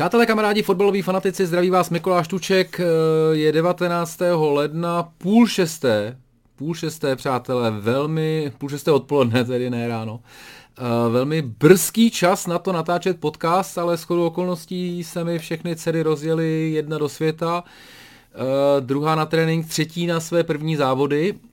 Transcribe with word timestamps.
Přátelé, 0.00 0.26
kamarádi, 0.26 0.62
fotbaloví 0.62 1.02
fanatici, 1.02 1.46
zdraví 1.46 1.70
vás 1.70 1.90
Mikuláš 1.90 2.28
Tuček, 2.28 2.80
je 3.32 3.52
19. 3.52 4.18
ledna, 4.36 5.02
půl 5.18 5.46
šesté, 5.46 6.16
půl 6.56 6.74
šesté, 6.74 7.16
přátelé, 7.16 7.70
velmi, 7.70 8.52
půl 8.58 8.68
šesté 8.68 8.92
odpoledne, 8.92 9.44
tedy 9.44 9.70
ne 9.70 9.88
ráno, 9.88 10.20
velmi 11.10 11.42
brzký 11.42 12.10
čas 12.10 12.46
na 12.46 12.58
to 12.58 12.72
natáčet 12.72 13.20
podcast, 13.20 13.78
ale 13.78 13.96
s 13.96 14.02
chodou 14.02 14.26
okolností 14.26 15.04
se 15.04 15.24
mi 15.24 15.38
všechny 15.38 15.76
dcery 15.76 16.02
rozjeli 16.02 16.70
jedna 16.72 16.98
do 16.98 17.08
světa, 17.08 17.64
druhá 18.80 19.14
na 19.14 19.26
trénink, 19.26 19.66
třetí 19.66 20.06
na 20.06 20.20
své 20.20 20.44
první 20.44 20.76
závody 20.76 21.34
Eh, 21.34 21.49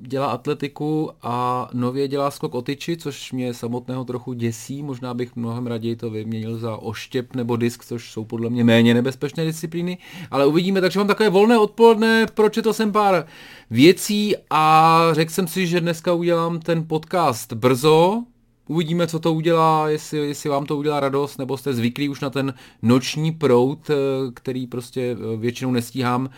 dělá 0.00 0.26
atletiku 0.26 1.10
a 1.22 1.68
nově 1.72 2.08
dělá 2.08 2.30
skok 2.30 2.54
o 2.54 2.62
tyči, 2.62 2.96
což 2.96 3.32
mě 3.32 3.54
samotného 3.54 4.04
trochu 4.04 4.32
děsí. 4.32 4.82
Možná 4.82 5.14
bych 5.14 5.36
mnohem 5.36 5.66
raději 5.66 5.96
to 5.96 6.10
vyměnil 6.10 6.58
za 6.58 6.76
oštěp 6.76 7.34
nebo 7.34 7.56
disk, 7.56 7.84
což 7.84 8.10
jsou 8.10 8.24
podle 8.24 8.50
mě 8.50 8.64
méně 8.64 8.94
nebezpečné 8.94 9.44
disciplíny. 9.44 9.98
Ale 10.30 10.46
uvidíme, 10.46 10.80
takže 10.80 10.98
mám 10.98 11.08
takové 11.08 11.28
volné 11.28 11.58
odpoledne, 11.58 12.26
pročetl 12.34 12.72
jsem 12.72 12.92
pár 12.92 13.26
věcí 13.70 14.34
a 14.50 15.08
řekl 15.12 15.32
jsem 15.32 15.48
si, 15.48 15.66
že 15.66 15.80
dneska 15.80 16.12
udělám 16.12 16.60
ten 16.60 16.84
podcast 16.86 17.52
brzo, 17.52 18.22
Uvidíme, 18.68 19.06
co 19.06 19.18
to 19.18 19.32
udělá, 19.32 19.88
jestli, 19.88 20.18
jestli 20.18 20.50
vám 20.50 20.66
to 20.66 20.76
udělá 20.76 21.00
radost, 21.00 21.38
nebo 21.38 21.56
jste 21.56 21.74
zvyklí 21.74 22.08
už 22.08 22.20
na 22.20 22.30
ten 22.30 22.54
noční 22.82 23.32
prout, 23.32 23.90
eh, 23.90 23.94
který 24.34 24.66
prostě 24.66 25.16
eh, 25.18 25.36
většinou 25.36 25.70
nestíhám 25.70 26.30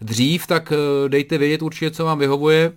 dřív, 0.00 0.46
tak 0.46 0.72
eh, 0.72 1.08
dejte 1.08 1.38
vědět 1.38 1.62
určitě, 1.62 1.90
co 1.90 2.04
vám 2.04 2.18
vyhovuje. 2.18 2.72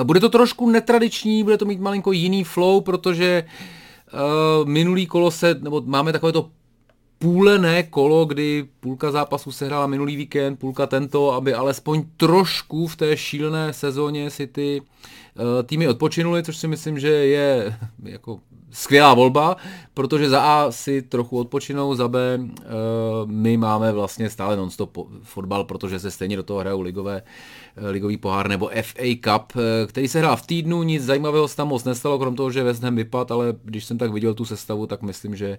Eh, 0.00 0.04
bude 0.04 0.20
to 0.20 0.28
trošku 0.28 0.70
netradiční, 0.70 1.44
bude 1.44 1.58
to 1.58 1.64
mít 1.64 1.80
malinko 1.80 2.12
jiný 2.12 2.44
flow, 2.44 2.80
protože 2.80 3.44
uh, 4.12 4.68
minulý 4.68 5.06
kolo 5.06 5.30
se, 5.30 5.54
nebo 5.60 5.80
máme 5.80 6.12
takové 6.12 6.32
to 6.32 6.50
půlené 7.18 7.82
kolo, 7.82 8.24
kdy 8.24 8.68
půlka 8.80 9.10
zápasu 9.10 9.52
se 9.52 9.66
hrála 9.66 9.86
minulý 9.86 10.16
víkend, 10.16 10.56
půlka 10.56 10.86
tento, 10.86 11.32
aby 11.32 11.54
alespoň 11.54 12.04
trošku 12.16 12.86
v 12.86 12.96
té 12.96 13.16
šílené 13.16 13.72
sezóně 13.72 14.30
si 14.30 14.46
ty 14.46 14.82
týmy 15.66 15.88
odpočinuli, 15.88 16.42
což 16.42 16.56
si 16.56 16.68
myslím, 16.68 16.98
že 16.98 17.08
je 17.08 17.78
jako 18.02 18.40
skvělá 18.72 19.14
volba, 19.14 19.56
protože 19.94 20.28
za 20.28 20.42
A 20.42 20.70
si 20.70 21.02
trochu 21.02 21.38
odpočinou, 21.38 21.94
za 21.94 22.08
B 22.08 22.38
uh, 22.38 22.46
my 23.26 23.56
máme 23.56 23.92
vlastně 23.92 24.30
stále 24.30 24.56
non-stop 24.56 24.98
fotbal, 25.22 25.64
protože 25.64 25.98
se 25.98 26.10
stejně 26.10 26.36
do 26.36 26.42
toho 26.42 26.60
hrajou 26.60 26.80
ligové, 26.80 27.22
uh, 27.78 27.88
ligový 27.88 28.16
pohár 28.16 28.48
nebo 28.48 28.70
FA 28.82 29.02
Cup, 29.20 29.56
uh, 29.56 29.62
který 29.86 30.08
se 30.08 30.18
hrál 30.18 30.36
v 30.36 30.46
týdnu, 30.46 30.82
nic 30.82 31.04
zajímavého 31.04 31.48
se 31.48 31.56
tam 31.56 31.68
moc 31.68 31.84
nestalo, 31.84 32.18
krom 32.18 32.36
toho, 32.36 32.50
že 32.50 32.62
West 32.62 32.82
Ham 32.82 32.96
vypad, 32.96 33.30
ale 33.30 33.54
když 33.64 33.84
jsem 33.84 33.98
tak 33.98 34.12
viděl 34.12 34.34
tu 34.34 34.44
sestavu, 34.44 34.86
tak 34.86 35.02
myslím, 35.02 35.36
že 35.36 35.58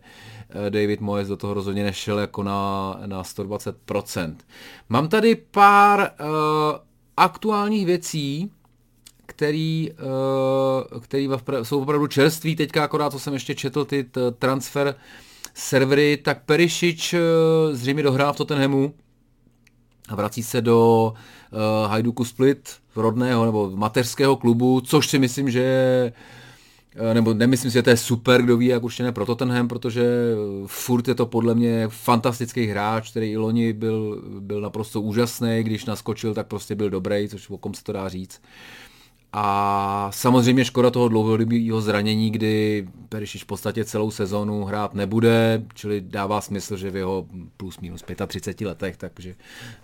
David 0.70 1.02
Moyes 1.02 1.28
do 1.28 1.38
toho 1.38 1.54
rozhodně 1.54 1.84
nešel 1.84 2.20
jako 2.20 2.44
na, 2.44 3.00
na 3.06 3.24
120%. 3.24 4.36
Mám 4.90 5.08
tady 5.08 5.36
pár 5.36 6.00
uh, 6.00 6.28
aktuálních 7.18 7.86
věcí, 7.86 8.52
který, 9.32 9.92
uh, 10.94 11.00
který 11.00 11.30
jsou 11.64 11.82
opravdu 11.82 12.08
čerství. 12.08 12.56
Teďka 12.56 12.84
akorát, 12.84 13.12
co 13.12 13.20
jsem 13.20 13.34
ještě 13.34 13.56
četl, 13.56 13.86
ty 13.86 14.06
transfer 14.40 14.96
servery, 15.54 16.18
tak 16.18 16.46
Perišič 16.46 17.14
uh, 17.14 17.20
zřejmě 17.72 18.04
dohrá 18.04 18.34
v 18.34 18.38
Tottenhamu 18.38 18.94
a 20.10 20.16
vrací 20.16 20.44
se 20.44 20.62
do 20.62 21.14
uh, 21.14 21.90
Hajduku 21.90 22.26
Split, 22.26 22.76
rodného 22.96 23.46
nebo 23.46 23.72
mateřského 23.76 24.36
klubu, 24.36 24.82
což 24.82 25.08
si 25.08 25.20
myslím, 25.20 25.52
že 25.52 25.60
je 25.60 26.14
nebo 27.14 27.34
nemyslím 27.34 27.72
si, 27.72 27.74
že 27.74 27.84
to 27.84 27.90
je 27.90 27.98
super, 27.98 28.42
kdo 28.42 28.58
ví, 28.58 28.66
jak 28.66 28.84
určitě 28.84 29.04
ne 29.04 29.12
pro 29.12 29.26
Tottenham, 29.26 29.68
protože 29.68 30.04
furt 30.66 31.08
je 31.08 31.16
to 31.16 31.26
podle 31.26 31.56
mě 31.56 31.88
fantastický 31.88 32.66
hráč, 32.66 33.12
který 33.12 33.32
i 33.32 33.38
loni 33.38 33.74
byl, 33.74 34.24
byl 34.40 34.62
naprosto 34.62 35.02
úžasný, 35.02 35.64
když 35.64 35.86
naskočil, 35.86 36.34
tak 36.34 36.48
prostě 36.48 36.76
byl 36.76 36.90
dobrý, 36.90 37.30
což 37.30 37.50
o 37.50 37.58
kom 37.58 37.74
se 37.74 37.84
to 37.84 37.92
dá 37.94 38.10
říct. 38.10 38.42
A 39.34 40.08
samozřejmě 40.14 40.66
škoda 40.66 40.90
toho 40.90 41.08
dlouhodobého 41.08 41.82
zranění, 41.82 42.32
kdy 42.32 42.88
Perišič 43.10 43.44
v 43.44 43.46
podstatě 43.46 43.86
celou 43.86 44.12
sezonu 44.12 44.64
hrát 44.64 44.94
nebude, 44.94 45.64
čili 45.74 46.02
dává 46.02 46.42
smysl, 46.42 46.78
že 46.78 46.92
v 46.92 46.96
jeho 46.96 47.26
plus 47.58 47.80
minus 47.80 48.04
35 48.28 48.68
letech, 48.68 48.98
takže 48.98 49.36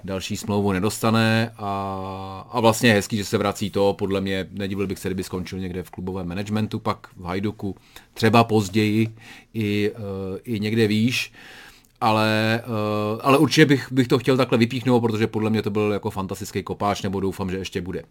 další 0.03 0.37
smlouvu 0.37 0.71
nedostane. 0.71 1.53
A, 1.57 2.47
a 2.51 2.59
vlastně 2.59 2.89
je 2.89 2.93
hezký, 2.93 3.17
že 3.17 3.25
se 3.25 3.37
vrací 3.37 3.69
to, 3.69 3.93
podle 3.93 4.21
mě 4.21 4.47
nedivil 4.51 4.87
bych 4.87 4.99
se, 4.99 5.07
kdyby 5.07 5.23
skončil 5.23 5.59
někde 5.59 5.83
v 5.83 5.89
klubovém 5.89 6.27
managementu, 6.27 6.79
pak 6.79 7.07
v 7.17 7.23
Hajduku, 7.23 7.75
třeba 8.13 8.43
později 8.43 9.15
i, 9.53 9.91
uh, 9.91 10.37
i 10.43 10.59
někde 10.59 10.87
výš 10.87 11.31
ale, 12.01 12.61
uh, 12.67 13.19
ale 13.23 13.37
určitě 13.37 13.65
bych, 13.65 13.91
bych 13.91 14.07
to 14.07 14.19
chtěl 14.19 14.37
takhle 14.37 14.57
vypíchnout, 14.57 15.01
protože 15.01 15.27
podle 15.27 15.49
mě 15.49 15.61
to 15.61 15.69
byl 15.69 15.91
jako 15.91 16.09
fantastický 16.11 16.63
kopáč, 16.63 17.01
nebo 17.01 17.19
doufám, 17.19 17.49
že 17.49 17.57
ještě 17.57 17.81
bude. 17.81 18.03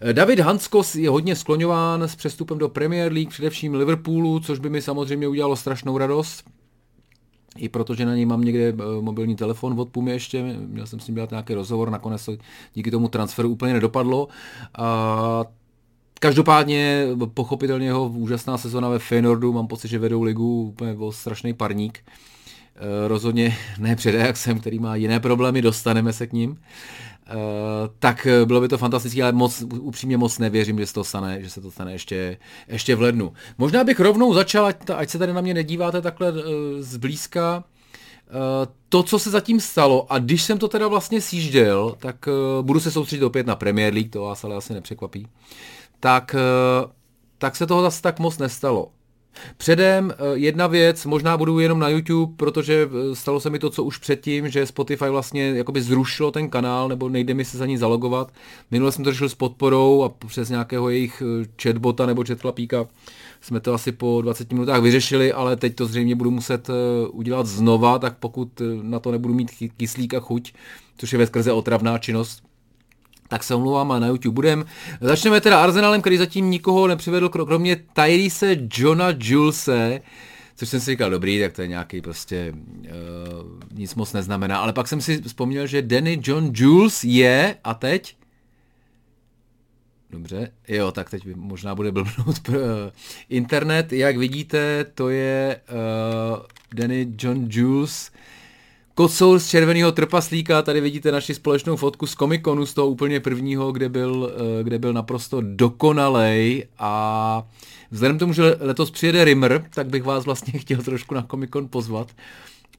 Eh, 0.00 0.12
David 0.12 0.40
Hanskos 0.40 0.94
je 0.94 1.10
hodně 1.10 1.36
skloňován 1.36 2.02
s 2.02 2.16
přestupem 2.16 2.58
do 2.58 2.68
Premier 2.68 3.12
League, 3.12 3.30
především 3.30 3.74
Liverpoolu, 3.74 4.40
což 4.40 4.58
by 4.58 4.70
mi 4.70 4.82
samozřejmě 4.82 5.28
udělalo 5.28 5.56
strašnou 5.56 5.98
radost. 5.98 6.44
I 7.56 7.68
protože 7.68 8.06
na 8.06 8.14
něj 8.14 8.26
mám 8.26 8.40
někde 8.40 8.68
eh, 8.68 8.74
mobilní 9.00 9.36
telefon 9.36 9.80
od 9.80 9.88
Pumy 9.88 10.10
ještě, 10.10 10.42
měl 10.42 10.86
jsem 10.86 11.00
s 11.00 11.06
ním 11.06 11.14
dělat 11.14 11.30
nějaký 11.30 11.54
rozhovor, 11.54 11.90
nakonec 11.90 12.24
to 12.24 12.36
díky 12.74 12.90
tomu 12.90 13.08
transferu 13.08 13.48
úplně 13.48 13.72
nedopadlo. 13.72 14.28
A 14.78 15.44
Každopádně 16.22 17.06
pochopitelně 17.34 17.86
jeho 17.86 18.08
úžasná 18.08 18.58
sezona 18.58 18.88
ve 18.88 18.98
Feyenoordu, 18.98 19.52
mám 19.52 19.66
pocit, 19.66 19.88
že 19.88 19.98
vedou 19.98 20.22
ligu 20.22 20.62
úplně 20.62 20.94
byl 20.94 21.12
strašný 21.12 21.54
parník. 21.54 22.04
Rozhodně 23.06 23.56
ne 23.78 23.96
před 23.96 24.14
Ajaxem, 24.14 24.60
který 24.60 24.78
má 24.78 24.96
jiné 24.96 25.20
problémy, 25.20 25.62
dostaneme 25.62 26.12
se 26.12 26.26
k 26.26 26.32
ním. 26.32 26.50
Uh, 26.50 27.36
tak 27.98 28.26
bylo 28.44 28.60
by 28.60 28.68
to 28.68 28.78
fantastické, 28.78 29.22
ale 29.22 29.32
moc, 29.32 29.62
upřímně 29.62 30.16
moc 30.16 30.38
nevěřím, 30.38 30.78
že 30.78 30.86
se 30.86 30.94
to 30.94 31.04
stane, 31.04 31.42
že 31.42 31.50
se 31.50 31.60
to 31.60 31.70
stane 31.70 31.92
ještě, 31.92 32.36
ještě 32.68 32.94
v 32.94 33.00
lednu. 33.00 33.32
Možná 33.58 33.84
bych 33.84 34.00
rovnou 34.00 34.34
začal, 34.34 34.66
ať, 34.66 34.90
ať 34.94 35.10
se 35.10 35.18
tady 35.18 35.32
na 35.32 35.40
mě 35.40 35.54
nedíváte 35.54 36.02
takhle 36.02 36.32
zblízka, 36.78 37.64
to, 38.88 39.02
co 39.02 39.18
se 39.18 39.30
zatím 39.30 39.60
stalo, 39.60 40.12
a 40.12 40.18
když 40.18 40.42
jsem 40.42 40.58
to 40.58 40.68
teda 40.68 40.88
vlastně 40.88 41.20
sjížděl, 41.20 41.96
tak 41.98 42.28
budu 42.62 42.80
se 42.80 42.90
soustředit 42.90 43.24
opět 43.24 43.46
na 43.46 43.56
Premier 43.56 43.94
League, 43.94 44.10
to 44.10 44.22
vás 44.22 44.44
ale 44.44 44.56
asi 44.56 44.74
nepřekvapí, 44.74 45.26
tak, 46.00 46.36
tak 47.38 47.56
se 47.56 47.66
toho 47.66 47.82
zase 47.82 48.02
tak 48.02 48.18
moc 48.18 48.38
nestalo. 48.38 48.90
Předem 49.56 50.12
eh, 50.12 50.16
jedna 50.34 50.66
věc, 50.66 51.06
možná 51.06 51.36
budu 51.36 51.58
jenom 51.58 51.78
na 51.78 51.88
YouTube, 51.88 52.32
protože 52.36 52.88
eh, 52.90 53.16
stalo 53.16 53.40
se 53.40 53.50
mi 53.50 53.58
to, 53.58 53.70
co 53.70 53.84
už 53.84 53.98
předtím, 53.98 54.48
že 54.48 54.66
Spotify 54.66 55.08
vlastně 55.08 55.48
jakoby 55.48 55.82
zrušilo 55.82 56.30
ten 56.30 56.50
kanál, 56.50 56.88
nebo 56.88 57.08
nejde 57.08 57.34
mi 57.34 57.44
se 57.44 57.58
za 57.58 57.66
ní 57.66 57.76
zalogovat. 57.76 58.32
Minule 58.70 58.92
jsem 58.92 59.04
to 59.04 59.12
řešil 59.12 59.28
s 59.28 59.34
podporou 59.34 60.02
a 60.02 60.08
přes 60.08 60.48
nějakého 60.48 60.90
jejich 60.90 61.22
eh, 61.22 61.48
chatbota 61.62 62.06
nebo 62.06 62.24
chatflapíka 62.28 62.86
jsme 63.40 63.60
to 63.60 63.74
asi 63.74 63.92
po 63.92 64.22
20 64.22 64.52
minutách 64.52 64.82
vyřešili, 64.82 65.32
ale 65.32 65.56
teď 65.56 65.74
to 65.74 65.86
zřejmě 65.86 66.14
budu 66.14 66.30
muset 66.30 66.70
udělat 67.10 67.46
znova, 67.46 67.98
tak 67.98 68.18
pokud 68.18 68.62
na 68.82 68.98
to 68.98 69.10
nebudu 69.12 69.34
mít 69.34 69.50
kyslík 69.76 70.14
a 70.14 70.20
chuť, 70.20 70.52
což 70.96 71.12
je 71.12 71.18
ve 71.18 71.26
skrze 71.26 71.52
otravná 71.52 71.98
činnost, 71.98 72.42
tak 73.30 73.44
se 73.44 73.54
omlouvám 73.54 73.92
a 73.92 73.98
na 73.98 74.06
YouTube 74.06 74.34
budem. 74.34 74.64
Začneme 75.00 75.40
teda 75.40 75.62
Arsenalem, 75.62 76.00
který 76.00 76.16
zatím 76.16 76.50
nikoho 76.50 76.86
nepřivedl, 76.86 77.28
kromě 77.28 77.76
Tyrese 77.92 78.56
Johna 78.74 79.06
Julese, 79.18 80.00
což 80.56 80.68
jsem 80.68 80.80
si 80.80 80.90
říkal, 80.90 81.10
dobrý, 81.10 81.40
tak 81.40 81.52
to 81.52 81.62
je 81.62 81.68
nějaký 81.68 82.00
prostě 82.00 82.52
uh, 82.54 82.88
nic 83.72 83.94
moc 83.94 84.12
neznamená, 84.12 84.58
ale 84.58 84.72
pak 84.72 84.88
jsem 84.88 85.00
si 85.00 85.22
vzpomněl, 85.22 85.66
že 85.66 85.82
Danny 85.82 86.20
John 86.22 86.50
Jules 86.54 87.04
je, 87.04 87.56
a 87.64 87.74
teď? 87.74 88.16
Dobře, 90.10 90.52
jo, 90.68 90.92
tak 90.92 91.10
teď 91.10 91.22
možná 91.34 91.74
bude 91.74 91.92
blbnout 91.92 92.38
pro 92.42 92.58
internet. 93.28 93.92
Jak 93.92 94.16
vidíte, 94.16 94.84
to 94.84 95.08
je 95.08 95.60
uh, 95.70 96.38
Danny 96.74 97.12
John 97.18 97.48
Jules, 97.50 98.10
Kocour 98.94 99.38
z 99.38 99.48
červeného 99.48 99.92
trpaslíka, 99.92 100.62
tady 100.62 100.80
vidíte 100.80 101.12
naši 101.12 101.34
společnou 101.34 101.76
fotku 101.76 102.06
z 102.06 102.14
Comiconu, 102.14 102.66
z 102.66 102.74
toho 102.74 102.88
úplně 102.88 103.20
prvního, 103.20 103.72
kde 103.72 103.88
byl, 103.88 104.32
eh, 104.60 104.64
kde 104.64 104.78
byl 104.78 104.92
naprosto 104.92 105.40
dokonalej. 105.40 106.66
A 106.78 107.42
vzhledem 107.90 108.16
k 108.16 108.20
tomu, 108.20 108.32
že 108.32 108.56
letos 108.60 108.90
přijede 108.90 109.24
Rimmer, 109.24 109.64
tak 109.74 109.86
bych 109.86 110.02
vás 110.02 110.24
vlastně 110.24 110.58
chtěl 110.58 110.82
trošku 110.82 111.14
na 111.14 111.22
Comicon 111.22 111.68
pozvat 111.68 112.08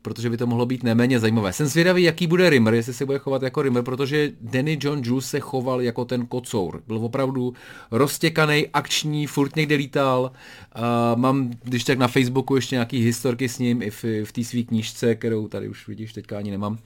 protože 0.01 0.29
by 0.29 0.37
to 0.37 0.47
mohlo 0.47 0.65
být 0.65 0.83
neméně 0.83 1.19
zajímavé. 1.19 1.53
Jsem 1.53 1.67
zvědavý, 1.67 2.03
jaký 2.03 2.27
bude 2.27 2.49
Rimmer, 2.49 2.73
jestli 2.73 2.93
se 2.93 3.05
bude 3.05 3.19
chovat 3.19 3.41
jako 3.41 3.61
Rimmer, 3.61 3.83
protože 3.83 4.31
Danny 4.41 4.77
John 4.81 5.01
Jules 5.03 5.25
se 5.25 5.39
choval 5.39 5.81
jako 5.81 6.05
ten 6.05 6.25
kocour. 6.25 6.83
Byl 6.87 6.97
opravdu 6.97 7.53
roztěkaný, 7.91 8.67
akční, 8.73 9.27
furt 9.27 9.55
někde 9.55 9.75
lítal. 9.75 10.31
Uh, 10.75 11.19
mám, 11.19 11.51
když 11.63 11.83
tak 11.83 11.97
na 11.97 12.07
Facebooku 12.07 12.55
ještě 12.55 12.75
nějaký 12.75 13.03
historky 13.03 13.49
s 13.49 13.59
ním 13.59 13.81
i 13.81 13.89
v, 13.89 14.03
v 14.23 14.31
té 14.31 14.43
své 14.43 14.63
knížce, 14.63 15.15
kterou 15.15 15.47
tady 15.47 15.69
už 15.69 15.87
vidíš, 15.87 16.13
teďka 16.13 16.37
ani 16.37 16.51
nemám, 16.51 16.77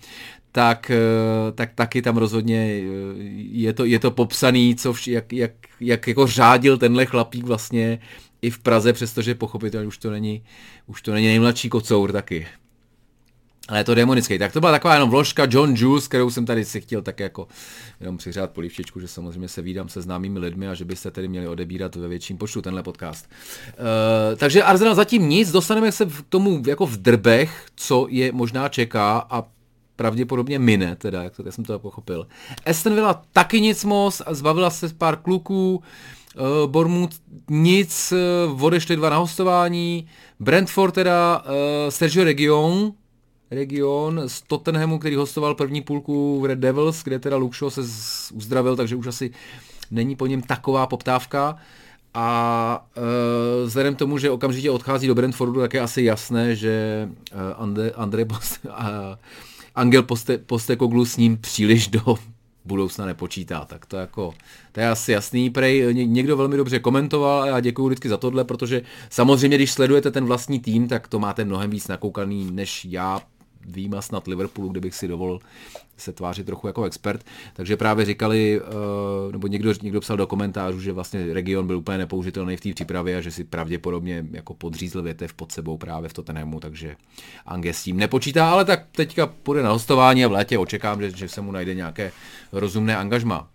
tak, 0.51 0.91
uh, 0.93 1.55
tak 1.55 1.73
taky 1.75 2.01
tam 2.01 2.17
rozhodně 2.17 2.81
uh, 2.81 3.21
je 3.37 3.73
to, 3.73 3.85
je 3.85 3.99
to 3.99 4.11
popsaný, 4.11 4.75
co 4.75 4.93
vš, 4.93 5.07
jak, 5.07 5.33
jak, 5.33 5.51
jak 5.79 6.07
jako 6.07 6.27
řádil 6.27 6.77
tenhle 6.77 7.05
chlapík 7.05 7.45
vlastně 7.45 7.99
i 8.41 8.49
v 8.49 8.59
Praze, 8.59 8.93
přestože 8.93 9.35
pochopitelně 9.35 9.87
už 9.87 9.97
to 9.97 10.11
není, 10.11 10.43
už 10.87 11.01
to 11.01 11.13
není 11.13 11.27
nejmladší 11.27 11.69
kocour 11.69 12.11
taky. 12.11 12.47
Ale 13.67 13.79
je 13.79 13.83
to 13.83 13.95
demonický. 13.95 14.39
Tak 14.39 14.53
to 14.53 14.59
byla 14.59 14.71
taková 14.71 14.93
jenom 14.93 15.09
vložka 15.09 15.47
John 15.49 15.73
Juice, 15.77 16.07
kterou 16.07 16.29
jsem 16.29 16.45
tady 16.45 16.65
si 16.65 16.81
chtěl 16.81 17.01
tak 17.01 17.19
jako 17.19 17.47
jenom 17.99 18.17
přiřát 18.17 18.51
polivčičku, 18.51 18.99
že 18.99 19.07
samozřejmě 19.07 19.47
se 19.47 19.61
vídám 19.61 19.89
se 19.89 20.01
známými 20.01 20.39
lidmi 20.39 20.67
a 20.67 20.73
že 20.73 20.85
byste 20.85 21.11
tedy 21.11 21.27
měli 21.27 21.47
odebírat 21.47 21.95
ve 21.95 22.07
větším 22.07 22.37
počtu 22.37 22.61
tenhle 22.61 22.83
podcast. 22.83 23.29
Uh, 23.67 24.37
takže 24.37 24.63
Arsenal 24.63 24.95
zatím 24.95 25.29
nic, 25.29 25.51
dostaneme 25.51 25.91
se 25.91 26.05
k 26.05 26.21
tomu 26.29 26.63
jako 26.67 26.85
v 26.85 26.97
drbech, 26.97 27.65
co 27.75 28.07
je 28.09 28.31
možná 28.31 28.69
čeká 28.69 29.27
a 29.29 29.43
pravděpodobně 29.95 30.59
mine, 30.59 30.95
teda, 30.95 31.23
jak 31.23 31.35
to 31.35 31.51
jsem 31.51 31.63
to 31.63 31.79
pochopil. 31.79 32.27
Aston 32.65 32.93
Villa 32.93 33.21
taky 33.33 33.61
nic 33.61 33.83
moc, 33.83 34.21
zbavila 34.29 34.69
se 34.69 34.89
pár 34.93 35.15
kluků, 35.15 35.83
uh, 36.35 36.71
Bournemouth 36.71 37.15
nic, 37.49 38.13
uh, 38.53 38.63
odešli 38.63 38.95
dva 38.95 39.09
na 39.09 39.17
hostování, 39.17 40.07
Brentford 40.39 40.93
teda, 40.93 41.43
uh, 41.45 41.53
Sergio 41.89 42.23
Region, 42.23 42.93
region 43.55 44.21
z 44.27 44.41
Tottenhamu, 44.41 44.99
který 44.99 45.15
hostoval 45.15 45.55
první 45.55 45.81
půlku 45.81 46.41
v 46.41 46.45
Red 46.45 46.59
Devils, 46.59 47.03
kde 47.03 47.19
teda 47.19 47.37
Luke 47.37 47.69
se 47.69 47.81
uzdravil, 48.33 48.75
takže 48.75 48.95
už 48.95 49.07
asi 49.07 49.31
není 49.91 50.15
po 50.15 50.27
něm 50.27 50.41
taková 50.41 50.87
poptávka. 50.87 51.57
A 52.17 52.87
uh, 52.97 53.03
vzhledem 53.67 53.95
k 53.95 53.99
tomu, 53.99 54.17
že 54.17 54.31
okamžitě 54.31 54.71
odchází 54.71 55.07
do 55.07 55.15
Brentfordu, 55.15 55.59
tak 55.59 55.73
je 55.73 55.81
asi 55.81 56.03
jasné, 56.03 56.55
že 56.55 57.07
uh, 57.33 57.39
Ande, 57.63 57.91
Andre 57.91 58.25
Poste, 58.25 58.69
uh, 58.69 58.75
Angel 59.75 60.03
Poste, 60.03 60.37
Postekoglu 60.37 61.05
s 61.05 61.17
ním 61.17 61.37
příliš 61.37 61.87
do 61.87 62.15
budoucna 62.65 63.05
nepočítá. 63.05 63.65
Tak 63.65 63.85
to 63.85 63.97
jako, 63.97 64.33
to 64.71 64.79
je 64.79 64.89
asi 64.89 65.11
jasný. 65.11 65.49
Prej 65.49 65.93
někdo 65.93 66.37
velmi 66.37 66.57
dobře 66.57 66.79
komentoval 66.79 67.43
a 67.43 67.47
já 67.47 67.59
děkuji 67.59 67.87
vždycky 67.87 68.09
za 68.09 68.17
tohle, 68.17 68.43
protože 68.43 68.81
samozřejmě, 69.09 69.57
když 69.57 69.71
sledujete 69.71 70.11
ten 70.11 70.25
vlastní 70.25 70.59
tým, 70.59 70.87
tak 70.87 71.07
to 71.07 71.19
máte 71.19 71.45
mnohem 71.45 71.69
víc 71.69 71.87
nakoukaný 71.87 72.51
než 72.51 72.85
já 72.85 73.21
výjima 73.67 74.01
snad 74.01 74.27
Liverpoolu, 74.27 74.69
kde 74.69 74.79
bych 74.79 74.95
si 74.95 75.07
dovolil 75.07 75.39
se 75.97 76.13
tvářit 76.13 76.45
trochu 76.45 76.67
jako 76.67 76.83
expert. 76.83 77.23
Takže 77.53 77.77
právě 77.77 78.05
říkali, 78.05 78.61
eh, 78.61 79.31
nebo 79.31 79.47
někdo, 79.47 79.73
někdo 79.81 80.01
psal 80.01 80.17
do 80.17 80.27
komentářů, 80.27 80.81
že 80.81 80.91
vlastně 80.91 81.33
region 81.33 81.67
byl 81.67 81.77
úplně 81.77 81.97
nepoužitelný 81.97 82.57
v 82.57 82.61
té 82.61 82.73
přípravě 82.73 83.17
a 83.17 83.21
že 83.21 83.31
si 83.31 83.43
pravděpodobně 83.43 84.25
jako 84.31 84.53
podřízl 84.53 85.01
větev 85.01 85.33
pod 85.33 85.51
sebou 85.51 85.77
právě 85.77 86.09
v 86.09 86.13
Tottenhamu, 86.13 86.59
takže 86.59 86.95
Ange 87.45 87.73
s 87.73 87.83
tím 87.83 87.97
nepočítá, 87.97 88.51
ale 88.51 88.65
tak 88.65 88.85
teďka 88.91 89.27
půjde 89.27 89.63
na 89.63 89.71
hostování 89.71 90.25
a 90.25 90.27
v 90.27 90.31
létě 90.31 90.57
očekám, 90.57 91.01
že, 91.01 91.11
že 91.11 91.27
se 91.27 91.41
mu 91.41 91.51
najde 91.51 91.75
nějaké 91.75 92.11
rozumné 92.51 92.97
angažma. 92.97 93.47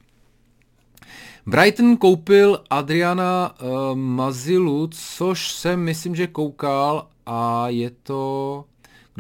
Brighton 1.47 1.97
koupil 1.97 2.65
Adriana 2.71 3.55
uh, 3.63 3.95
Mazilu, 3.95 4.89
což 4.93 5.53
jsem 5.53 5.81
myslím, 5.81 6.17
že 6.17 6.27
koukal 6.27 7.09
a 7.27 7.69
je 7.69 7.91
to 7.91 8.65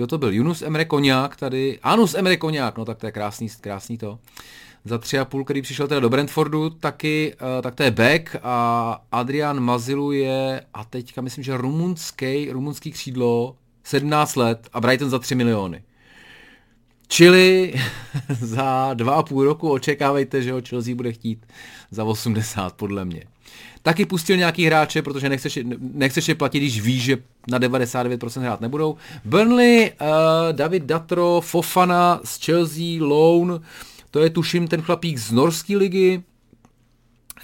kdo 0.01 0.07
to 0.07 0.19
byl? 0.19 0.33
Yunus 0.33 0.63
Emre 0.63 0.85
Koňák 0.85 1.37
tady. 1.37 1.79
Anus 1.83 2.15
Emre 2.15 2.37
Koňák, 2.37 2.79
no 2.79 2.85
tak 2.85 2.99
to 2.99 3.07
je 3.07 3.13
krásný, 3.13 3.49
krásný 3.61 3.99
to. 3.99 4.19
Za 4.85 4.99
tři 4.99 5.19
a 5.19 5.25
půl, 5.25 5.45
který 5.45 5.63
přišel 5.63 5.89
teda 5.89 6.01
do 6.01 6.09
Brentfordu, 6.09 6.71
taky, 6.71 7.35
uh, 7.35 7.63
tak 7.63 7.75
to 7.75 7.83
je 7.83 7.91
Beck 7.91 8.37
a 8.43 9.03
Adrian 9.13 9.61
Mazilu 9.61 10.13
je, 10.13 10.63
a 10.75 10.85
teďka 10.85 11.21
myslím, 11.21 11.45
že 11.45 11.57
rumunský, 11.57 12.51
rumunský 12.51 12.93
křídlo, 12.93 13.57
17 13.85 14.37
let 14.37 14.69
a 14.73 14.81
Brighton 14.81 15.11
za 15.11 15.19
3 15.19 15.35
miliony. 15.35 15.83
Čili 17.09 17.75
za 18.29 18.95
dva 18.95 19.15
a 19.15 19.23
půl 19.23 19.45
roku 19.45 19.71
očekávejte, 19.71 20.43
že 20.43 20.53
ho 20.53 20.61
Chelsea 20.69 20.95
bude 20.95 21.13
chtít 21.13 21.47
za 21.91 22.05
80 22.05 22.73
podle 22.73 23.05
mě. 23.05 23.25
Taky 23.83 24.07
pustil 24.07 24.37
nějaký 24.37 24.67
hráče, 24.67 25.03
protože 25.03 25.29
nechceš, 25.29 25.59
nechceš 25.81 26.29
je 26.29 26.35
platit, 26.35 26.59
když 26.59 26.81
víš, 26.81 27.03
že 27.03 27.17
na 27.49 27.59
99% 27.59 28.41
hrát 28.41 28.61
nebudou. 28.61 28.97
Burnley, 29.25 29.93
uh, 30.01 30.07
David 30.53 30.83
Datro, 30.83 31.41
Fofana 31.45 32.21
z 32.25 32.45
Chelsea, 32.45 33.05
Loan, 33.05 33.61
to 34.11 34.21
je 34.21 34.31
tuším 34.31 34.69
ten 34.69 34.83
chlapík 34.83 35.19
z 35.19 35.33
norské 35.33 35.77
ligy, 35.77 36.23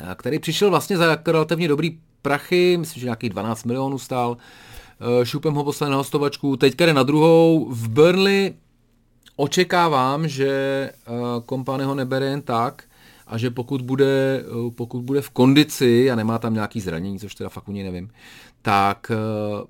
eh, 0.00 0.14
který 0.18 0.38
přišel 0.38 0.70
vlastně 0.70 0.96
za 0.96 1.18
relativně 1.26 1.68
dobrý 1.68 1.98
prachy, 2.22 2.76
myslím, 2.76 3.00
že 3.00 3.06
nějakých 3.06 3.30
12 3.30 3.64
milionů 3.64 3.98
stál. 3.98 4.36
Eh, 5.00 5.26
Šupem 5.26 5.54
ho 5.54 5.64
poslal 5.64 5.90
na 5.90 5.96
hostovačku, 5.96 6.56
teďka 6.56 6.86
jde 6.86 6.94
na 6.94 7.02
druhou. 7.02 7.68
V 7.70 7.88
Burnley 7.88 8.54
očekávám, 9.36 10.28
že 10.28 10.90
kompany 11.46 11.84
ho 11.84 11.94
nebere 11.94 12.26
jen 12.26 12.42
tak, 12.42 12.84
a 13.26 13.38
že 13.38 13.50
pokud 13.50 13.82
bude, 13.82 14.44
eh, 14.46 14.70
pokud 14.70 15.02
bude 15.02 15.20
v 15.20 15.30
kondici 15.30 16.10
a 16.10 16.14
nemá 16.14 16.38
tam 16.38 16.54
nějaký 16.54 16.80
zranění, 16.80 17.18
což 17.18 17.34
teda 17.34 17.48
fakt 17.48 17.68
u 17.68 17.72
něj 17.72 17.84
nevím, 17.84 18.10
tak, 18.62 19.12
eh, 19.14 19.66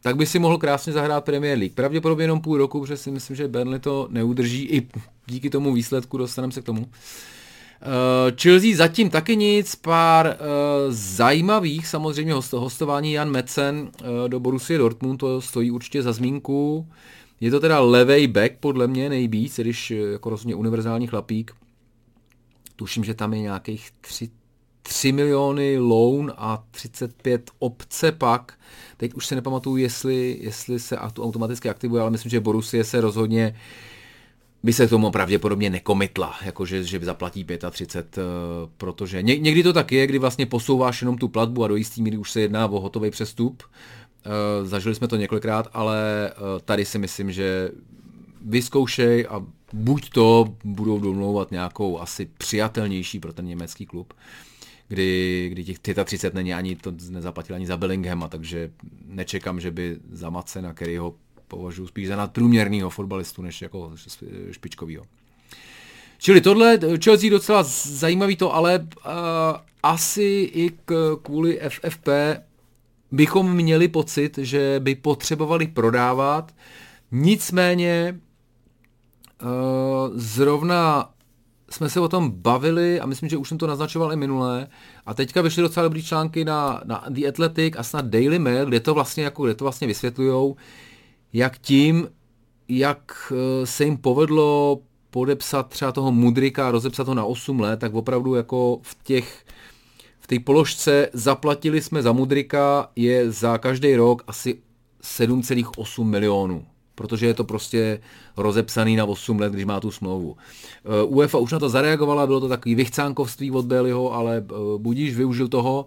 tak 0.00 0.16
by 0.16 0.26
si 0.26 0.38
mohl 0.38 0.58
krásně 0.58 0.92
zahrát 0.92 1.24
Premier 1.24 1.58
League. 1.58 1.74
Pravděpodobně 1.74 2.24
jenom 2.24 2.40
půl 2.40 2.58
roku, 2.58 2.80
protože 2.80 2.96
si 2.96 3.10
myslím, 3.10 3.36
že 3.36 3.48
Burnley 3.48 3.78
to 3.78 4.08
neudrží 4.10 4.64
i 4.64 4.88
díky 5.26 5.50
tomu 5.50 5.72
výsledku, 5.72 6.18
dostaneme 6.18 6.52
se 6.52 6.60
k 6.62 6.64
tomu. 6.64 6.80
Uh, 6.80 8.36
Chelsea 8.42 8.76
zatím 8.76 9.10
taky 9.10 9.36
nic, 9.36 9.74
pár 9.74 10.26
uh, 10.26 10.32
zajímavých, 10.88 11.86
samozřejmě 11.86 12.32
host, 12.32 12.52
hostování 12.52 13.12
Jan 13.12 13.30
Metzen 13.30 13.78
uh, 13.80 14.28
do 14.28 14.40
Borussia 14.40 14.78
Dortmund, 14.78 15.20
to 15.20 15.40
stojí 15.40 15.70
určitě 15.70 16.02
za 16.02 16.12
zmínku. 16.12 16.86
Je 17.40 17.50
to 17.50 17.60
teda 17.60 17.80
levej 17.80 18.26
back 18.26 18.52
podle 18.60 18.86
mě 18.86 19.08
nejvíc, 19.08 19.60
když 19.60 19.90
jako 19.90 20.30
rozhodně 20.30 20.54
univerzální 20.54 21.06
chlapík. 21.06 21.54
Tuším, 22.78 23.04
že 23.04 23.14
tam 23.14 23.32
je 23.32 23.40
nějakých 23.40 23.90
3, 24.00 24.30
3 24.82 25.12
miliony 25.12 25.78
loan 25.78 26.32
a 26.36 26.64
35 26.70 27.50
obce 27.58 28.12
pak. 28.12 28.58
Teď 28.96 29.14
už 29.14 29.26
se 29.26 29.34
nepamatuju, 29.34 29.76
jestli, 29.76 30.38
jestli 30.40 30.78
se 30.78 30.98
to 31.12 31.24
automaticky 31.24 31.68
aktivuje, 31.68 32.02
ale 32.02 32.10
myslím, 32.10 32.30
že 32.30 32.40
Borussia 32.40 32.84
se 32.84 33.00
rozhodně 33.00 33.54
by 34.62 34.72
se 34.72 34.86
k 34.86 34.90
tomu 34.90 35.10
pravděpodobně 35.10 35.70
nekomitla, 35.70 36.34
jakože 36.44 36.84
že 36.84 36.98
zaplatí 36.98 37.46
35, 37.70 38.18
eh, 38.18 38.70
protože 38.76 39.22
ně, 39.22 39.38
někdy 39.38 39.62
to 39.62 39.72
tak 39.72 39.92
je, 39.92 40.06
kdy 40.06 40.18
vlastně 40.18 40.46
posouváš 40.46 41.02
jenom 41.02 41.18
tu 41.18 41.28
platbu 41.28 41.64
a 41.64 41.68
do 41.68 41.76
jistý 41.76 42.02
míry 42.02 42.16
už 42.16 42.30
se 42.30 42.40
jedná 42.40 42.66
o 42.66 42.80
hotový 42.80 43.10
přestup. 43.10 43.62
Eh, 43.62 44.66
zažili 44.66 44.94
jsme 44.94 45.08
to 45.08 45.16
několikrát, 45.16 45.68
ale 45.72 46.30
eh, 46.30 46.34
tady 46.64 46.84
si 46.84 46.98
myslím, 46.98 47.32
že 47.32 47.70
vyzkoušej 48.40 49.26
a 49.30 49.46
buď 49.72 50.10
to 50.10 50.54
budou 50.64 51.00
domlouvat 51.00 51.50
nějakou 51.50 52.00
asi 52.00 52.28
přijatelnější 52.38 53.20
pro 53.20 53.32
ten 53.32 53.46
německý 53.46 53.86
klub, 53.86 54.14
kdy, 54.88 55.48
kdy 55.52 55.64
těch 55.64 55.78
35 55.78 56.34
není 56.34 56.54
ani, 56.54 56.76
to 56.76 56.92
nezaplatil 57.10 57.56
ani 57.56 57.66
za 57.66 57.76
Bellinghama, 57.76 58.28
takže 58.28 58.70
nečekám, 59.06 59.60
že 59.60 59.70
by 59.70 59.96
za 60.12 60.30
Macena, 60.30 60.72
který 60.72 60.96
ho 60.96 61.14
považuji 61.48 61.86
spíš 61.86 62.08
za 62.08 62.16
nadprůměrného 62.16 62.90
fotbalistu, 62.90 63.42
než 63.42 63.62
jako 63.62 63.92
špičkovýho. 64.50 65.04
Čili 66.18 66.40
tohle, 66.40 66.78
Chelsea 67.04 67.30
docela 67.30 67.62
zajímavý 67.62 68.36
to, 68.36 68.54
ale 68.54 68.78
uh, 68.78 69.12
asi 69.82 70.50
i 70.52 70.70
k, 70.84 71.16
kvůli 71.22 71.60
FFP 71.68 72.08
bychom 73.12 73.54
měli 73.54 73.88
pocit, 73.88 74.38
že 74.38 74.76
by 74.78 74.94
potřebovali 74.94 75.66
prodávat, 75.66 76.54
nicméně 77.10 78.20
zrovna 80.14 81.10
jsme 81.70 81.90
se 81.90 82.00
o 82.00 82.08
tom 82.08 82.30
bavili 82.30 83.00
a 83.00 83.06
myslím, 83.06 83.28
že 83.28 83.36
už 83.36 83.48
jsem 83.48 83.58
to 83.58 83.66
naznačoval 83.66 84.12
i 84.12 84.16
minule. 84.16 84.66
A 85.06 85.14
teďka 85.14 85.42
vyšly 85.42 85.62
docela 85.62 85.84
dobrý 85.84 86.02
články 86.02 86.44
na, 86.44 86.80
na 86.84 87.04
The 87.08 87.28
Athletic 87.28 87.74
a 87.76 87.82
snad 87.82 88.04
Daily 88.04 88.38
Mail, 88.38 88.66
kde 88.66 88.80
to 88.80 88.94
vlastně, 88.94 89.24
jako, 89.24 89.44
kde 89.44 89.54
to 89.54 89.64
vlastně 89.64 89.86
vysvětlujou, 89.86 90.56
jak 91.32 91.58
tím, 91.58 92.08
jak 92.68 93.32
eh, 93.32 93.66
se 93.66 93.84
jim 93.84 93.96
povedlo 93.96 94.78
podepsat 95.10 95.68
třeba 95.68 95.92
toho 95.92 96.12
Mudrika 96.12 96.68
a 96.68 96.70
rozepsat 96.70 97.08
ho 97.08 97.14
na 97.14 97.24
8 97.24 97.60
let, 97.60 97.80
tak 97.80 97.94
opravdu 97.94 98.34
jako 98.34 98.78
v 98.82 98.96
těch 99.02 99.44
v 100.20 100.26
té 100.26 100.38
položce 100.38 101.08
zaplatili 101.12 101.82
jsme 101.82 102.02
za 102.02 102.12
Mudrika 102.12 102.90
je 102.96 103.30
za 103.30 103.58
každý 103.58 103.96
rok 103.96 104.22
asi 104.26 104.62
7,8 105.02 106.04
milionů 106.04 106.66
protože 106.98 107.26
je 107.26 107.34
to 107.34 107.44
prostě 107.44 108.00
rozepsaný 108.36 108.96
na 108.96 109.04
8 109.04 109.38
let, 109.40 109.52
když 109.52 109.64
má 109.64 109.80
tu 109.80 109.90
smlouvu. 109.90 110.36
Uh, 111.06 111.16
UEFA 111.16 111.38
už 111.38 111.52
na 111.52 111.58
to 111.58 111.68
zareagovala, 111.68 112.26
bylo 112.26 112.40
to 112.40 112.48
takový 112.48 112.74
vychcánkovství 112.74 113.50
od 113.50 113.66
Baileyho, 113.66 114.14
ale 114.14 114.44
uh, 114.50 114.80
budíš 114.80 115.16
využil 115.16 115.48
toho. 115.48 115.86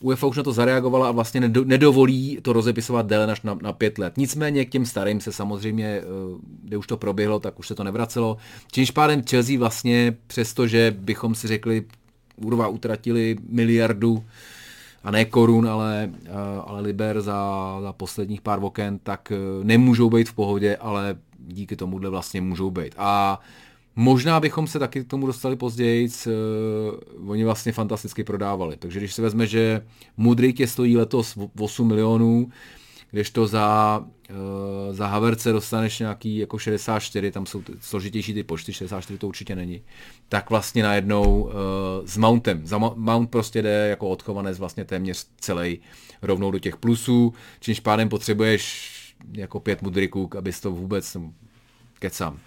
UEFA 0.00 0.26
už 0.26 0.36
na 0.36 0.42
to 0.42 0.52
zareagovala 0.52 1.08
a 1.08 1.12
vlastně 1.12 1.40
nedovolí 1.64 2.38
to 2.42 2.52
rozepisovat 2.52 3.06
déle 3.06 3.26
než 3.26 3.42
na, 3.42 3.58
na 3.62 3.72
pět 3.72 3.98
let. 3.98 4.12
Nicméně 4.16 4.64
k 4.64 4.70
těm 4.70 4.86
starým 4.86 5.20
se 5.20 5.32
samozřejmě, 5.32 6.02
uh, 6.02 6.40
kde 6.62 6.76
už 6.76 6.86
to 6.86 6.96
proběhlo, 6.96 7.40
tak 7.40 7.58
už 7.58 7.68
se 7.68 7.74
to 7.74 7.84
nevracelo. 7.84 8.36
Čímž 8.72 8.90
pádem 8.90 9.22
Chelsea 9.30 9.58
vlastně, 9.58 10.16
přestože 10.26 10.96
bychom 10.98 11.34
si 11.34 11.48
řekli, 11.48 11.84
urva 12.36 12.68
utratili 12.68 13.36
miliardu 13.48 14.24
a 15.04 15.10
ne 15.10 15.24
korun, 15.24 15.68
ale, 15.68 16.10
eh, 16.24 16.30
ale 16.66 16.80
liber 16.80 17.20
za, 17.20 17.78
za 17.82 17.92
posledních 17.92 18.40
pár 18.40 18.58
oken, 18.62 18.98
tak 18.98 19.32
eh, 19.32 19.64
nemůžou 19.64 20.10
být 20.10 20.28
v 20.28 20.34
pohodě, 20.34 20.76
ale 20.76 21.16
díky 21.38 21.76
tomuhle 21.76 22.10
vlastně 22.10 22.40
můžou 22.40 22.70
být. 22.70 22.94
A 22.98 23.40
možná 23.96 24.40
bychom 24.40 24.66
se 24.66 24.78
taky 24.78 25.04
k 25.04 25.08
tomu 25.08 25.26
dostali 25.26 25.56
později, 25.56 26.08
uh, 26.26 27.30
oni 27.30 27.44
vlastně 27.44 27.72
fantasticky 27.72 28.24
prodávali. 28.24 28.76
Takže 28.76 28.98
když 28.98 29.14
se 29.14 29.22
vezme, 29.22 29.46
že 29.46 29.86
Mudrik 30.16 30.60
je 30.60 30.66
stojí 30.66 30.96
letos 30.96 31.38
8 31.60 31.88
milionů, 31.88 32.50
kdežto 33.10 33.46
za, 33.46 33.98
uh, 34.30 34.36
za 34.94 35.06
Haverce 35.06 35.52
dostaneš 35.52 35.98
nějaký 35.98 36.36
jako 36.38 36.58
64, 36.58 37.30
tam 37.30 37.46
jsou 37.46 37.62
složitější 37.80 38.34
ty 38.34 38.42
počty, 38.42 38.72
64 38.72 39.18
to 39.18 39.28
určitě 39.28 39.56
není, 39.56 39.82
tak 40.28 40.50
vlastně 40.50 40.82
najednou 40.82 41.42
uh, 41.42 41.50
s 42.04 42.16
Mountem, 42.16 42.66
za 42.66 42.78
Mount 42.78 43.30
prostě 43.30 43.62
jde 43.62 43.88
jako 43.88 44.08
odchovanec 44.08 44.58
vlastně 44.58 44.84
téměř 44.84 45.26
celý 45.40 45.80
rovnou 46.22 46.50
do 46.50 46.58
těch 46.58 46.76
plusů, 46.76 47.34
čímž 47.60 47.80
pádem 47.80 48.08
potřebuješ 48.08 48.90
jako 49.32 49.60
pět 49.60 49.82
mudriků, 49.82 50.30
abys 50.38 50.60
to 50.60 50.70
vůbec, 50.70 51.16
kecám, 51.98 52.38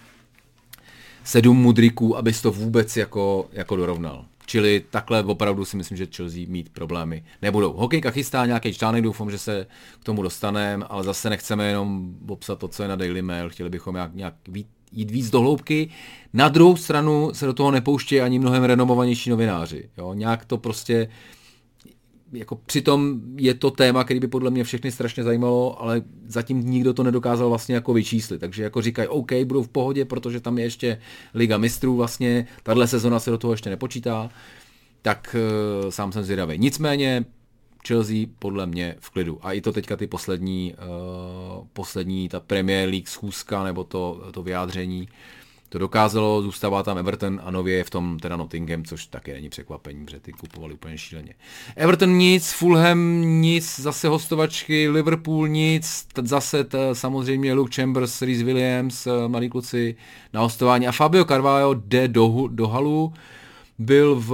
sedm 1.23 1.57
mudriků, 1.57 2.17
abys 2.17 2.41
to 2.41 2.51
vůbec 2.51 2.97
jako, 2.97 3.49
jako 3.51 3.75
dorovnal. 3.75 4.25
Čili 4.45 4.85
takhle 4.89 5.23
opravdu 5.23 5.65
si 5.65 5.77
myslím, 5.77 5.97
že 5.97 6.07
Chelsea 6.15 6.45
mít 6.47 6.69
problémy 6.69 7.23
nebudou. 7.41 7.73
Hokejka 7.73 8.11
chystá 8.11 8.45
nějaký 8.45 8.73
článek, 8.73 9.03
doufám, 9.03 9.31
že 9.31 9.37
se 9.37 9.67
k 9.99 10.03
tomu 10.03 10.21
dostaneme, 10.21 10.85
ale 10.89 11.03
zase 11.03 11.29
nechceme 11.29 11.67
jenom 11.67 12.15
popsat 12.25 12.59
to, 12.59 12.67
co 12.67 12.83
je 12.83 12.89
na 12.89 12.95
Daily 12.95 13.21
Mail, 13.21 13.49
chtěli 13.49 13.69
bychom 13.69 13.95
nějak, 13.95 14.15
nějak 14.15 14.33
jít 14.91 15.11
víc 15.11 15.29
do 15.29 15.39
hloubky. 15.39 15.89
Na 16.33 16.49
druhou 16.49 16.75
stranu 16.75 17.29
se 17.33 17.45
do 17.45 17.53
toho 17.53 17.71
nepouštějí 17.71 18.21
ani 18.21 18.39
mnohem 18.39 18.63
renomovanější 18.63 19.29
novináři. 19.29 19.89
Jo? 19.97 20.13
Nějak 20.13 20.45
to 20.45 20.57
prostě 20.57 21.07
jako 22.33 22.55
přitom 22.55 23.21
je 23.37 23.53
to 23.53 23.71
téma, 23.71 24.03
který 24.03 24.19
by 24.19 24.27
podle 24.27 24.51
mě 24.51 24.63
všechny 24.63 24.91
strašně 24.91 25.23
zajímalo, 25.23 25.81
ale 25.81 26.01
zatím 26.27 26.61
nikdo 26.61 26.93
to 26.93 27.03
nedokázal 27.03 27.49
vlastně 27.49 27.75
jako 27.75 27.93
vyčíslit. 27.93 28.41
Takže 28.41 28.63
jako 28.63 28.81
říkají, 28.81 29.07
OK, 29.07 29.31
budou 29.43 29.63
v 29.63 29.69
pohodě, 29.69 30.05
protože 30.05 30.39
tam 30.39 30.57
je 30.57 30.63
ještě 30.63 30.99
Liga 31.33 31.57
mistrů 31.57 31.95
vlastně, 31.95 32.47
tahle 32.63 32.87
sezona 32.87 33.19
se 33.19 33.31
do 33.31 33.37
toho 33.37 33.53
ještě 33.53 33.69
nepočítá, 33.69 34.29
tak 35.01 35.35
uh, 35.83 35.89
sám 35.89 36.11
jsem 36.11 36.23
zvědavý. 36.23 36.57
Nicméně 36.57 37.25
Chelsea 37.87 38.25
podle 38.39 38.65
mě 38.65 38.95
v 38.99 39.09
klidu. 39.09 39.39
A 39.41 39.53
i 39.53 39.61
to 39.61 39.71
teďka 39.71 39.97
ty 39.97 40.07
poslední, 40.07 40.73
uh, 40.73 41.67
poslední 41.73 42.29
ta 42.29 42.39
Premier 42.39 42.89
League 42.89 43.07
schůzka 43.07 43.63
nebo 43.63 43.83
to, 43.83 44.21
to 44.31 44.43
vyjádření, 44.43 45.07
to 45.73 45.79
dokázalo, 45.79 46.41
zůstává 46.41 46.83
tam 46.83 46.97
Everton 46.97 47.41
a 47.43 47.51
nově 47.51 47.75
je 47.75 47.83
v 47.83 47.89
tom 47.89 48.19
teda 48.19 48.37
Nottingham, 48.37 48.83
což 48.83 49.05
taky 49.05 49.33
není 49.33 49.49
překvapení, 49.49 50.05
protože 50.05 50.19
ty 50.19 50.31
kupovali 50.31 50.73
úplně 50.73 50.97
šíleně. 50.97 51.33
Everton 51.75 52.09
nic, 52.17 52.51
Fulham 52.51 53.21
nic, 53.21 53.79
zase 53.79 54.07
hostovačky, 54.07 54.89
Liverpool 54.89 55.47
nic, 55.47 56.07
zase 56.23 56.63
t, 56.63 56.95
samozřejmě 56.95 57.53
Luke 57.53 57.75
Chambers, 57.75 58.21
Rhys 58.21 58.41
Williams, 58.41 59.07
eh, 59.07 59.27
mladí 59.27 59.49
kluci 59.49 59.95
na 60.33 60.41
hostování 60.41 60.87
a 60.87 60.91
Fabio 60.91 61.25
Carvalho 61.25 61.73
jde 61.73 62.07
do, 62.07 62.47
do 62.47 62.67
halu, 62.67 63.13
byl 63.79 64.15
v, 64.15 64.29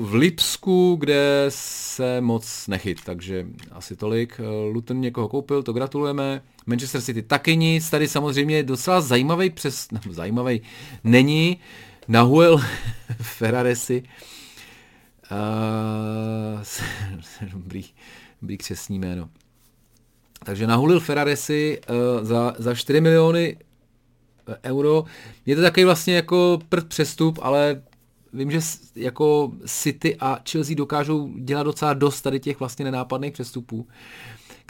v 0.00 0.14
Lipsku, 0.14 0.96
kde 1.00 1.46
se 1.48 2.20
moc 2.20 2.68
nechyt, 2.68 3.04
takže 3.04 3.46
asi 3.72 3.96
tolik. 3.96 4.40
Eh, 4.40 4.72
Luton 4.72 5.00
někoho 5.00 5.28
koupil, 5.28 5.62
to 5.62 5.72
gratulujeme. 5.72 6.42
Manchester 6.70 7.00
City 7.00 7.22
taky 7.22 7.56
nic, 7.56 7.90
tady 7.90 8.08
samozřejmě 8.08 8.62
docela 8.62 9.00
zajímavý 9.00 9.50
přes, 9.50 9.88
no, 9.92 10.00
zajímavý 10.10 10.62
není, 11.04 11.58
Nahuel 12.08 12.58
Ferraresi, 13.22 14.02
uh, 15.30 16.62
dobrý, 17.52 17.84
dobrý 18.42 18.58
křesní 18.58 18.98
jméno. 18.98 19.28
Takže 20.44 20.66
nahulil 20.66 21.00
Ferraresi 21.00 21.80
uh, 21.88 22.24
za, 22.26 22.54
za 22.58 22.74
4 22.74 23.00
miliony 23.00 23.56
euro. 24.64 25.04
Je 25.46 25.56
to 25.56 25.62
takový 25.62 25.84
vlastně 25.84 26.14
jako 26.14 26.58
prd 26.68 26.88
přestup, 26.88 27.38
ale 27.42 27.82
vím, 28.32 28.50
že 28.50 28.60
jako 28.96 29.52
City 29.66 30.16
a 30.16 30.38
Chelsea 30.50 30.76
dokážou 30.76 31.38
dělat 31.38 31.62
docela 31.62 31.94
dost 31.94 32.22
tady 32.22 32.40
těch 32.40 32.60
vlastně 32.60 32.84
nenápadných 32.84 33.32
přestupů, 33.32 33.86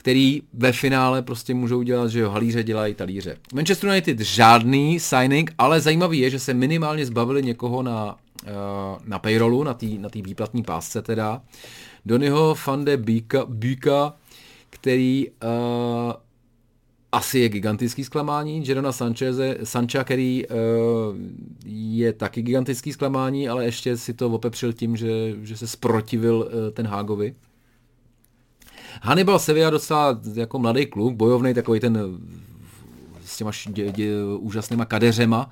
který 0.00 0.42
ve 0.52 0.72
finále 0.72 1.22
prostě 1.22 1.54
můžou 1.54 1.82
dělat, 1.82 2.10
že 2.10 2.20
jo, 2.20 2.30
halíře 2.30 2.62
dělají 2.62 2.94
talíře. 2.94 3.36
Manchester 3.54 3.90
United 3.90 4.20
žádný 4.20 5.00
signing, 5.00 5.54
ale 5.58 5.80
zajímavý 5.80 6.18
je, 6.18 6.30
že 6.30 6.38
se 6.38 6.54
minimálně 6.54 7.06
zbavili 7.06 7.42
někoho 7.42 7.82
na, 7.82 8.16
eh, 8.46 8.50
na 9.04 9.18
payrollu, 9.18 9.64
na 9.64 9.74
té 9.74 9.86
na 9.86 10.08
tý 10.08 10.22
výplatní 10.22 10.62
pásce 10.62 11.02
teda. 11.02 11.42
Donnyho 12.06 12.54
Fande 12.54 12.96
Bíka, 12.96 14.16
který 14.70 15.26
uh, 15.28 16.12
asi 17.12 17.38
je 17.38 17.48
gigantický 17.48 18.04
zklamání. 18.04 18.66
Jedona 18.66 18.92
Sancheze, 18.92 19.56
Sancha, 19.64 20.04
který 20.04 20.46
uh, 20.46 20.56
je 21.66 22.12
taky 22.12 22.42
gigantický 22.42 22.92
zklamání, 22.92 23.48
ale 23.48 23.64
ještě 23.64 23.96
si 23.96 24.14
to 24.14 24.30
opepřil 24.30 24.72
tím, 24.72 24.96
že, 24.96 25.34
že 25.42 25.56
se 25.56 25.66
sprotivil 25.66 26.36
uh, 26.36 26.70
ten 26.70 26.86
Hágovi. 26.86 27.34
Hannibal 29.02 29.38
Sevilla 29.38 29.70
docela 29.70 30.20
jako 30.34 30.58
mladý 30.58 30.86
kluk, 30.86 31.14
bojovný, 31.14 31.54
takový 31.54 31.80
ten 31.80 32.18
s 33.24 33.36
těma 33.36 33.50
dě, 33.66 33.92
dě, 33.92 34.12
úžasnýma 34.38 34.84
kadeřema. 34.84 35.50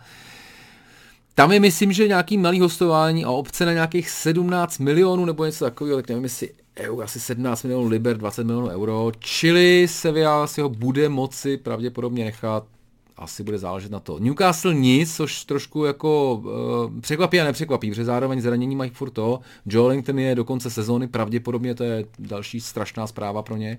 Tam 1.34 1.52
je, 1.52 1.60
myslím, 1.60 1.92
že 1.92 2.08
nějaký 2.08 2.38
malý 2.38 2.60
hostování 2.60 3.24
a 3.24 3.30
obce 3.30 3.66
na 3.66 3.72
nějakých 3.72 4.10
17 4.10 4.78
milionů 4.78 5.24
nebo 5.24 5.44
něco 5.44 5.64
takového, 5.64 5.96
tak 5.96 6.08
nevím, 6.08 6.24
jestli 6.24 6.50
EU, 6.76 7.00
asi 7.00 7.20
17 7.20 7.62
milionů 7.62 7.88
liber, 7.88 8.16
20 8.16 8.44
milionů 8.44 8.68
euro, 8.68 9.12
čili 9.18 9.88
Sevilla 9.88 10.46
si 10.46 10.60
ho 10.60 10.68
bude 10.68 11.08
moci 11.08 11.56
pravděpodobně 11.56 12.24
nechat 12.24 12.64
asi 13.18 13.42
bude 13.42 13.58
záležet 13.58 13.92
na 13.92 14.00
to. 14.00 14.18
Newcastle 14.18 14.74
nic, 14.74 15.16
což 15.16 15.44
trošku 15.44 15.84
jako 15.84 16.34
uh, 16.34 17.00
překvapí 17.00 17.40
a 17.40 17.44
nepřekvapí, 17.44 17.90
protože 17.90 18.04
zároveň 18.04 18.40
zranění 18.40 18.76
mají 18.76 18.90
furt 18.90 19.10
to. 19.10 19.40
Joe 19.66 19.88
Langton 19.88 20.18
je 20.18 20.34
do 20.34 20.44
konce 20.44 20.70
sezóny, 20.70 21.08
pravděpodobně 21.08 21.74
to 21.74 21.84
je 21.84 22.04
další 22.18 22.60
strašná 22.60 23.06
zpráva 23.06 23.42
pro 23.42 23.56
ně. 23.56 23.78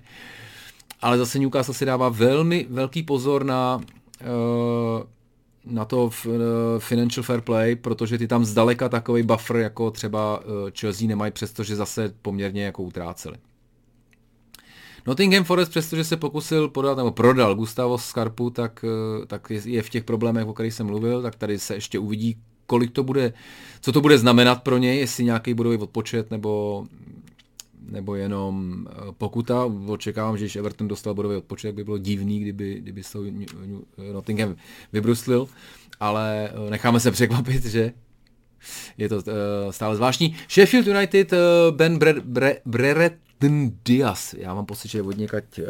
Ale 1.02 1.18
zase 1.18 1.40
Newcastle 1.40 1.74
si 1.74 1.86
dává 1.86 2.10
velmi 2.10 2.68
velký 2.70 3.04
pozor 3.04 3.44
na 3.46 3.76
uh, 4.22 5.04
na 5.66 5.86
to 5.86 6.06
uh, 6.06 6.12
financial 6.80 7.24
fair 7.24 7.42
play, 7.42 7.76
protože 7.76 8.18
ty 8.18 8.28
tam 8.28 8.46
zdaleka 8.46 8.90
takový 8.90 9.24
buffer 9.24 9.56
jako 9.56 9.92
třeba 9.92 10.44
Chelsea 10.80 11.08
nemají, 11.08 11.32
přestože 11.32 11.76
zase 11.76 12.14
poměrně 12.22 12.64
jako 12.64 12.84
utráceli. 12.84 13.38
Nottingham 15.10 15.44
Forest, 15.44 15.70
přestože 15.70 16.04
se 16.04 16.18
pokusil 16.18 16.70
podat 16.70 16.98
nebo 16.98 17.12
prodal 17.12 17.56
Gustavo 17.56 17.98
Skarpu, 17.98 18.50
tak, 18.50 18.86
uh, 19.20 19.26
tak 19.26 19.52
je, 19.66 19.82
v 19.82 19.90
těch 19.90 20.04
problémech, 20.04 20.46
o 20.48 20.54
kterých 20.54 20.74
jsem 20.74 20.86
mluvil, 20.86 21.22
tak 21.22 21.36
tady 21.36 21.60
se 21.60 21.76
ještě 21.76 22.00
uvidí, 22.00 22.38
kolik 22.66 22.92
to 22.92 23.04
bude, 23.04 23.34
co 23.82 23.92
to 23.92 24.02
bude 24.02 24.18
znamenat 24.18 24.64
pro 24.64 24.78
něj, 24.78 25.00
jestli 25.00 25.24
nějaký 25.24 25.54
budový 25.54 25.78
odpočet 25.78 26.32
nebo 26.32 26.86
nebo 27.92 28.16
jenom 28.16 28.86
pokuta. 29.18 29.66
Očekávám, 29.88 30.38
že 30.38 30.46
když 30.46 30.56
Everton 30.56 30.88
dostal 30.88 31.14
bodový 31.14 31.36
odpočet, 31.36 31.76
by 31.76 31.84
bylo 31.84 31.98
divný, 31.98 32.40
kdyby, 32.40 32.80
kdyby 32.82 33.04
se 33.04 33.18
Nottingham 34.14 34.56
vybruslil, 34.94 35.48
ale 36.00 36.50
necháme 36.70 37.00
se 37.00 37.12
překvapit, 37.12 37.66
že 37.66 37.94
je 38.98 39.10
to 39.10 39.16
uh, 39.16 39.24
stále 39.72 39.96
zvláštní. 39.96 40.36
Sheffield 40.50 40.88
United, 40.88 41.34
uh, 41.34 41.38
Ben 41.76 42.00
Bre- 42.00 42.22
Bre- 42.66 43.12
Diaz, 43.86 44.36
já 44.38 44.54
mám 44.54 44.66
pocit, 44.66 44.92
že 44.92 44.98
je 44.98 45.04
od 45.04 45.18
někať 45.18 45.60
uh, 45.60 45.66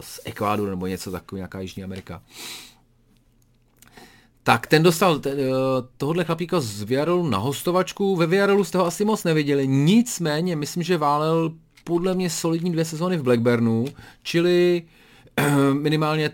z 0.00 0.20
Ekvádoru 0.24 0.70
nebo 0.70 0.86
něco 0.86 1.10
takového, 1.10 1.38
nějaká 1.38 1.60
Jižní 1.60 1.84
Amerika. 1.84 2.22
Tak 4.42 4.66
ten 4.66 4.82
dostal 4.82 5.18
ten, 5.18 5.38
tohohle 5.96 6.24
chlapíka 6.24 6.60
z 6.60 6.82
Viarolu 6.82 7.28
na 7.28 7.38
hostovačku. 7.38 8.16
Ve 8.16 8.26
Viarolu 8.26 8.64
jste 8.64 8.78
ho 8.78 8.86
asi 8.86 9.04
moc 9.04 9.24
neviděli, 9.24 9.68
nicméně 9.68 10.56
myslím, 10.56 10.82
že 10.82 10.98
válel 10.98 11.52
podle 11.84 12.14
mě 12.14 12.30
solidní 12.30 12.72
dvě 12.72 12.84
sezóny 12.84 13.16
v 13.16 13.22
Blackburnu, 13.22 13.84
čili 14.22 14.82
minimálně 15.72 16.30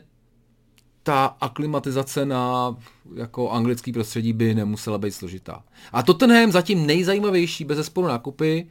ta 1.05 1.37
aklimatizace 1.41 2.27
na 2.27 2.77
jako 3.15 3.51
anglický 3.51 3.93
prostředí 3.93 4.33
by 4.33 4.55
nemusela 4.55 4.99
být 4.99 5.11
složitá. 5.11 5.63
A 5.93 6.03
Tottenham 6.03 6.53
zatím 6.53 6.87
nejzajímavější 6.87 7.65
bez 7.65 7.77
zesporu 7.77 8.07
nákupy, 8.07 8.67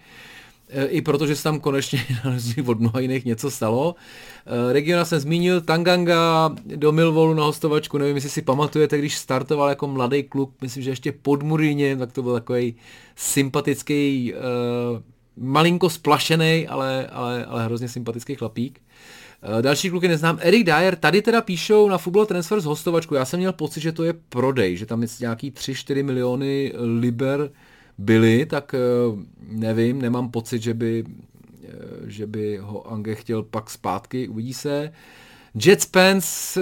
e, 0.70 0.86
i 0.86 1.02
protože 1.02 1.36
se 1.36 1.44
tam 1.44 1.60
konečně 1.60 2.06
od 2.66 2.80
mnoha 2.80 3.00
jiných 3.00 3.26
něco 3.26 3.52
stalo. 3.52 3.96
E, 4.70 4.74
regiona 4.74 5.06
jsem 5.06 5.20
zmínil, 5.20 5.62
Tanganga 5.62 6.56
do 6.66 6.92
Milvolu 6.92 7.34
na 7.34 7.44
hostovačku, 7.44 7.98
nevím, 7.98 8.16
jestli 8.16 8.30
si 8.30 8.42
pamatujete, 8.42 8.98
když 8.98 9.18
startoval 9.18 9.70
jako 9.70 9.88
mladý 9.88 10.24
kluk, 10.24 10.54
myslím, 10.62 10.84
že 10.84 10.90
ještě 10.90 11.12
pod 11.12 11.44
Muríně, 11.44 11.98
tak 11.98 12.12
to 12.12 12.24
byl 12.24 12.34
takový 12.34 12.76
sympatický, 13.16 14.34
uh, 14.34 15.02
malinko 15.38 15.90
splašený, 15.90 16.68
ale, 16.68 17.08
ale, 17.08 17.46
ale 17.46 17.66
hrozně 17.66 17.90
sympatický 17.90 18.36
chlapík. 18.36 18.80
Další 19.62 19.90
kluky 19.90 20.08
neznám. 20.08 20.40
Erik 20.42 20.64
Dyer, 20.64 20.96
tady 20.96 21.22
teda 21.22 21.42
píšou 21.42 21.90
na 21.90 21.98
Football 21.98 22.26
Transfer 22.26 22.62
z 22.62 22.66
hostovačku. 22.66 23.16
Já 23.16 23.26
jsem 23.26 23.40
měl 23.40 23.54
pocit, 23.54 23.82
že 23.82 23.92
to 23.92 24.04
je 24.04 24.14
prodej, 24.30 24.78
že 24.78 24.86
tam 24.86 25.06
nějaký 25.20 25.52
3-4 25.52 26.04
miliony 26.04 26.74
liber 27.00 27.52
byly, 27.98 28.46
tak 28.46 28.74
eh, 28.74 28.80
nevím, 29.48 30.02
nemám 30.02 30.32
pocit, 30.32 30.62
že 30.62 30.74
by, 30.74 31.04
eh, 31.64 31.70
že 32.06 32.28
by 32.28 32.58
ho 32.58 32.92
Ange 32.92 33.16
chtěl 33.16 33.44
pak 33.44 33.70
zpátky, 33.70 34.28
uvidí 34.28 34.54
se. 34.54 34.92
Jet 35.66 35.82
Spence, 35.82 36.62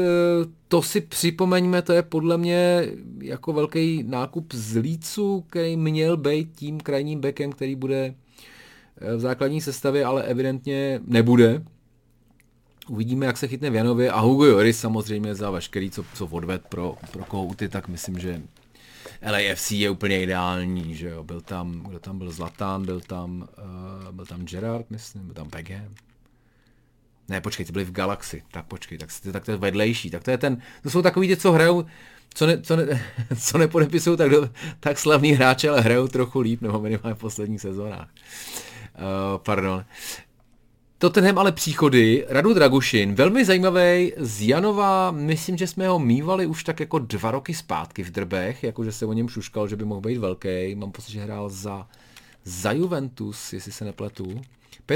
to 0.67 0.81
si 0.81 1.01
připomeňme, 1.01 1.81
to 1.81 1.93
je 1.93 2.01
podle 2.01 2.37
mě 2.37 2.87
jako 3.21 3.53
velký 3.53 4.03
nákup 4.03 4.53
z 4.53 4.77
Lícu, 4.77 5.45
který 5.49 5.77
měl 5.77 6.17
být 6.17 6.51
tím 6.55 6.79
krajním 6.79 7.19
bekem, 7.19 7.51
který 7.51 7.75
bude 7.75 8.15
v 9.15 9.19
základní 9.19 9.61
sestavě, 9.61 10.05
ale 10.05 10.23
evidentně 10.23 10.99
nebude. 11.05 11.63
Uvidíme, 12.87 13.25
jak 13.25 13.37
se 13.37 13.47
chytne 13.47 13.69
v 13.69 13.75
Janově 13.75 14.11
a 14.11 14.19
Hugo 14.19 14.45
Joris 14.45 14.79
samozřejmě 14.79 15.35
za 15.35 15.51
veškerý, 15.51 15.91
co, 15.91 16.05
co 16.13 16.25
odved 16.25 16.61
pro, 16.67 16.95
pro 17.11 17.25
kohouty, 17.25 17.69
tak 17.69 17.87
myslím, 17.87 18.19
že 18.19 18.41
LAFC 19.31 19.71
je 19.71 19.89
úplně 19.89 20.23
ideální, 20.23 20.95
že 20.95 21.09
jo, 21.09 21.23
byl 21.23 21.41
tam, 21.41 21.83
kdo 21.87 21.99
tam 21.99 22.17
byl 22.17 22.31
Zlatán, 22.31 22.85
byl 22.85 23.01
tam, 23.01 23.47
uh, 24.05 24.11
byl 24.11 24.25
tam 24.25 24.45
Gerard, 24.45 24.85
myslím, 24.89 25.25
byl 25.25 25.33
tam 25.33 25.49
Beckham. 25.49 25.95
Ne, 27.29 27.41
počkej, 27.41 27.65
ty 27.65 27.71
byli 27.71 27.85
v 27.85 27.91
Galaxy, 27.91 28.43
tak 28.51 28.65
počkej, 28.65 28.97
tak, 28.97 29.09
tak 29.31 29.45
to 29.45 29.51
je 29.51 29.57
vedlejší, 29.57 30.09
tak 30.09 30.23
to 30.23 30.31
je 30.31 30.37
ten, 30.37 30.61
to 30.83 30.89
jsou 30.89 31.01
takový 31.01 31.27
ty, 31.27 31.37
co 31.37 31.51
hrajou, 31.51 31.85
co, 32.33 32.47
ne, 32.47 32.61
co, 32.61 32.75
ne, 32.75 33.03
co 33.41 33.57
nepodepisují 33.57 34.17
tak, 34.17 34.31
tak 34.79 34.99
slavný 34.99 35.31
hráče, 35.31 35.69
ale 35.69 35.81
hrajou 35.81 36.07
trochu 36.07 36.39
líp, 36.39 36.61
nebo 36.61 36.79
minimálně 36.79 37.15
v 37.15 37.19
posledních 37.19 37.61
sezónách. 37.61 38.09
Uh, 38.97 39.37
pardon. 39.37 39.85
Tottenham 41.01 41.37
ale 41.37 41.51
příchody, 41.51 42.25
Radu 42.29 42.53
Dragušin, 42.53 43.15
velmi 43.15 43.45
zajímavý 43.45 44.13
z 44.17 44.47
Janova, 44.47 45.11
myslím, 45.11 45.57
že 45.57 45.67
jsme 45.67 45.87
ho 45.87 45.99
mývali 45.99 46.45
už 46.45 46.63
tak 46.63 46.79
jako 46.79 46.99
dva 46.99 47.31
roky 47.31 47.53
zpátky 47.53 48.03
v 48.03 48.11
Drbech, 48.11 48.63
jakože 48.63 48.91
se 48.91 49.05
o 49.05 49.13
něm 49.13 49.29
šuškal, 49.29 49.67
že 49.67 49.75
by 49.75 49.85
mohl 49.85 50.01
být 50.01 50.17
velký, 50.17 50.75
mám 50.75 50.91
pocit, 50.91 51.11
že 51.11 51.21
hrál 51.21 51.49
za, 51.49 51.87
za 52.43 52.71
Juventus, 52.71 53.53
jestli 53.53 53.71
se 53.71 53.85
nepletu. 53.85 54.41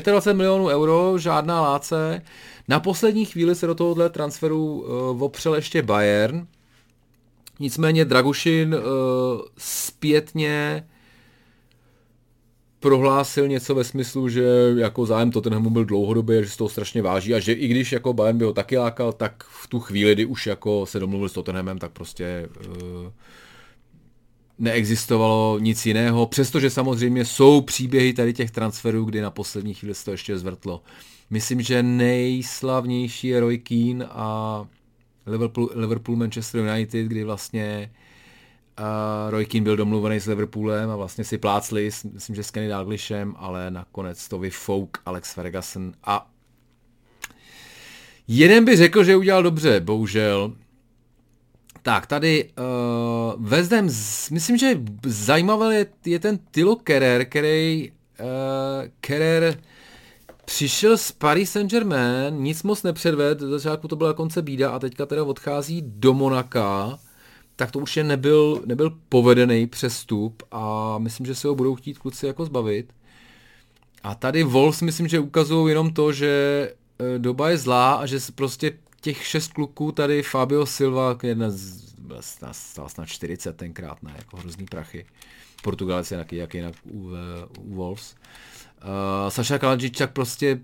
25 0.05 0.33
milionů 0.33 0.67
euro, 0.67 1.17
žádná 1.17 1.61
láce. 1.61 2.21
Na 2.67 2.79
poslední 2.79 3.25
chvíli 3.25 3.55
se 3.55 3.67
do 3.67 3.75
tohohle 3.75 4.09
transferu 4.09 4.81
uh, 4.81 5.23
opřel 5.23 5.55
ještě 5.55 5.81
Bayern. 5.81 6.47
Nicméně 7.59 8.05
Dragušin 8.05 8.75
uh, 8.75 8.81
zpětně 9.57 10.83
prohlásil 12.85 13.47
něco 13.47 13.75
ve 13.75 13.83
smyslu, 13.83 14.29
že 14.29 14.43
jako 14.77 15.05
zájem 15.05 15.31
Tottenhamu 15.31 15.69
byl 15.69 15.85
dlouhodobě, 15.85 16.43
že 16.43 16.49
se 16.49 16.57
toho 16.57 16.69
strašně 16.69 17.01
váží 17.01 17.33
a 17.33 17.39
že 17.39 17.53
i 17.53 17.67
když 17.67 17.91
jako 17.91 18.13
Bayern 18.13 18.37
by 18.37 18.45
ho 18.45 18.53
taky 18.53 18.77
lákal, 18.77 19.13
tak 19.13 19.43
v 19.43 19.67
tu 19.67 19.79
chvíli, 19.79 20.13
kdy 20.13 20.25
už 20.25 20.47
jako 20.47 20.85
se 20.85 20.99
domluvil 20.99 21.29
s 21.29 21.33
Tottenhamem, 21.33 21.77
tak 21.77 21.91
prostě 21.91 22.49
uh, 22.67 23.11
neexistovalo 24.59 25.59
nic 25.59 25.85
jiného, 25.85 26.25
přestože 26.25 26.69
samozřejmě 26.69 27.25
jsou 27.25 27.61
příběhy 27.61 28.13
tady 28.13 28.33
těch 28.33 28.51
transferů, 28.51 29.05
kdy 29.05 29.21
na 29.21 29.31
poslední 29.31 29.73
chvíli 29.73 29.95
se 29.95 30.05
to 30.05 30.11
ještě 30.11 30.37
zvrtlo. 30.37 30.81
Myslím, 31.29 31.61
že 31.61 31.83
nejslavnější 31.83 33.27
je 33.27 33.39
Roy 33.39 33.57
Keane 33.57 34.05
a 34.05 34.65
Liverpool, 35.25 35.69
Liverpool 35.73 36.17
Manchester 36.17 36.61
United, 36.61 37.07
kdy 37.07 37.23
vlastně 37.23 37.91
Roy 39.29 39.45
Keane 39.45 39.63
byl 39.63 39.75
domluvený 39.75 40.19
s 40.19 40.27
Liverpoolem 40.27 40.89
a 40.89 40.95
vlastně 40.95 41.23
si 41.23 41.37
plácli, 41.37 41.89
myslím, 42.13 42.35
že 42.35 42.43
s 42.43 42.51
Kenny 42.51 42.67
Dalglishem, 42.67 43.35
ale 43.37 43.71
nakonec 43.71 44.27
to 44.27 44.39
vyfouk 44.39 44.97
Alex 45.05 45.33
Ferguson 45.33 45.93
a 46.03 46.31
jeden 48.27 48.65
by 48.65 48.75
řekl, 48.75 49.03
že 49.03 49.15
udělal 49.15 49.43
dobře, 49.43 49.79
bohužel. 49.79 50.53
Tak, 51.81 52.07
tady 52.07 52.49
uh, 52.57 53.45
West 53.47 53.71
Ham, 53.71 53.85
myslím, 54.31 54.57
že 54.57 54.81
zajímavý 55.05 55.75
je, 55.75 55.85
je 56.05 56.19
ten 56.19 56.39
Tilo 56.51 56.75
Kerer, 56.75 57.25
který 57.25 57.91
uh, 57.91 58.25
Kerer 59.01 59.59
přišel 60.45 60.97
z 60.97 61.11
Paris 61.11 61.51
Saint-Germain, 61.51 62.33
nic 62.37 62.63
moc 62.63 62.83
nepředved, 62.83 63.39
začátku 63.39 63.87
to 63.87 63.95
byla 63.95 64.13
konce 64.13 64.41
bída 64.41 64.71
a 64.71 64.79
teďka 64.79 65.05
teda 65.05 65.23
odchází 65.23 65.83
do 65.85 66.13
Monaka, 66.13 66.99
tak 67.55 67.71
to 67.71 67.79
je 67.95 68.03
nebyl, 68.03 68.61
nebyl 68.65 68.97
povedený 69.09 69.67
přestup 69.67 70.43
a 70.51 70.95
myslím, 70.97 71.25
že 71.25 71.35
se 71.35 71.47
ho 71.47 71.55
budou 71.55 71.75
chtít 71.75 71.97
kluci 71.97 72.25
jako 72.25 72.45
zbavit. 72.45 72.93
A 74.03 74.15
tady 74.15 74.43
Wolves 74.43 74.81
myslím, 74.81 75.07
že 75.07 75.19
ukazují 75.19 75.71
jenom 75.71 75.93
to, 75.93 76.11
že 76.11 76.29
eh, 76.99 77.19
doba 77.19 77.49
je 77.49 77.57
zlá 77.57 77.93
a 77.93 78.05
že 78.05 78.19
prostě 78.35 78.71
těch 79.01 79.27
šest 79.27 79.53
kluků 79.53 79.91
tady 79.91 80.23
Fabio 80.23 80.65
Silva, 80.65 81.17
jedna 81.23 81.49
z, 81.49 81.95
stál 82.51 82.89
snad 82.89 83.05
40 83.05 83.57
tenkrát, 83.57 84.03
ne, 84.03 84.13
jako 84.17 84.37
hrozný 84.37 84.65
prachy. 84.65 85.05
Portugalec 85.63 86.11
je 86.11 86.25
jak 86.31 86.53
jinak 86.53 86.73
u, 86.83 87.09
u 87.59 87.75
Wolves. 87.75 88.15
Uh, 88.83 89.29
Saša 89.29 89.57
Kaladžič 89.57 89.97
tak 89.97 90.13
prostě 90.13 90.59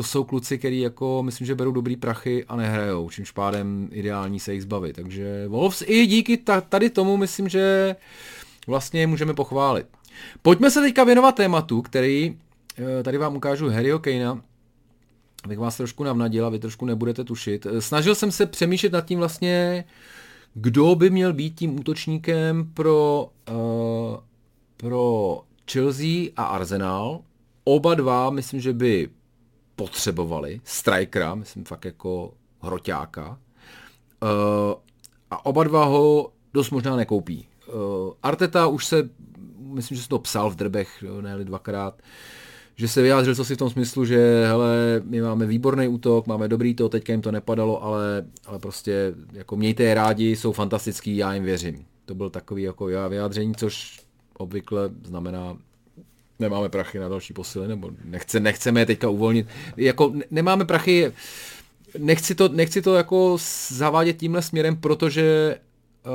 to 0.00 0.04
jsou 0.04 0.24
kluci, 0.24 0.58
kteří 0.58 0.80
jako 0.80 1.22
myslím, 1.22 1.46
že 1.46 1.54
berou 1.54 1.72
dobrý 1.72 1.96
prachy 1.96 2.44
a 2.44 2.56
nehrajou, 2.56 3.10
čímž 3.10 3.30
pádem 3.30 3.88
ideální 3.92 4.40
se 4.40 4.52
jich 4.52 4.62
zbavit. 4.62 4.96
Takže 4.96 5.48
Wolves 5.48 5.82
i 5.86 6.06
díky 6.06 6.36
tady 6.68 6.90
tomu 6.90 7.16
myslím, 7.16 7.48
že 7.48 7.96
vlastně 8.66 9.06
můžeme 9.06 9.34
pochválit. 9.34 9.86
Pojďme 10.42 10.70
se 10.70 10.80
teďka 10.80 11.04
věnovat 11.04 11.34
tématu, 11.34 11.82
který 11.82 12.38
eh, 12.78 13.02
tady 13.02 13.18
vám 13.18 13.36
ukážu 13.36 13.68
Harryho 13.68 13.98
Kanea, 13.98 14.40
abych 15.44 15.58
vás 15.58 15.76
trošku 15.76 16.04
navnadil 16.04 16.46
a 16.46 16.48
vy 16.48 16.58
trošku 16.58 16.86
nebudete 16.86 17.24
tušit. 17.24 17.66
Snažil 17.78 18.14
jsem 18.14 18.32
se 18.32 18.46
přemýšlet 18.46 18.92
nad 18.92 19.04
tím 19.04 19.18
vlastně, 19.18 19.84
kdo 20.54 20.94
by 20.94 21.10
měl 21.10 21.32
být 21.32 21.58
tím 21.58 21.80
útočníkem 21.80 22.70
pro, 22.74 23.28
uh, 23.50 24.16
pro 24.76 25.42
Chelsea 25.72 26.30
a 26.36 26.44
Arsenal. 26.44 27.20
Oba 27.64 27.94
dva, 27.94 28.30
myslím, 28.30 28.60
že 28.60 28.72
by 28.72 29.08
potřebovali 29.80 30.60
strikera, 30.64 31.34
myslím 31.34 31.64
fakt 31.64 31.84
jako 31.84 32.34
hroťáka. 32.60 33.28
Uh, 33.28 34.28
a 35.30 35.46
oba 35.46 35.64
dva 35.64 35.84
ho 35.84 36.32
dost 36.54 36.70
možná 36.70 36.96
nekoupí. 36.96 37.48
Uh, 37.68 38.12
Arteta 38.22 38.66
už 38.66 38.86
se, 38.86 39.08
myslím, 39.58 39.96
že 39.96 40.02
se 40.02 40.08
to 40.08 40.18
psal 40.18 40.50
v 40.50 40.56
drbech, 40.56 41.04
ne 41.20 41.44
dvakrát, 41.44 42.02
že 42.76 42.88
se 42.88 43.02
vyjádřil 43.02 43.34
co 43.34 43.44
si 43.44 43.54
v 43.54 43.58
tom 43.58 43.70
smyslu, 43.70 44.04
že 44.04 44.44
hele, 44.46 45.02
my 45.04 45.20
máme 45.20 45.46
výborný 45.46 45.88
útok, 45.88 46.26
máme 46.26 46.48
dobrý 46.48 46.74
to, 46.74 46.88
teďka 46.88 47.12
jim 47.12 47.22
to 47.22 47.32
nepadalo, 47.32 47.84
ale, 47.84 48.24
ale 48.46 48.58
prostě 48.58 49.14
jako 49.32 49.56
mějte 49.56 49.82
je 49.82 49.94
rádi, 49.94 50.36
jsou 50.36 50.52
fantastický, 50.52 51.16
já 51.16 51.34
jim 51.34 51.44
věřím. 51.44 51.84
To 52.04 52.14
byl 52.14 52.30
takový 52.30 52.62
jako 52.62 52.88
já 52.88 53.08
vyjádření, 53.08 53.54
což 53.54 54.00
obvykle 54.36 54.90
znamená 55.04 55.56
nemáme 56.40 56.68
prachy 56.68 56.98
na 56.98 57.08
další 57.08 57.32
posily, 57.32 57.68
nebo 57.68 57.90
nechce, 58.04 58.40
nechceme 58.40 58.80
je 58.80 58.86
teďka 58.86 59.08
uvolnit. 59.08 59.46
Jako 59.76 60.12
nemáme 60.30 60.64
prachy, 60.64 61.12
nechci 61.98 62.34
to, 62.34 62.48
nechci 62.48 62.82
to 62.82 62.94
jako 62.94 63.36
zavádět 63.68 64.16
tímhle 64.16 64.42
směrem, 64.42 64.76
protože 64.76 65.56
uh, 66.06 66.12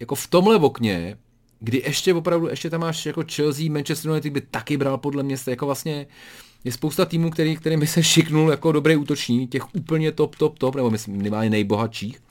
jako 0.00 0.14
v 0.14 0.26
tomhle 0.26 0.56
okně 0.56 1.16
kdy 1.64 1.82
ještě 1.86 2.14
opravdu, 2.14 2.48
ještě 2.48 2.70
tam 2.70 2.80
máš 2.80 3.06
jako 3.06 3.24
Chelsea, 3.34 3.70
Manchester 3.70 4.10
United 4.10 4.32
by 4.32 4.40
taky 4.40 4.76
bral 4.76 4.98
podle 4.98 5.22
mě, 5.22 5.36
jako 5.46 5.66
vlastně 5.66 6.06
je 6.64 6.72
spousta 6.72 7.04
týmů, 7.04 7.30
který, 7.30 7.56
kterým 7.56 7.80
by 7.80 7.86
se 7.86 8.02
šiknul 8.02 8.50
jako 8.50 8.72
dobrý 8.72 8.96
útoční, 8.96 9.46
těch 9.48 9.74
úplně 9.74 10.12
top, 10.12 10.36
top, 10.36 10.58
top, 10.58 10.74
nebo 10.74 10.90
myslím 10.90 11.16
minimálně 11.16 11.50
nejbohatších, 11.50 12.22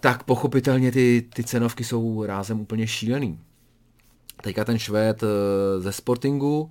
tak 0.00 0.22
pochopitelně 0.22 0.92
ty, 0.92 1.24
ty 1.34 1.44
cenovky 1.44 1.84
jsou 1.84 2.24
rázem 2.24 2.60
úplně 2.60 2.86
šílený. 2.86 3.38
Teďka 4.46 4.64
ten 4.64 4.78
Švéd 4.78 5.22
eh, 5.22 5.80
ze 5.80 5.92
Sportingu, 5.92 6.70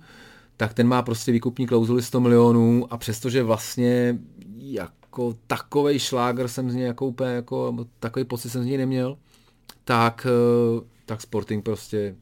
tak 0.56 0.74
ten 0.74 0.88
má 0.88 1.02
prostě 1.02 1.32
výkupní 1.32 1.66
klauzuli 1.66 2.02
100 2.02 2.20
milionů 2.20 2.92
a 2.92 2.96
přestože 2.96 3.42
vlastně 3.42 4.18
jako 4.56 5.34
takovej 5.46 5.98
šláger 5.98 6.48
jsem 6.48 6.70
z 6.70 6.74
něj 6.74 6.86
jako 6.86 7.06
úplně 7.06 7.30
jako 7.30 7.86
takový 8.00 8.24
pocit 8.24 8.50
jsem 8.50 8.62
z 8.62 8.66
něj 8.66 8.78
neměl, 8.78 9.16
tak 9.84 10.26
eh, 10.26 10.84
tak 11.06 11.20
Sporting 11.20 11.64
prostě 11.64 12.16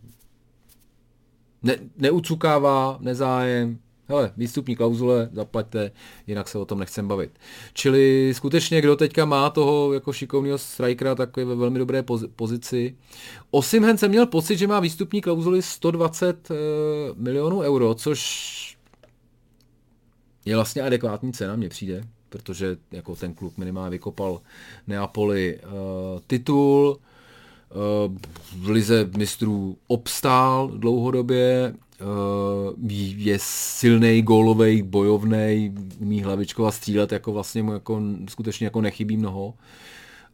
ne, 1.63 1.77
neucukává, 1.97 2.99
nezájem, 3.01 3.79
hele, 4.09 4.33
výstupní 4.37 4.77
klauzule, 4.77 5.29
zaplaťte, 5.33 5.91
jinak 6.27 6.49
se 6.49 6.59
o 6.59 6.65
tom 6.65 6.79
nechcem 6.79 7.09
bavit. 7.09 7.31
Čili 7.73 8.33
skutečně, 8.35 8.81
kdo 8.81 8.97
teďka 8.97 9.25
má 9.25 9.51
toho 9.51 9.93
jako 9.93 10.13
šikovného 10.13 10.59
strikera, 10.59 11.15
tak 11.15 11.37
je 11.37 11.45
ve 11.45 11.55
velmi 11.55 11.79
dobré 11.79 12.05
pozici. 12.37 12.97
Osimhen 13.51 13.99
jsem 13.99 14.11
měl 14.11 14.27
pocit, 14.27 14.57
že 14.57 14.67
má 14.67 14.81
výstupní 14.81 15.21
klauzuli 15.21 15.63
120 15.63 16.51
e, 16.51 16.55
eh, 16.55 16.59
milionů 17.17 17.61
euro, 17.61 17.95
což 17.95 18.79
je 20.45 20.57
vlastně 20.57 20.83
adekvátní 20.83 21.33
cena, 21.33 21.57
mně 21.57 21.69
přijde, 21.69 22.05
protože 22.29 22.77
jako 22.93 23.17
ten 23.17 23.35
klub 23.35 23.59
minimálně 23.59 23.91
vykopal 23.91 24.41
Neapoli 24.87 25.57
e, 25.57 25.61
titul, 26.27 26.99
v 28.57 28.69
lize 28.69 29.11
mistrů 29.17 29.77
obstál 29.87 30.69
dlouhodobě, 30.69 31.75
je 33.17 33.39
silný, 33.41 34.23
gólový, 34.23 34.83
bojovný, 34.83 35.75
umí 35.99 36.23
hlavičkovat 36.23 36.75
střílet, 36.75 37.13
jako 37.13 37.33
vlastně 37.33 37.63
mu 37.63 37.73
jako, 37.73 38.03
skutečně 38.29 38.67
jako 38.67 38.81
nechybí 38.81 39.17
mnoho. 39.17 39.55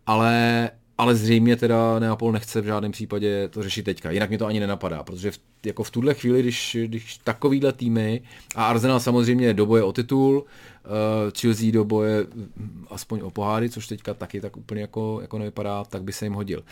Ale 0.07 0.71
ale 1.01 1.15
zřejmě 1.15 1.57
teda 1.57 1.99
Neapol 1.99 2.33
nechce 2.33 2.61
v 2.61 2.65
žádném 2.65 2.93
případě 2.93 3.49
to 3.49 3.63
řešit 3.63 3.83
teďka. 3.83 4.11
Jinak 4.11 4.31
mi 4.31 4.39
to 4.39 4.47
ani 4.47 4.61
nenapadá, 4.61 5.03
protože 5.03 5.31
v, 5.31 5.39
jako 5.67 5.83
v 5.83 5.91
tuhle 5.91 6.15
chvíli, 6.15 6.43
když, 6.43 6.77
když 6.85 7.19
takovýhle 7.19 7.73
týmy 7.73 8.23
a 8.55 8.65
Arsenal 8.65 9.01
samozřejmě 9.01 9.55
do 9.55 9.67
boje 9.67 9.83
o 9.83 9.93
titul, 9.93 10.39
uh, 10.39 10.45
Chelsea 11.41 11.73
do 11.73 11.85
boje 11.85 12.27
hm, 12.35 12.87
aspoň 12.91 13.21
o 13.21 13.31
poháry, 13.31 13.71
což 13.71 13.87
teďka 13.87 14.15
taky 14.15 14.41
tak 14.41 14.57
úplně 14.57 14.81
jako, 14.81 15.19
jako 15.21 15.39
nevypadá, 15.39 15.85
tak 15.85 16.03
by 16.03 16.13
se 16.13 16.27
jim 16.27 16.33
hodil. 16.33 16.63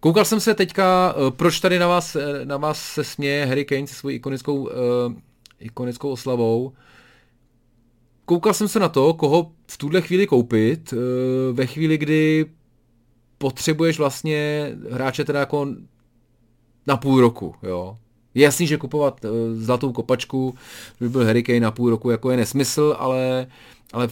Koukal 0.00 0.24
jsem 0.24 0.40
se 0.40 0.54
teďka, 0.54 1.14
uh, 1.14 1.30
proč 1.30 1.60
tady 1.60 1.78
na 1.78 1.88
vás, 1.88 2.16
eh, 2.16 2.44
na 2.44 2.56
vás 2.56 2.82
se 2.82 3.04
směje 3.04 3.46
Harry 3.46 3.64
Kane 3.64 3.86
se 3.86 3.94
svojí 3.94 4.16
ikonickou, 4.16 4.56
uh, 4.56 4.70
ikonickou 5.60 6.10
oslavou. 6.10 6.72
koukal 8.24 8.54
jsem 8.54 8.68
se 8.68 8.78
na 8.78 8.88
to, 8.88 9.14
koho 9.14 9.52
v 9.66 9.78
tuhle 9.78 10.00
chvíli 10.00 10.26
koupit, 10.26 10.92
eh, 10.92 10.96
ve 11.52 11.66
chvíli, 11.66 11.98
kdy 11.98 12.46
potřebuješ 13.42 13.98
vlastně 13.98 14.70
hráče 14.90 15.24
teda 15.24 15.40
jako 15.40 15.66
na 16.86 16.96
půl 16.96 17.20
roku, 17.20 17.54
jo. 17.62 17.96
Je 18.34 18.42
jasný, 18.42 18.66
že 18.66 18.76
kupovat 18.76 19.24
uh, 19.24 19.30
zlatou 19.54 19.92
kopačku, 19.92 20.54
by 21.00 21.08
byl 21.08 21.24
Hurricane 21.24 21.60
na 21.60 21.70
půl 21.70 21.90
roku, 21.90 22.10
jako 22.10 22.30
je 22.30 22.36
nesmysl, 22.36 22.96
ale, 22.98 23.46
ale 23.92 24.08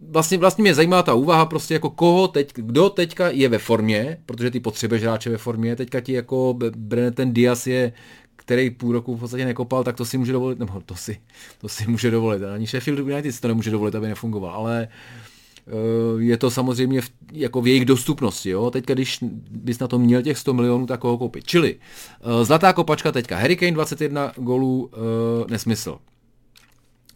vlastně, 0.00 0.38
vlastně 0.38 0.62
mě 0.62 0.74
zajímá 0.74 1.02
ta 1.02 1.14
úvaha 1.14 1.46
prostě 1.46 1.74
jako 1.74 1.90
koho 1.90 2.28
teď, 2.28 2.52
kdo 2.54 2.90
teďka 2.90 3.30
je 3.30 3.48
ve 3.48 3.58
formě, 3.58 4.18
protože 4.26 4.50
ty 4.50 4.60
potřebuješ 4.60 5.02
hráče 5.02 5.30
ve 5.30 5.38
formě, 5.38 5.76
teďka 5.76 6.00
ti 6.00 6.12
jako 6.12 6.58
Brennan 6.76 7.12
ten 7.12 7.32
Diaz 7.32 7.66
je 7.66 7.92
který 8.36 8.70
půl 8.70 8.92
roku 8.92 9.16
v 9.16 9.20
podstatě 9.20 9.44
nekopal, 9.44 9.84
tak 9.84 9.96
to 9.96 10.04
si 10.04 10.18
může 10.18 10.32
dovolit, 10.32 10.58
nebo 10.58 10.80
to 10.86 10.94
si, 10.94 11.20
to 11.60 11.68
si 11.68 11.86
může 11.86 12.10
dovolit. 12.10 12.42
Ani 12.42 12.66
Sheffield 12.66 12.98
United 12.98 13.34
si 13.34 13.40
to 13.40 13.48
nemůže 13.48 13.70
dovolit, 13.70 13.94
aby 13.94 14.08
nefungoval, 14.08 14.54
ale 14.54 14.88
eh, 14.88 15.29
je 16.18 16.36
to 16.36 16.50
samozřejmě 16.50 17.00
v, 17.00 17.10
jako 17.32 17.60
v 17.60 17.66
jejich 17.66 17.84
dostupnosti. 17.84 18.50
Jo? 18.50 18.70
Teď, 18.70 18.86
když 18.86 19.18
bys 19.50 19.78
na 19.78 19.88
to 19.88 19.98
měl 19.98 20.22
těch 20.22 20.38
100 20.38 20.54
milionů, 20.54 20.86
tak 20.86 21.00
koho 21.00 21.18
koupit. 21.18 21.46
Čili 21.46 21.76
eh, 22.20 22.44
zlatá 22.44 22.72
kopačka 22.72 23.12
teďka. 23.12 23.38
Hurricane 23.38 23.72
21 23.72 24.32
gólů, 24.36 24.90
eh, 24.92 25.50
nesmysl. 25.50 25.98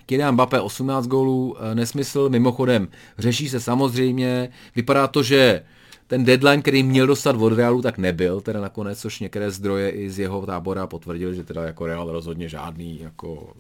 Kylian 0.07 0.35
Mbappé 0.35 0.61
18 0.61 1.07
gólů, 1.07 1.57
nesmysl. 1.75 2.29
Mimochodem, 2.29 2.89
řeší 3.19 3.49
se 3.49 3.61
samozřejmě. 3.61 4.49
Vypadá 4.77 5.07
to, 5.07 5.23
že 5.23 5.63
ten 6.07 6.25
deadline, 6.25 6.63
který 6.63 6.83
měl 6.83 7.07
dostat 7.07 7.37
od 7.37 7.53
Realu, 7.53 7.83
tak 7.83 7.99
nebyl, 7.99 8.41
teda 8.41 8.61
nakonec, 8.61 9.01
což 9.01 9.21
některé 9.21 9.51
zdroje 9.51 9.91
i 9.91 10.11
z 10.11 10.19
jeho 10.19 10.47
tábora 10.47 10.87
potvrdil, 10.87 11.35
že 11.35 11.45
teda 11.45 11.65
jako 11.65 11.87
Real 11.87 12.13
rozhodně 12.13 12.49
žádný 12.49 13.01
jako 13.01 13.53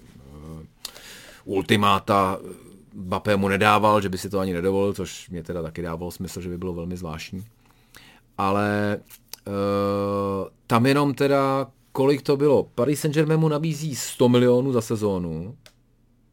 ultimáta 1.45 2.39
Bappé 2.95 3.37
mu 3.37 3.49
nedával, 3.49 4.01
že 4.01 4.09
by 4.09 4.19
si 4.19 4.31
to 4.31 4.39
ani 4.39 4.53
nedovolil, 4.53 4.93
což 4.93 5.31
mě 5.31 5.43
teda 5.43 5.63
taky 5.63 5.83
dávalo 5.83 6.11
smysl, 6.11 6.41
že 6.41 6.49
by 6.49 6.59
bylo 6.59 6.75
velmi 6.75 6.97
zvláštní. 6.97 7.45
Ale 8.39 9.01
uh, 9.47 9.53
tam 10.67 10.87
jenom 10.87 11.15
teda, 11.15 11.67
kolik 11.93 12.23
to 12.23 12.37
bylo? 12.37 12.63
Paris 12.63 13.01
Saint-Germain 13.01 13.41
mu 13.41 13.49
nabízí 13.49 13.97
100 13.97 14.29
milionů 14.29 14.73
za 14.73 14.81
sezónu, 14.81 15.57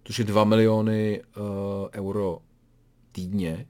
což 0.03 0.19
je 0.19 0.25
2 0.25 0.43
miliony 0.43 1.21
uh, 1.37 1.43
euro 1.93 2.39
týdně, 3.11 3.65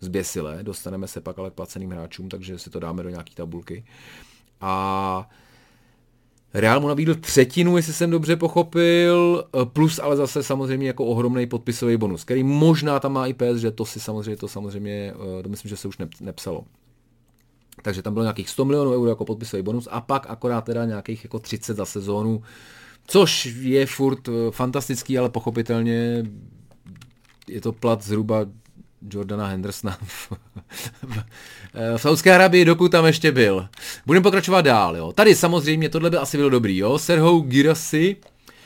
zběsilé, 0.00 0.62
dostaneme 0.62 1.08
se 1.08 1.20
pak 1.20 1.38
ale 1.38 1.50
k 1.50 1.54
placeným 1.54 1.90
hráčům, 1.90 2.28
takže 2.28 2.58
si 2.58 2.70
to 2.70 2.80
dáme 2.80 3.02
do 3.02 3.08
nějaké 3.08 3.34
tabulky. 3.34 3.84
A 4.60 5.28
Real 6.54 6.80
mu 6.80 6.88
nabídl 6.88 7.14
třetinu, 7.14 7.76
jestli 7.76 7.92
jsem 7.92 8.10
dobře 8.10 8.36
pochopil, 8.36 9.44
plus 9.64 9.98
ale 9.98 10.16
zase 10.16 10.42
samozřejmě 10.42 10.86
jako 10.86 11.04
ohromný 11.04 11.46
podpisový 11.46 11.96
bonus, 11.96 12.24
který 12.24 12.42
možná 12.42 13.00
tam 13.00 13.12
má 13.12 13.26
i 13.26 13.34
PS, 13.34 13.56
že 13.56 13.70
to 13.70 13.84
si 13.84 14.00
samozřejmě, 14.00 14.36
to 14.36 14.48
samozřejmě, 14.48 15.14
eh, 15.38 15.42
to 15.42 15.48
myslím, 15.48 15.68
že 15.68 15.76
se 15.76 15.88
už 15.88 15.98
nepsalo. 16.20 16.64
Takže 17.82 18.02
tam 18.02 18.12
bylo 18.12 18.24
nějakých 18.24 18.50
100 18.50 18.64
milionů 18.64 18.90
euro 18.92 19.08
jako 19.08 19.24
podpisový 19.24 19.62
bonus 19.62 19.88
a 19.90 20.00
pak 20.00 20.26
akorát 20.30 20.60
teda 20.60 20.84
nějakých 20.84 21.24
jako 21.24 21.38
30 21.38 21.76
za 21.76 21.84
sezónu, 21.84 22.42
což 23.06 23.46
je 23.60 23.86
furt 23.86 24.28
eh, 24.28 24.32
fantastický, 24.50 25.18
ale 25.18 25.30
pochopitelně 25.30 26.24
je 27.48 27.60
to 27.60 27.72
plat 27.72 28.02
zhruba 28.02 28.46
Jordana 29.12 29.46
Hendersona 29.46 29.98
v, 30.02 30.32
v 31.96 31.96
Saudské 31.96 32.34
Arabii, 32.34 32.64
dokud 32.64 32.92
tam 32.92 33.06
ještě 33.06 33.32
byl. 33.32 33.68
Budeme 34.06 34.22
pokračovat 34.22 34.60
dál, 34.60 34.96
jo. 34.96 35.12
Tady 35.12 35.34
samozřejmě 35.34 35.88
tohle 35.88 36.10
by 36.10 36.16
asi 36.16 36.36
bylo 36.36 36.48
dobrý, 36.48 36.76
jo. 36.76 36.98
Serhou 36.98 37.40
Girassi, 37.40 38.16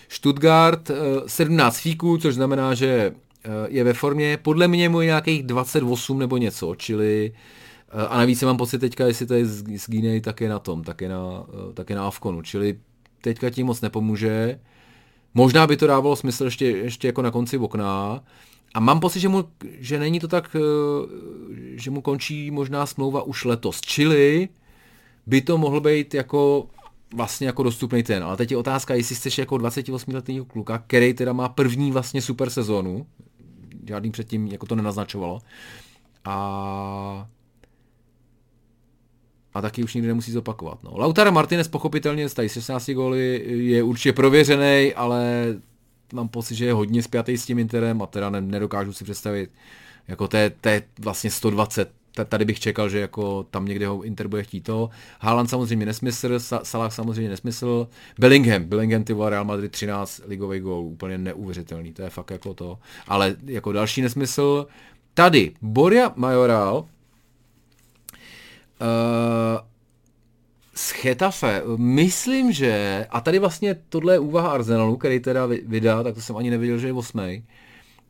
Stuttgart, 0.09 0.91
17 1.27 1.77
eh, 1.77 1.81
fíků, 1.81 2.19
což 2.19 2.35
znamená, 2.35 2.75
že 2.75 3.13
eh, 3.45 3.51
je 3.69 3.85
ve 3.85 3.95
formě, 3.95 4.37
podle 4.37 4.69
mě 4.69 4.89
mu 4.89 5.01
je 5.01 5.07
nějakých 5.07 5.43
28 5.43 6.19
nebo 6.19 6.37
něco, 6.37 6.75
čili 6.75 7.33
eh, 7.89 8.07
a 8.07 8.19
navíc 8.19 8.43
mám 8.43 8.57
pocit 8.57 8.79
teďka, 8.79 9.07
jestli 9.07 9.27
to 9.27 9.35
je 9.35 9.47
z, 9.47 9.79
z 9.79 9.91
Guinea, 9.91 10.21
tak 10.21 10.41
je 10.41 10.49
na 10.49 10.59
tom, 10.59 10.85
tak 10.85 11.01
je 11.01 11.09
na, 11.09 11.47
tak 11.75 11.91
je 11.91 11.97
na 11.97 12.07
Avkonu, 12.07 12.43
čili 12.43 12.79
teďka 13.21 13.51
tím 13.51 13.67
moc 13.67 13.81
nepomůže. 13.81 14.61
Možná 15.35 15.67
by 15.67 15.77
to 15.77 15.87
dávalo 15.87 16.17
smysl 16.17 16.45
ještě, 16.45 16.67
ještě 16.67 17.09
jako 17.09 17.23
na 17.23 17.31
konci 17.31 17.59
okna, 17.59 18.21
a 18.75 18.81
mám 18.81 19.01
pocit, 19.01 19.21
že, 19.21 19.29
mu, 19.29 19.45
že 19.79 19.99
není 19.99 20.21
to 20.21 20.29
tak, 20.29 20.57
eh, 20.57 21.79
že 21.79 21.91
mu 21.91 22.01
končí 22.01 22.51
možná 22.51 22.87
smlouva 22.87 23.23
už 23.23 23.45
letos. 23.45 23.81
Čili 23.81 24.49
by 25.27 25.41
to 25.41 25.59
mohl 25.59 25.81
být 25.81 26.15
jako 26.15 26.67
vlastně 27.15 27.47
jako 27.47 27.63
dostupný 27.63 28.03
ten. 28.03 28.25
Ale 28.25 28.37
teď 28.37 28.51
je 28.51 28.57
otázka, 28.57 28.95
jestli 28.95 29.15
chceš 29.15 29.39
jako 29.39 29.57
28-letý 29.57 30.41
kluka, 30.47 30.79
který 30.79 31.15
teda 31.15 31.33
má 31.33 31.49
první 31.49 31.93
vlastně 31.93 32.23
super 32.23 32.51
sezónu, 32.51 33.07
žádný 33.89 34.11
předtím 34.11 34.47
jako 34.47 34.67
to 34.67 34.75
nenaznačovalo, 34.75 35.41
a 36.25 37.29
a 39.55 39.61
taky 39.61 39.85
už 39.85 39.95
nikdy 39.95 40.09
nemusí 40.09 40.33
zopakovat. 40.33 40.83
No. 40.83 40.91
Lautaro 40.95 41.33
Martinez 41.33 41.69
pochopitelně 41.69 42.29
z 42.29 42.35
16 42.49 42.91
góly 42.91 43.45
je 43.47 43.83
určitě 43.83 44.13
prověřený, 44.13 44.95
ale 44.95 45.47
mám 46.15 46.29
pocit, 46.29 46.55
že 46.55 46.65
je 46.67 46.73
hodně 46.73 47.03
spjatý 47.03 47.39
s 47.39 47.47
tím 47.47 47.59
Interem 47.59 48.03
a 48.03 48.07
teda 48.07 48.31
nedokážu 48.31 48.93
si 48.93 49.05
představit, 49.05 49.51
jako 50.09 50.29
to 50.29 50.37
je, 50.37 50.51
to 50.51 50.69
je 50.69 50.83
vlastně 50.99 51.31
120 51.31 51.91
tady 52.25 52.45
bych 52.45 52.61
čekal, 52.61 52.89
že 52.89 53.01
jako 53.01 53.43
tam 53.43 53.65
někde 53.65 53.87
ho 53.87 54.03
Inter 54.03 54.29
bude 54.29 54.43
chtít 54.43 54.61
to. 54.61 54.91
Haaland 55.21 55.51
samozřejmě 55.51 55.87
nesmysl, 55.87 56.39
Salah 56.63 56.93
samozřejmě 56.93 57.31
nesmysl. 57.31 57.89
Bellingham, 58.19 58.65
Bellingham 58.65 59.05
ty 59.05 59.15
Real 59.29 59.45
Madrid 59.45 59.73
13 59.73 60.21
ligový 60.27 60.61
gól, 60.61 60.85
úplně 60.85 61.19
neuvěřitelný, 61.19 61.93
to 61.93 62.03
je 62.03 62.11
fakt 62.11 62.31
jako 62.31 62.55
to. 62.55 62.79
Ale 63.09 63.37
jako 63.45 63.73
další 63.73 64.03
nesmysl, 64.03 64.67
tady 65.15 65.53
Boria 65.63 66.13
Majoral, 66.17 66.77
uh, 66.79 66.87
z 70.75 70.91
Chetafe, 70.91 71.63
myslím, 71.77 72.53
že, 72.53 73.07
a 73.11 73.21
tady 73.21 73.39
vlastně 73.39 73.77
tohle 73.89 74.15
je 74.15 74.19
úvaha 74.19 74.51
Arsenalu, 74.51 74.97
který 74.97 75.21
teda 75.21 75.47
vydá, 75.67 76.03
tak 76.03 76.15
to 76.15 76.21
jsem 76.21 76.37
ani 76.37 76.51
nevěděl, 76.51 76.79
že 76.79 76.87
je 76.87 76.93
osmý, 76.93 77.45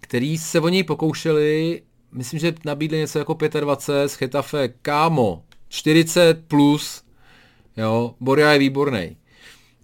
který 0.00 0.38
se 0.38 0.61
o 0.61 0.68
něj 0.68 0.83
pokoušeli, 0.83 1.83
myslím, 2.12 2.40
že 2.40 2.55
nabídli 2.64 2.98
něco 2.98 3.18
jako 3.18 3.38
25 3.61 4.09
z 4.09 4.14
Chetafe, 4.14 4.68
kámo, 4.68 5.42
40 5.68 6.44
plus, 6.48 7.03
jo, 7.77 8.14
Boria 8.20 8.53
je 8.53 8.59
výborný. 8.59 9.16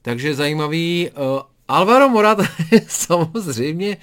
Takže 0.02 0.34
zajímavý, 0.34 1.10
uh, 1.10 1.40
Alvaro 1.68 2.08
Morata 2.08 2.42
je 2.70 2.82
samozřejmě 2.88 3.96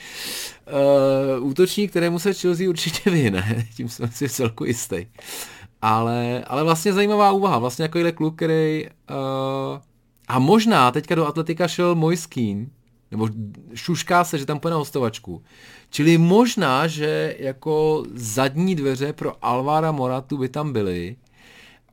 uh, 1.39 1.47
útočník, 1.47 1.89
kterému 1.89 2.19
se 2.19 2.33
Chelsea 2.33 2.69
určitě 2.69 3.09
vyhne, 3.09 3.67
tím 3.75 3.89
jsem 3.89 4.11
si 4.11 4.29
celku 4.29 4.65
jistý. 4.65 5.05
Ale, 5.81 6.43
ale 6.47 6.63
vlastně 6.63 6.93
zajímavá 6.93 7.31
úvaha, 7.31 7.59
vlastně 7.59 7.83
jako 7.83 7.99
kluk, 8.15 8.35
který 8.35 8.85
uh, 8.85 9.17
a 10.27 10.39
možná 10.39 10.91
teďka 10.91 11.15
do 11.15 11.27
atletika 11.27 11.67
šel 11.67 11.95
Mojskín, 11.95 12.69
nebo 13.11 13.29
šušká 13.73 14.23
se, 14.23 14.37
že 14.37 14.45
tam 14.45 14.59
půjde 14.59 14.71
na 14.71 14.77
hostovačku. 14.77 15.43
Čili 15.89 16.17
možná, 16.17 16.87
že 16.87 17.35
jako 17.39 18.03
zadní 18.13 18.75
dveře 18.75 19.13
pro 19.13 19.45
Alvára 19.45 19.91
Moratu 19.91 20.37
by 20.37 20.49
tam 20.49 20.73
byly. 20.73 21.15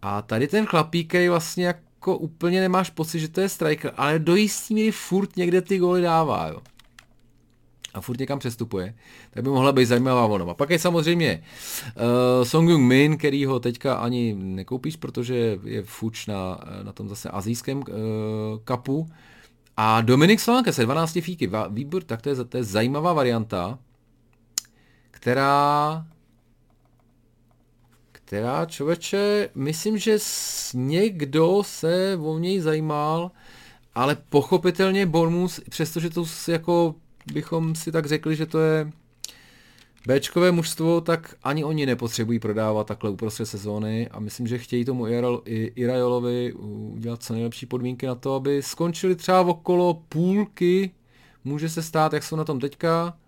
A 0.02 0.22
tady 0.22 0.48
ten 0.48 0.66
chlapík, 0.66 1.08
který 1.08 1.28
vlastně 1.28 1.66
jako 1.66 2.18
úplně 2.18 2.60
nemáš 2.60 2.90
pocit, 2.90 3.20
že 3.20 3.28
to 3.28 3.40
je 3.40 3.48
striker, 3.48 3.92
ale 3.96 4.18
do 4.18 4.36
jistý 4.36 4.74
míry 4.74 4.90
furt 4.90 5.36
někde 5.36 5.62
ty 5.62 5.78
góly 5.78 6.02
dává, 6.02 6.48
jo 6.48 6.60
a 7.94 8.00
furt 8.00 8.20
někam 8.20 8.38
přestupuje, 8.38 8.94
tak 9.30 9.44
by 9.44 9.50
mohla 9.50 9.72
být 9.72 9.86
zajímavá 9.86 10.26
volna. 10.26 10.54
Pak 10.54 10.70
je 10.70 10.78
samozřejmě 10.78 11.42
uh, 11.96 12.44
Song 12.44 12.68
Jung 12.68 12.88
Min, 12.88 13.18
který 13.18 13.44
ho 13.44 13.60
teďka 13.60 13.94
ani 13.94 14.34
nekoupíš, 14.38 14.96
protože 14.96 15.58
je 15.64 15.82
fuč 15.82 16.26
na, 16.26 16.60
na 16.82 16.92
tom 16.92 17.08
zase 17.08 17.30
azijském 17.30 17.78
uh, 17.78 17.84
kapu. 18.64 19.08
A 19.76 20.00
Dominik 20.00 20.40
Solanke 20.40 20.72
se 20.72 20.84
12 20.84 21.12
fíky, 21.20 21.50
výbor, 21.70 22.02
tak 22.02 22.22
to 22.22 22.28
je, 22.28 22.34
to 22.44 22.56
je 22.56 22.64
zajímavá 22.64 23.12
varianta, 23.12 23.78
která 25.10 26.04
která 28.26 28.66
člověče, 28.66 29.48
myslím, 29.54 29.98
že 29.98 30.18
někdo 30.74 31.62
se 31.66 32.18
o 32.22 32.38
něj 32.38 32.60
zajímal, 32.60 33.30
ale 33.94 34.16
pochopitelně 34.28 35.06
Bormus, 35.06 35.60
přestože 35.70 36.10
to 36.10 36.24
jako 36.48 36.94
bychom 37.32 37.74
si 37.74 37.92
tak 37.92 38.06
řekli, 38.06 38.36
že 38.36 38.46
to 38.46 38.60
je 38.60 38.92
Bčkové 40.06 40.52
mužstvo, 40.52 41.00
tak 41.00 41.34
ani 41.42 41.64
oni 41.64 41.86
nepotřebují 41.86 42.38
prodávat 42.38 42.86
takhle 42.86 43.10
uprostřed 43.10 43.46
sezóny 43.46 44.08
a 44.08 44.20
myslím, 44.20 44.46
že 44.46 44.58
chtějí 44.58 44.84
tomu 44.84 45.06
Irajolovi 45.74 46.52
udělat 46.52 47.22
co 47.22 47.32
nejlepší 47.32 47.66
podmínky 47.66 48.06
na 48.06 48.14
to, 48.14 48.34
aby 48.34 48.62
skončili 48.62 49.16
třeba 49.16 49.40
okolo 49.40 49.94
půlky, 50.08 50.90
může 51.44 51.68
se 51.68 51.82
stát, 51.82 52.12
jak 52.12 52.22
jsou 52.22 52.36
na 52.36 52.44
tom 52.44 52.60
teďka, 52.60 53.18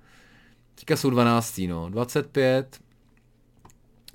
teďka 0.75 0.97
jsou 0.97 1.11
12. 1.11 1.61
No, 1.69 1.91
25, 1.91 2.81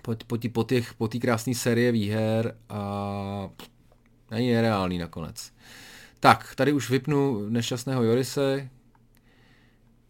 po, 0.01 0.15
po, 0.27 0.37
po, 0.51 0.63
těch, 0.63 0.93
po 0.93 1.07
té 1.07 1.19
krásné 1.19 1.55
série 1.55 1.91
výher 1.91 2.57
a 2.69 3.49
není 4.31 4.51
nereálný 4.51 4.97
nakonec. 4.97 5.51
Tak, 6.19 6.55
tady 6.55 6.73
už 6.73 6.89
vypnu 6.89 7.49
nešťastného 7.49 8.03
Jorise, 8.03 8.69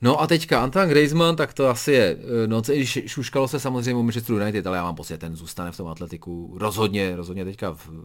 No 0.02 0.22
a 0.22 0.28
teďka 0.28 0.64
Antoine 0.64 0.90
Griezmann, 0.90 1.36
tak 1.36 1.54
to 1.54 1.70
asi 1.70 1.92
je, 1.92 2.18
no 2.48 2.62
šuškalo 3.06 3.48
se 3.48 3.60
samozřejmě 3.60 3.96
o 3.96 4.04
Manchester 4.04 4.36
United, 4.36 4.68
ale 4.68 4.78
já 4.78 4.84
mám 4.84 4.96
pocit, 4.96 5.18
ten 5.18 5.36
zůstane 5.36 5.72
v 5.72 5.78
tom 5.78 5.88
atletiku 5.88 6.58
rozhodně, 6.58 7.16
rozhodně 7.16 7.46
teďka 7.46 7.72
v, 7.74 7.90
uh, 7.90 7.96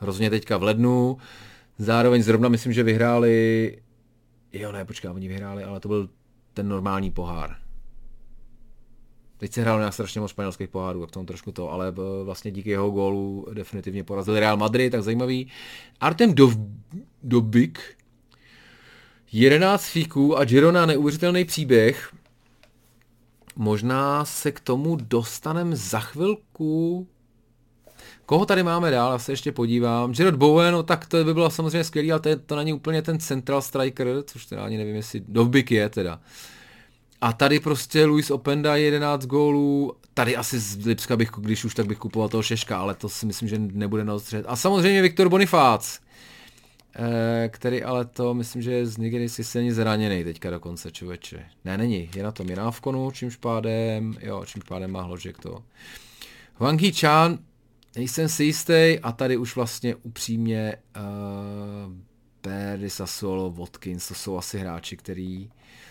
rozhodně 0.00 0.30
teďka 0.30 0.56
v 0.56 0.62
lednu. 0.62 1.18
Zároveň 1.78 2.22
zrovna 2.22 2.48
myslím, 2.48 2.72
že 2.72 2.82
vyhráli, 2.82 3.78
jo 4.52 4.72
ne, 4.72 4.84
počkej, 4.84 5.10
oni 5.10 5.28
vyhráli, 5.28 5.64
ale 5.64 5.80
to 5.80 5.88
byl 5.88 6.08
ten 6.54 6.68
normální 6.68 7.10
pohár. 7.10 7.56
Teď 9.36 9.52
se 9.52 9.60
hrálo 9.60 9.78
nějak 9.78 9.94
strašně 9.94 10.20
moc 10.20 10.30
španělských 10.30 10.68
pohárů, 10.68 11.00
jak 11.00 11.10
tomu 11.10 11.26
trošku 11.26 11.52
to, 11.52 11.72
ale 11.72 11.88
eh, 11.88 12.24
vlastně 12.24 12.50
díky 12.50 12.70
jeho 12.70 12.90
gólu 12.90 13.46
definitivně 13.52 14.04
porazili 14.04 14.40
Real 14.40 14.56
Madrid, 14.56 14.92
tak 14.92 15.02
zajímavý. 15.02 15.50
Artem 16.00 16.34
Dov, 16.34 16.56
Dobik, 17.22 17.80
11 19.32 19.84
fíků 19.84 20.36
a 20.36 20.44
Girona 20.44 20.86
neuvěřitelný 20.86 21.44
příběh. 21.44 22.12
Možná 23.56 24.24
se 24.24 24.52
k 24.52 24.60
tomu 24.60 24.96
dostaneme 24.96 25.76
za 25.76 26.00
chvilku. 26.00 27.06
Koho 28.26 28.46
tady 28.46 28.62
máme 28.62 28.90
dál, 28.90 29.12
já 29.12 29.18
se 29.18 29.32
ještě 29.32 29.52
podívám. 29.52 30.12
Gerard 30.12 30.36
Bowen, 30.36 30.72
no 30.72 30.82
tak 30.82 31.06
to 31.06 31.24
by 31.24 31.34
bylo 31.34 31.50
samozřejmě 31.50 31.84
skvělý, 31.84 32.12
ale 32.12 32.20
to, 32.20 32.28
je, 32.28 32.36
to 32.36 32.56
není 32.56 32.72
úplně 32.72 33.02
ten 33.02 33.20
central 33.20 33.62
striker, 33.62 34.08
což 34.26 34.46
teda 34.46 34.64
ani 34.64 34.76
nevím, 34.76 34.96
jestli 34.96 35.22
Dovbik 35.28 35.70
je 35.70 35.88
teda. 35.88 36.20
A 37.20 37.32
tady 37.32 37.60
prostě 37.60 38.04
Luis 38.04 38.30
Openda 38.30 38.76
11 38.76 39.26
gólů, 39.26 39.92
tady 40.14 40.36
asi 40.36 40.58
z 40.58 40.86
Lipska 40.86 41.16
bych, 41.16 41.30
když 41.38 41.64
už 41.64 41.74
tak 41.74 41.86
bych 41.86 41.98
kupoval 41.98 42.28
toho 42.28 42.42
Šeška, 42.42 42.78
ale 42.78 42.94
to 42.94 43.08
si 43.08 43.26
myslím, 43.26 43.48
že 43.48 43.58
nebude 43.58 44.04
na 44.04 44.16
A 44.46 44.56
samozřejmě 44.56 45.02
Viktor 45.02 45.28
Bonifác, 45.28 46.00
který 47.48 47.82
ale 47.82 48.04
to, 48.04 48.34
myslím, 48.34 48.62
že 48.62 48.72
je 48.72 49.28
si 49.28 49.44
silně 49.44 49.74
zraněný 49.74 50.24
teďka 50.24 50.50
dokonce, 50.50 50.92
člověče. 50.92 51.46
Ne, 51.64 51.78
není, 51.78 52.10
je 52.14 52.22
na 52.22 52.32
tom, 52.32 52.48
je 52.48 52.56
na 52.56 52.66
Avkonu, 52.66 53.10
čímž 53.10 53.36
pádem, 53.36 54.14
jo, 54.20 54.44
čímž 54.46 54.64
pádem 54.64 54.90
má 54.90 55.02
hložek 55.02 55.38
to. 55.38 55.64
Wang 56.58 56.80
Chan, 57.00 57.38
nejsem 57.96 58.28
si 58.28 58.44
jistý 58.44 58.98
a 59.02 59.12
tady 59.12 59.36
už 59.36 59.56
vlastně 59.56 59.94
upřímně 59.94 60.76
uh, 60.96 61.02
Perry, 62.40 62.90
Sassuolo, 62.90 63.50
Watkins, 63.50 64.08
to 64.08 64.14
jsou 64.14 64.36
asi 64.36 64.58
hráči, 64.58 64.96
který 64.96 65.50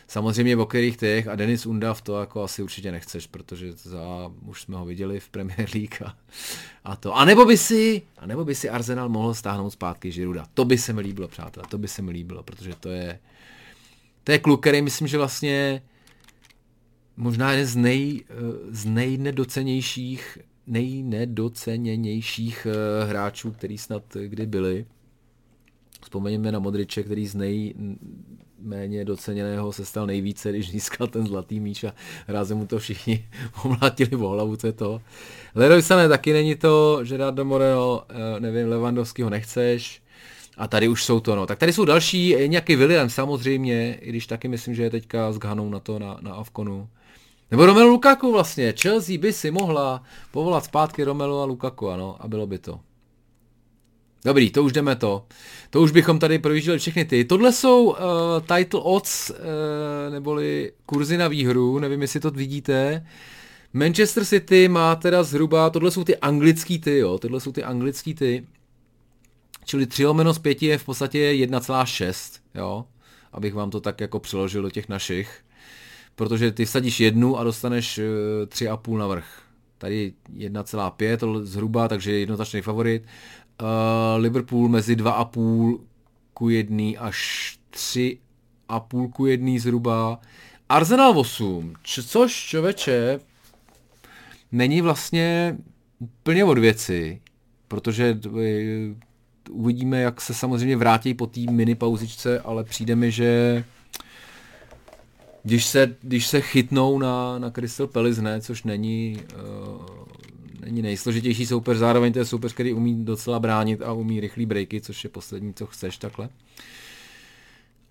samozřejmě 0.09 0.57
o 0.57 0.65
kterých 0.65 0.97
těch 0.97 1.27
a 1.27 1.35
Denis 1.35 1.65
Undav 1.65 2.01
to 2.01 2.19
jako 2.19 2.43
asi 2.43 2.63
určitě 2.63 2.91
nechceš, 2.91 3.27
protože 3.27 3.73
za, 3.73 4.31
už 4.45 4.61
jsme 4.61 4.77
ho 4.77 4.85
viděli 4.85 5.19
v 5.19 5.29
Premier 5.29 5.69
League 5.75 6.01
a, 6.05 6.17
a 6.83 6.95
to. 6.95 7.15
A 7.15 7.25
nebo 7.25 7.45
by 7.45 7.57
si, 7.57 8.01
a 8.17 8.25
nebo 8.25 8.45
by 8.45 8.55
si 8.55 8.69
Arsenal 8.69 9.09
mohl 9.09 9.33
stáhnout 9.33 9.69
zpátky 9.69 10.11
Žiruda. 10.11 10.45
To 10.53 10.65
by 10.65 10.77
se 10.77 10.93
mi 10.93 11.01
líbilo, 11.01 11.27
přátelé, 11.27 11.65
to 11.69 11.77
by 11.77 11.87
se 11.87 12.01
mi 12.01 12.11
líbilo, 12.11 12.43
protože 12.43 12.73
to 12.79 12.89
je, 12.89 13.19
to 14.23 14.31
je 14.31 14.39
kluk, 14.39 14.61
který 14.61 14.81
myslím, 14.81 15.07
že 15.07 15.17
vlastně 15.17 15.81
možná 17.17 17.51
jeden 17.51 17.67
z, 17.67 17.75
nej, 17.75 18.23
z 18.69 18.85
nejnedocenějších 18.85 20.37
nejnedoceněnějších 20.67 22.67
eh, 22.69 23.05
hráčů, 23.05 23.51
který 23.51 23.77
snad 23.77 24.03
kdy 24.25 24.45
byli. 24.45 24.85
Vzpomeňme 26.01 26.51
na 26.51 26.59
Modriče, 26.59 27.03
který 27.03 27.27
z 27.27 27.35
nejméně 28.61 29.05
doceněného 29.05 29.71
se 29.71 29.85
stal 29.85 30.07
nejvíce, 30.07 30.49
když 30.49 30.71
získal 30.71 31.07
ten 31.07 31.27
zlatý 31.27 31.59
míč 31.59 31.83
a 31.83 31.93
rázem 32.27 32.57
mu 32.57 32.67
to 32.67 32.79
všichni 32.79 33.25
omlátili 33.65 34.09
v 34.15 34.19
hlavu, 34.19 34.55
co 34.55 34.67
je 34.67 34.73
to. 34.73 35.01
Leroy 35.55 35.81
Sané 35.81 36.09
taky 36.09 36.33
není 36.33 36.55
to, 36.55 37.01
Gerardo 37.03 37.45
Moreno, 37.45 38.03
eh, 38.09 38.39
nevím, 38.39 38.67
Lewandowski 38.67 39.21
ho 39.21 39.29
nechceš, 39.29 40.01
a 40.57 40.67
tady 40.67 40.87
už 40.87 41.03
jsou 41.03 41.19
to, 41.19 41.35
no. 41.35 41.45
Tak 41.45 41.59
tady 41.59 41.73
jsou 41.73 41.85
další, 41.85 42.35
nějaký 42.47 42.75
William 42.75 43.09
samozřejmě, 43.09 43.97
i 44.01 44.09
když 44.09 44.27
taky 44.27 44.47
myslím, 44.47 44.75
že 44.75 44.83
je 44.83 44.89
teďka 44.89 45.31
s 45.31 45.37
Ghanou 45.37 45.69
na 45.69 45.79
to, 45.79 45.99
na, 45.99 46.17
na 46.21 46.33
Avkonu. 46.33 46.89
Nebo 47.51 47.65
Romelu 47.65 47.89
Lukaku 47.89 48.31
vlastně. 48.31 48.73
Chelsea 48.81 49.17
by 49.17 49.33
si 49.33 49.51
mohla 49.51 50.03
povolat 50.31 50.65
zpátky 50.65 51.03
Romelu 51.03 51.39
a 51.39 51.45
Lukaku, 51.45 51.89
ano, 51.89 52.15
a 52.19 52.27
bylo 52.27 52.47
by 52.47 52.57
to. 52.57 52.79
Dobrý, 54.25 54.51
to 54.51 54.63
už 54.63 54.71
jdeme 54.71 54.95
to. 54.95 55.25
To 55.69 55.81
už 55.81 55.91
bychom 55.91 56.19
tady 56.19 56.39
projížděli 56.39 56.79
všechny 56.79 57.05
ty. 57.05 57.25
Tohle 57.25 57.51
jsou 57.51 57.83
uh, 57.83 57.95
title 58.41 58.79
odds, 58.83 59.29
uh, 59.29 59.35
neboli 60.11 60.71
kurzy 60.85 61.17
na 61.17 61.27
výhru, 61.27 61.79
nevím, 61.79 62.01
jestli 62.01 62.19
to 62.19 62.31
vidíte. 62.31 63.05
Manchester 63.73 64.25
City 64.25 64.67
má 64.67 64.95
teda 64.95 65.23
zhruba, 65.23 65.69
tohle 65.69 65.91
jsou 65.91 66.03
ty 66.03 66.17
anglický 66.17 66.79
ty, 66.79 66.97
jo, 66.97 67.17
tohle 67.17 67.39
jsou 67.39 67.51
ty 67.51 67.63
anglický 67.63 68.13
ty. 68.13 68.45
Čili 69.65 69.85
3 69.87 70.05
lomeno 70.05 70.33
z 70.33 70.39
5 70.39 70.63
je 70.63 70.77
v 70.77 70.85
podstatě 70.85 71.31
1,6, 71.33 72.39
jo, 72.55 72.85
abych 73.33 73.53
vám 73.53 73.69
to 73.69 73.81
tak 73.81 74.01
jako 74.01 74.19
přeložil 74.19 74.61
do 74.61 74.69
těch 74.69 74.89
našich 74.89 75.43
protože 76.19 76.51
ty 76.51 76.65
vsadíš 76.65 76.99
jednu 76.99 77.37
a 77.37 77.43
dostaneš 77.43 77.99
3,5 78.45 78.97
na 78.97 79.07
vrch. 79.07 79.41
Tady 79.77 80.13
1,5 80.37 81.43
zhruba, 81.43 81.87
takže 81.87 82.11
jednoznačný 82.11 82.61
favorit. 82.61 83.03
Uh, 83.61 84.21
Liverpool 84.21 84.69
mezi 84.69 84.95
2,5 84.95 85.79
ku 86.33 86.49
1 86.49 86.99
až 86.99 87.59
3,5 87.73 89.11
ku 89.11 89.25
1 89.25 89.59
zhruba. 89.59 90.19
Arsenal 90.69 91.19
8, 91.19 91.73
což 91.83 92.45
čověče 92.45 93.19
není 94.51 94.81
vlastně 94.81 95.57
úplně 95.99 96.45
od 96.45 96.57
věci, 96.57 97.21
protože 97.67 98.19
eh, 98.25 98.95
uvidíme, 99.49 100.01
jak 100.01 100.21
se 100.21 100.33
samozřejmě 100.33 100.77
vrátí 100.77 101.13
po 101.13 101.27
té 101.27 101.39
mini 101.51 101.75
pauzičce, 101.75 102.39
ale 102.39 102.63
přijde 102.63 102.95
mi, 102.95 103.11
že 103.11 103.63
když 105.43 105.65
se, 105.65 105.95
když 106.01 106.27
se 106.27 106.41
chytnou 106.41 106.99
na, 106.99 107.39
na 107.39 107.51
Crystal 107.51 107.87
Palace, 107.87 108.21
ne, 108.21 108.41
což 108.41 108.63
není, 108.63 109.17
uh, 109.33 109.39
není 110.69 110.81
nejsložitější 110.81 111.45
soupeř, 111.45 111.77
zároveň 111.77 112.13
to 112.13 112.19
je 112.19 112.25
soupeř, 112.25 112.53
který 112.53 112.73
umí 112.73 113.05
docela 113.05 113.39
bránit 113.39 113.81
a 113.81 113.93
umí 113.93 114.19
rychlý 114.19 114.45
breaky, 114.45 114.81
což 114.81 115.03
je 115.03 115.09
poslední, 115.09 115.53
co 115.53 115.65
chceš 115.65 115.97
takhle. 115.97 116.29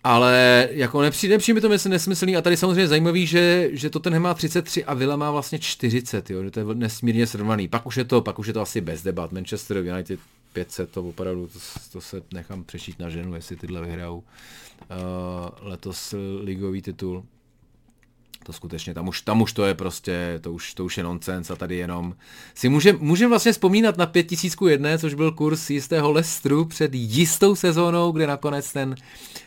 Ale 0.04 0.68
jako 0.70 1.02
nepřijde, 1.02 1.34
nepřijde 1.34 1.54
mi 1.54 1.60
to 1.60 1.68
myslím 1.68 1.92
nesmyslný 1.92 2.36
a 2.36 2.42
tady 2.42 2.56
samozřejmě 2.56 2.88
zajímavý, 2.88 3.26
že, 3.26 3.68
že 3.72 3.90
to 3.90 4.00
ten 4.00 4.18
má 4.18 4.34
33 4.34 4.84
a 4.84 4.94
Villa 4.94 5.16
má 5.16 5.30
vlastně 5.30 5.58
40, 5.58 6.30
jo, 6.30 6.44
že 6.44 6.50
to 6.50 6.60
je 6.60 6.66
nesmírně 6.74 7.26
srovnaný. 7.26 7.68
Pak 7.68 7.86
už 7.86 7.96
je 7.96 8.04
to, 8.04 8.20
pak 8.20 8.38
už 8.38 8.46
je 8.46 8.52
to 8.52 8.60
asi 8.60 8.80
bez 8.80 9.02
debat. 9.02 9.32
Manchester 9.32 9.76
United 9.76 10.20
500, 10.52 10.90
to 10.90 11.02
opravdu, 11.02 11.46
to, 11.46 11.58
to 11.92 12.00
se 12.00 12.22
nechám 12.34 12.64
přečít 12.64 12.98
na 12.98 13.08
ženu, 13.08 13.34
jestli 13.34 13.56
tyhle 13.56 13.80
vyhrajou 13.82 14.16
uh, 14.16 14.24
letos 15.60 16.14
ligový 16.40 16.82
titul 16.82 17.24
to 18.48 18.52
skutečně, 18.52 18.94
tam 18.94 19.08
už, 19.08 19.20
tam 19.20 19.42
už 19.42 19.52
to 19.52 19.64
je 19.64 19.74
prostě, 19.74 20.38
to 20.40 20.52
už, 20.52 20.74
to 20.74 20.84
už 20.84 20.96
je 20.96 21.04
nonsens 21.04 21.50
a 21.50 21.56
tady 21.56 21.76
jenom 21.76 22.14
si 22.54 22.68
můžeme 22.68 22.98
můžem 22.98 23.30
vlastně 23.30 23.52
vzpomínat 23.52 23.96
na 23.96 24.06
5000 24.06 24.56
jedné, 24.68 24.98
což 24.98 25.14
byl 25.14 25.32
kurz 25.32 25.70
jistého 25.70 26.12
Lestru 26.12 26.64
před 26.64 26.94
jistou 26.94 27.54
sezónou, 27.54 28.12
kde 28.12 28.26
nakonec 28.26 28.72
ten 28.72 28.94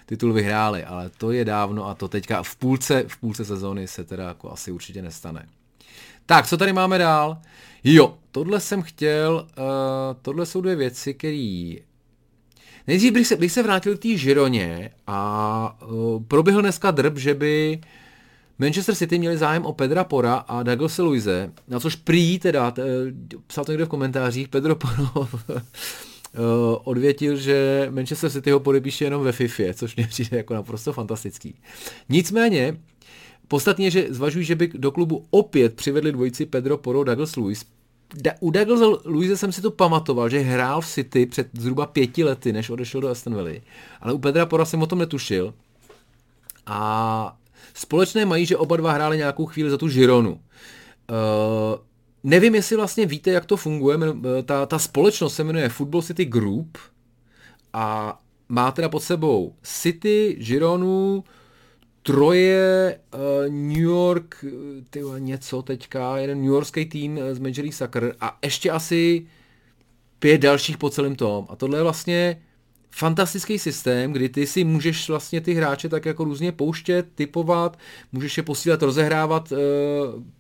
titul 0.06 0.34
vyhráli, 0.34 0.84
ale 0.84 1.10
to 1.18 1.32
je 1.32 1.46
dávno 1.46 1.88
a 1.88 1.96
to 1.96 2.08
teďka 2.08 2.44
v 2.44 2.56
půlce, 2.56 3.04
v 3.08 3.18
půlce 3.18 3.46
sezóny 3.46 3.88
se 3.88 4.04
teda 4.04 4.28
jako 4.28 4.52
asi 4.52 4.72
určitě 4.72 5.02
nestane. 5.02 5.46
Tak, 6.26 6.48
co 6.48 6.58
tady 6.58 6.74
máme 6.74 6.98
dál? 6.98 7.38
Jo, 7.84 8.18
tohle 8.32 8.60
jsem 8.60 8.82
chtěl, 8.82 9.48
uh, 9.58 9.64
tohle 10.22 10.46
jsou 10.46 10.62
dvě 10.62 10.76
věci, 10.76 11.14
které 11.14 11.76
Nejdřív 12.88 13.14
bych 13.14 13.28
se, 13.28 13.36
bych 13.36 13.52
se 13.52 13.64
vrátil 13.64 13.98
k 13.98 14.02
té 14.02 14.18
Žironě 14.18 14.92
a 15.08 15.78
uh, 15.88 16.24
proběhl 16.24 16.62
dneska 16.62 16.92
drb, 16.92 17.18
že 17.18 17.34
by 17.34 17.80
uh, 17.84 18.01
Manchester 18.62 18.96
City 18.96 19.20
měli 19.20 19.38
zájem 19.38 19.66
o 19.66 19.74
Pedra 19.74 20.04
Pora 20.04 20.36
a 20.36 20.64
Douglasa 20.64 21.04
Luise, 21.04 21.52
na 21.68 21.80
což 21.80 21.96
prý 21.96 22.40
teda, 22.40 22.74
psal 23.48 23.66
to 23.66 23.72
někdo 23.72 23.86
v 23.86 23.90
komentářích, 23.90 24.48
Pedro 24.48 24.76
Poro 24.76 25.28
eh, 25.56 26.40
odvětil, 26.84 27.36
že 27.36 27.88
Manchester 27.90 28.30
City 28.30 28.52
ho 28.52 28.60
podepíše 28.60 29.06
jenom 29.06 29.24
ve 29.24 29.32
FIFA, 29.32 29.64
což 29.74 29.96
mě 29.96 30.08
přijde 30.08 30.38
jako 30.38 30.54
naprosto 30.54 30.94
fantastický. 30.94 31.56
Nicméně, 32.10 32.78
podstatně, 33.48 33.92
že 33.92 34.08
zvažují, 34.10 34.46
že 34.46 34.56
by 34.56 34.68
do 34.68 34.92
klubu 34.92 35.26
opět 35.30 35.76
přivedli 35.76 36.12
dvojici 36.12 36.46
Pedro 36.46 36.78
Poro, 36.78 37.04
Douglas 37.04 37.36
Luis. 37.36 37.66
Da, 38.16 38.32
u 38.40 38.52
Douglas 38.52 39.00
Luise 39.06 39.38
jsem 39.38 39.52
si 39.52 39.62
to 39.62 39.72
pamatoval, 39.72 40.30
že 40.30 40.40
hrál 40.40 40.82
v 40.82 40.88
City 40.88 41.26
před 41.26 41.48
zhruba 41.54 41.86
pěti 41.86 42.24
lety, 42.24 42.54
než 42.54 42.70
odešel 42.70 43.02
do 43.02 43.10
Aston 43.10 43.36
Villa. 43.36 43.62
Ale 44.02 44.14
u 44.14 44.18
Pedra 44.18 44.46
Pora 44.46 44.66
jsem 44.66 44.82
o 44.82 44.88
tom 44.88 45.00
netušil. 45.00 45.54
A 46.66 47.38
Společné 47.74 48.26
mají, 48.26 48.46
že 48.46 48.58
oba 48.58 48.78
dva 48.78 48.92
hráli 48.92 49.18
nějakou 49.18 49.46
chvíli 49.46 49.70
za 49.70 49.78
tu 49.78 49.90
Žironu. 49.90 50.32
Uh, 50.32 50.38
nevím, 52.24 52.56
jestli 52.56 52.76
vlastně 52.76 53.06
víte, 53.06 53.32
jak 53.32 53.46
to 53.46 53.58
funguje. 53.58 53.98
Eh, 54.40 54.44
ta, 54.44 54.66
ta 54.66 54.80
společnost 54.80 55.36
se 55.36 55.44
jmenuje 55.44 55.70
Football 55.70 56.02
City 56.02 56.26
Group 56.26 56.78
a 57.74 58.20
má 58.50 58.72
teda 58.72 58.90
pod 58.90 59.04
sebou 59.04 59.56
City, 59.64 60.38
Gironu, 60.40 61.24
Troje, 62.04 63.00
uh, 63.14 63.54
New 63.54 63.78
York, 63.78 64.46
tyhle, 64.90 65.20
něco 65.20 65.62
teďka, 65.62 66.18
jeden 66.18 66.42
New 66.42 66.52
Yorkský 66.52 66.86
tým 66.86 67.20
z 67.32 67.40
Major 67.40 67.58
League 67.58 67.74
Soccer 67.74 68.16
a 68.20 68.38
ještě 68.44 68.72
asi 68.72 69.26
pět 70.20 70.38
dalších 70.38 70.78
po 70.78 70.90
celém 70.90 71.16
tom. 71.16 71.48
A 71.50 71.56
tohle 71.56 71.80
je 71.80 71.84
vlastně 71.84 72.42
fantastický 72.92 73.60
systém, 73.60 74.14
kdy 74.14 74.30
ty 74.30 74.48
si 74.48 74.64
můžeš 74.64 75.10
vlastně 75.10 75.42
ty 75.42 75.54
hráče 75.54 75.90
tak 75.90 76.06
jako 76.06 76.24
různě 76.24 76.52
pouštět, 76.52 77.08
typovat, 77.16 77.80
můžeš 78.12 78.38
je 78.38 78.44
posílat, 78.44 78.82
rozehrávat 78.84 79.52
uh, 79.52 79.58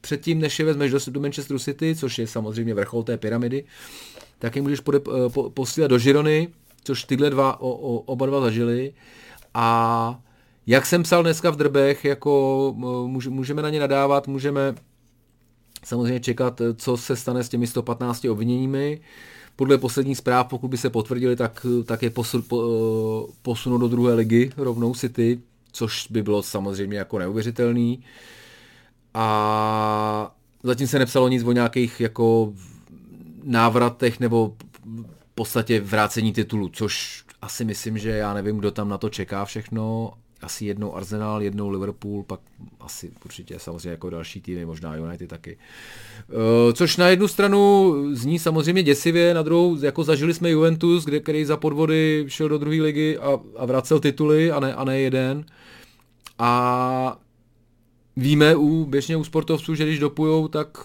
předtím, 0.01 0.39
než 0.39 0.59
je 0.59 0.65
vezmeš 0.65 0.91
do, 0.91 0.99
do 1.07 1.19
Manchesteru 1.19 1.59
City, 1.59 1.95
což 1.95 2.19
je 2.19 2.27
samozřejmě 2.27 2.73
vrchol 2.73 3.03
té 3.03 3.17
pyramidy, 3.17 3.63
tak 4.39 4.55
je 4.55 4.61
můžeš 4.61 4.79
pode, 4.79 4.99
uh, 4.99 5.29
po, 5.29 5.49
posílat 5.49 5.87
do 5.87 5.99
Žirony, 5.99 6.47
což 6.83 7.03
tyhle 7.03 7.29
dva 7.29 7.61
o, 7.61 7.69
o, 7.69 7.99
oba 7.99 8.25
dva 8.25 8.41
zažili 8.41 8.93
a 9.53 10.19
jak 10.67 10.85
jsem 10.85 11.03
psal 11.03 11.23
dneska 11.23 11.49
v 11.49 11.55
Drbech, 11.55 12.05
jako 12.05 12.73
můžeme 13.29 13.61
na 13.61 13.69
ně 13.69 13.79
nadávat, 13.79 14.27
můžeme 14.27 14.75
samozřejmě 15.83 16.19
čekat, 16.19 16.61
co 16.75 16.97
se 16.97 17.15
stane 17.15 17.43
s 17.43 17.49
těmi 17.49 17.67
115 17.67 18.25
obviněními. 18.25 19.01
Podle 19.61 19.77
posledních 19.77 20.17
zpráv, 20.17 20.47
pokud 20.47 20.67
by 20.67 20.77
se 20.77 20.89
potvrdili, 20.89 21.35
tak, 21.35 21.65
tak 21.85 22.03
je 22.03 22.09
posun, 22.09 22.43
po, 22.47 23.27
posunou 23.41 23.77
do 23.77 23.87
druhé 23.87 24.13
ligy 24.13 24.51
rovnou 24.57 24.93
City, 24.93 25.39
což 25.71 26.07
by 26.09 26.23
bylo 26.23 26.43
samozřejmě 26.43 26.97
jako 26.97 27.19
neuvěřitelný. 27.19 28.03
A 29.13 30.35
zatím 30.63 30.87
se 30.87 30.99
nepsalo 30.99 31.27
nic 31.27 31.43
o 31.43 31.51
nějakých 31.51 32.01
jako 32.01 32.53
návratech 33.43 34.19
nebo 34.19 34.55
v 35.31 35.35
podstatě 35.35 35.79
vrácení 35.79 36.33
titulu, 36.33 36.69
což 36.69 37.23
asi 37.41 37.65
myslím, 37.65 37.97
že 37.97 38.09
já 38.09 38.33
nevím, 38.33 38.57
kdo 38.57 38.71
tam 38.71 38.89
na 38.89 38.97
to 38.97 39.09
čeká 39.09 39.45
všechno, 39.45 40.13
asi 40.41 40.65
jednou 40.65 40.95
Arsenal, 40.95 41.41
jednou 41.41 41.69
Liverpool, 41.69 42.23
pak 42.23 42.39
asi 42.79 43.11
určitě 43.25 43.59
samozřejmě 43.59 43.89
jako 43.89 44.09
další 44.09 44.41
týmy, 44.41 44.65
možná 44.65 44.95
United 44.95 45.29
taky. 45.29 45.57
Uh, 46.29 46.73
což 46.73 46.97
na 46.97 47.07
jednu 47.07 47.27
stranu 47.27 47.93
zní 48.11 48.39
samozřejmě 48.39 48.83
děsivě, 48.83 49.33
na 49.33 49.41
druhou 49.41 49.83
jako 49.83 50.03
zažili 50.03 50.33
jsme 50.33 50.49
Juventus, 50.49 51.05
kde, 51.05 51.19
který 51.19 51.45
za 51.45 51.57
podvody 51.57 52.25
šel 52.27 52.49
do 52.49 52.57
druhé 52.57 52.81
ligy 52.81 53.17
a, 53.17 53.39
a 53.57 53.65
vracel 53.65 53.99
tituly 53.99 54.51
a 54.51 54.59
ne, 54.59 54.75
a 54.75 54.83
ne 54.83 54.99
jeden. 54.99 55.45
A 56.39 57.19
víme 58.15 58.55
u, 58.55 58.85
běžně 58.85 59.17
u 59.17 59.23
sportovců, 59.23 59.75
že 59.75 59.85
když 59.85 59.99
dopujou, 59.99 60.47
tak 60.47 60.77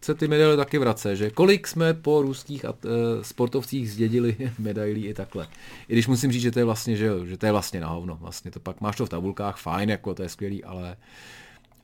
se 0.00 0.14
ty 0.14 0.28
medaile 0.28 0.56
taky 0.56 0.78
vrace, 0.78 1.16
že 1.16 1.30
kolik 1.30 1.68
jsme 1.68 1.94
po 1.94 2.22
ruských 2.22 2.64
at, 2.64 2.84
uh, 2.84 2.90
sportovcích 3.22 3.92
zdědili 3.92 4.36
medailí 4.58 5.06
i 5.06 5.14
takhle. 5.14 5.48
I 5.88 5.92
když 5.92 6.06
musím 6.06 6.32
říct, 6.32 6.42
že 6.42 6.50
to 6.50 6.58
je 6.58 6.64
vlastně, 6.64 6.96
že, 6.96 7.10
že 7.24 7.36
to 7.36 7.46
je 7.46 7.52
vlastně 7.52 7.80
na 7.80 7.88
hovno. 7.88 8.18
Vlastně 8.20 8.50
to 8.50 8.60
pak 8.60 8.80
máš 8.80 8.96
to 8.96 9.06
v 9.06 9.08
tabulkách, 9.08 9.56
fajn, 9.56 9.90
jako 9.90 10.14
to 10.14 10.22
je 10.22 10.28
skvělý, 10.28 10.64
ale 10.64 10.96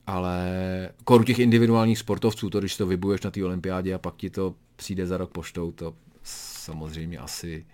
ale 0.07 0.39
koru 1.03 1.23
těch 1.23 1.39
individuálních 1.39 1.99
sportovců, 1.99 2.49
to 2.49 2.59
když 2.59 2.77
to 2.77 2.87
vybuješ 2.87 3.21
na 3.21 3.31
té 3.31 3.45
olympiádě 3.45 3.93
a 3.93 3.97
pak 3.97 4.15
ti 4.15 4.29
to 4.29 4.55
přijde 4.75 5.07
za 5.07 5.17
rok 5.17 5.31
poštou, 5.31 5.71
to 5.71 5.93
samozřejmě 6.23 7.17
asi 7.17 7.65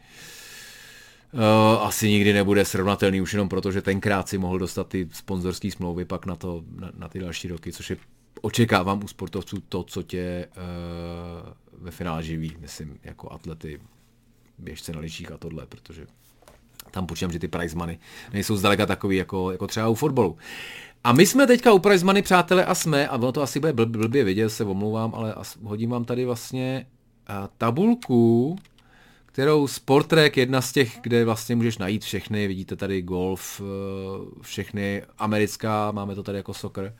uh, 1.33 1.41
asi 1.87 2.09
nikdy 2.09 2.33
nebude 2.33 2.65
srovnatelný 2.65 3.21
už 3.21 3.33
jenom 3.33 3.49
proto, 3.49 3.71
že 3.71 3.81
tenkrát 3.81 4.29
si 4.29 4.37
mohl 4.37 4.59
dostat 4.59 4.87
ty 4.87 5.09
sponzorské 5.11 5.71
smlouvy 5.71 6.05
pak 6.05 6.25
na, 6.25 6.35
to, 6.35 6.63
na, 6.79 6.91
na 6.97 7.07
ty 7.07 7.19
další 7.19 7.47
roky, 7.47 7.71
což 7.71 7.89
je 7.89 7.97
očekávám 8.45 9.03
u 9.03 9.07
sportovců 9.07 9.63
to, 9.69 9.83
co 9.83 10.03
tě 10.03 10.47
uh, 10.57 11.83
ve 11.83 11.91
finále 11.91 12.23
živí, 12.23 12.55
myslím, 12.59 12.99
jako 13.03 13.31
atlety, 13.31 13.79
běžce 14.57 14.91
na 14.91 14.99
ličích 14.99 15.31
a 15.31 15.37
tohle, 15.37 15.65
protože 15.65 16.07
tam 16.91 17.07
počítám, 17.07 17.31
že 17.31 17.39
ty 17.39 17.47
prize 17.47 17.77
money 17.77 17.99
nejsou 18.33 18.55
zdaleka 18.55 18.85
takový 18.85 19.17
jako, 19.17 19.51
jako 19.51 19.67
třeba 19.67 19.87
u 19.87 19.95
fotbalu. 19.95 20.37
A 21.03 21.13
my 21.13 21.25
jsme 21.25 21.47
teďka 21.47 21.73
u 21.73 21.79
prize 21.79 22.05
money, 22.05 22.21
přátelé, 22.21 22.65
a 22.65 22.75
jsme, 22.75 23.07
a 23.07 23.15
ono 23.15 23.31
to 23.31 23.41
asi 23.41 23.59
bude 23.59 23.73
blbě 23.73 24.23
vidět, 24.23 24.49
se 24.49 24.63
omlouvám, 24.63 25.15
ale 25.15 25.35
hodím 25.63 25.89
vám 25.89 26.05
tady 26.05 26.25
vlastně 26.25 26.85
uh, 27.29 27.47
tabulku, 27.57 28.55
kterou 29.25 29.67
Sportrek, 29.67 30.37
jedna 30.37 30.61
z 30.61 30.71
těch, 30.71 30.99
kde 31.01 31.25
vlastně 31.25 31.55
můžeš 31.55 31.77
najít 31.77 32.03
všechny, 32.03 32.47
vidíte 32.47 32.75
tady 32.75 33.01
golf, 33.01 33.61
uh, 33.61 33.67
všechny 34.41 35.03
americká, 35.17 35.91
máme 35.91 36.15
to 36.15 36.23
tady 36.23 36.37
jako 36.37 36.53
soccer, 36.53 36.95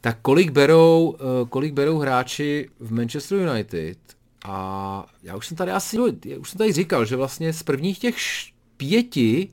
tak 0.00 0.18
kolik 0.22 0.50
berou, 0.50 1.16
eh, 1.16 1.46
kolik 1.48 1.72
berou 1.72 1.98
hráči 1.98 2.70
v 2.80 2.92
Manchester 2.92 3.38
United 3.38 3.98
a 4.44 5.06
já 5.22 5.36
už 5.36 5.46
jsem 5.46 5.56
tady 5.56 5.70
asi, 5.70 5.96
já 6.24 6.38
už 6.38 6.50
jsem 6.50 6.58
tady 6.58 6.72
říkal, 6.72 7.04
že 7.04 7.16
vlastně 7.16 7.52
z 7.52 7.62
prvních 7.62 7.98
těch 7.98 8.16
pěti, 8.76 9.48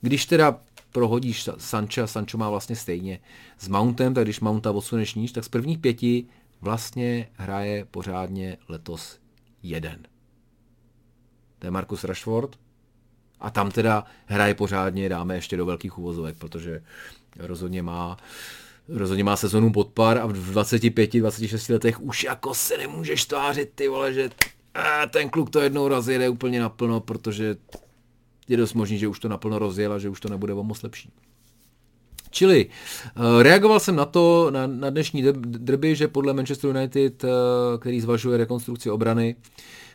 když 0.00 0.26
teda 0.26 0.60
prohodíš 0.92 1.48
Sancha, 1.58 2.06
Sancho 2.06 2.38
má 2.38 2.50
vlastně 2.50 2.76
stejně 2.76 3.20
s 3.58 3.68
Mountem, 3.68 4.14
tak 4.14 4.24
když 4.24 4.40
Mounta 4.40 4.70
odsuneš 4.70 5.14
níž, 5.14 5.32
tak 5.32 5.44
z 5.44 5.48
prvních 5.48 5.78
pěti 5.78 6.26
vlastně 6.60 7.28
hraje 7.34 7.84
pořádně 7.84 8.58
letos 8.68 9.18
jeden. 9.62 9.98
To 11.58 11.66
je 11.66 11.70
Marcus 11.70 12.04
Rashford. 12.04 12.56
A 13.40 13.50
tam 13.50 13.70
teda 13.70 14.04
hraje 14.26 14.54
pořádně, 14.54 15.08
dáme 15.08 15.34
ještě 15.34 15.56
do 15.56 15.66
velkých 15.66 15.98
uvozovek, 15.98 16.36
protože 16.38 16.82
rozhodně 17.36 17.82
má 17.82 18.16
uh, 18.16 18.16
rozhodně 18.88 19.24
má 19.24 19.36
sezonu 19.36 19.72
podpar 19.72 20.18
a 20.18 20.26
v 20.26 20.32
25-26 20.32 21.72
letech 21.72 22.00
už 22.00 22.24
jako 22.24 22.54
se 22.54 22.78
nemůžeš 22.78 23.24
tvářit 23.24 23.70
ty 23.74 23.88
vole, 23.88 24.12
že 24.12 24.30
a, 24.74 25.06
ten 25.06 25.30
kluk 25.30 25.50
to 25.50 25.60
jednou 25.60 25.88
rozjede 25.88 26.28
úplně 26.28 26.60
naplno, 26.60 27.00
protože 27.00 27.56
je 28.48 28.56
dost 28.56 28.74
možný, 28.74 28.98
že 28.98 29.08
už 29.08 29.18
to 29.18 29.28
naplno 29.28 29.58
rozjel 29.58 29.92
a 29.92 29.98
že 29.98 30.08
už 30.08 30.20
to 30.20 30.28
nebude 30.28 30.54
o 30.54 30.62
moc 30.62 30.82
lepší. 30.82 31.10
Čili 32.30 32.66
uh, 32.66 33.42
reagoval 33.42 33.80
jsem 33.80 33.96
na 33.96 34.04
to, 34.04 34.50
na, 34.50 34.66
na 34.66 34.90
dnešní 34.90 35.24
derby, 35.42 35.96
že 35.96 36.08
podle 36.08 36.32
Manchester 36.32 36.70
United, 36.70 37.24
uh, 37.24 37.30
který 37.80 38.00
zvažuje 38.00 38.38
rekonstrukci 38.38 38.90
obrany, 38.90 39.36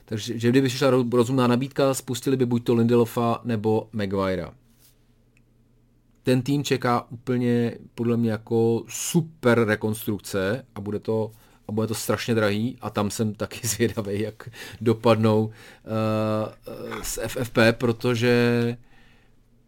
takže 0.05 0.39
že 0.39 0.49
kdyby 0.49 0.67
přišla 0.67 0.89
rozumná 1.11 1.47
nabídka, 1.47 1.93
spustili 1.93 2.37
by 2.37 2.45
buď 2.45 2.63
to 2.63 2.73
Lindelofa 2.73 3.41
nebo 3.43 3.89
Maguirea 3.93 4.53
ten 6.27 6.41
tým 6.41 6.63
čeká 6.63 7.05
úplně 7.09 7.73
podle 7.95 8.17
mě 8.17 8.31
jako 8.31 8.83
super 8.87 9.63
rekonstrukce 9.63 10.65
a 10.75 10.81
bude 10.81 10.99
to 10.99 11.31
a 11.67 11.71
bude 11.71 11.87
to 11.87 11.95
strašně 11.95 12.35
drahý 12.35 12.77
a 12.81 12.89
tam 12.89 13.11
jsem 13.11 13.33
taky 13.33 13.67
zvědavý, 13.67 14.21
jak 14.21 14.49
dopadnou 14.81 15.45
uh, 15.45 17.01
z 17.03 17.19
FFP, 17.27 17.57
protože 17.71 18.77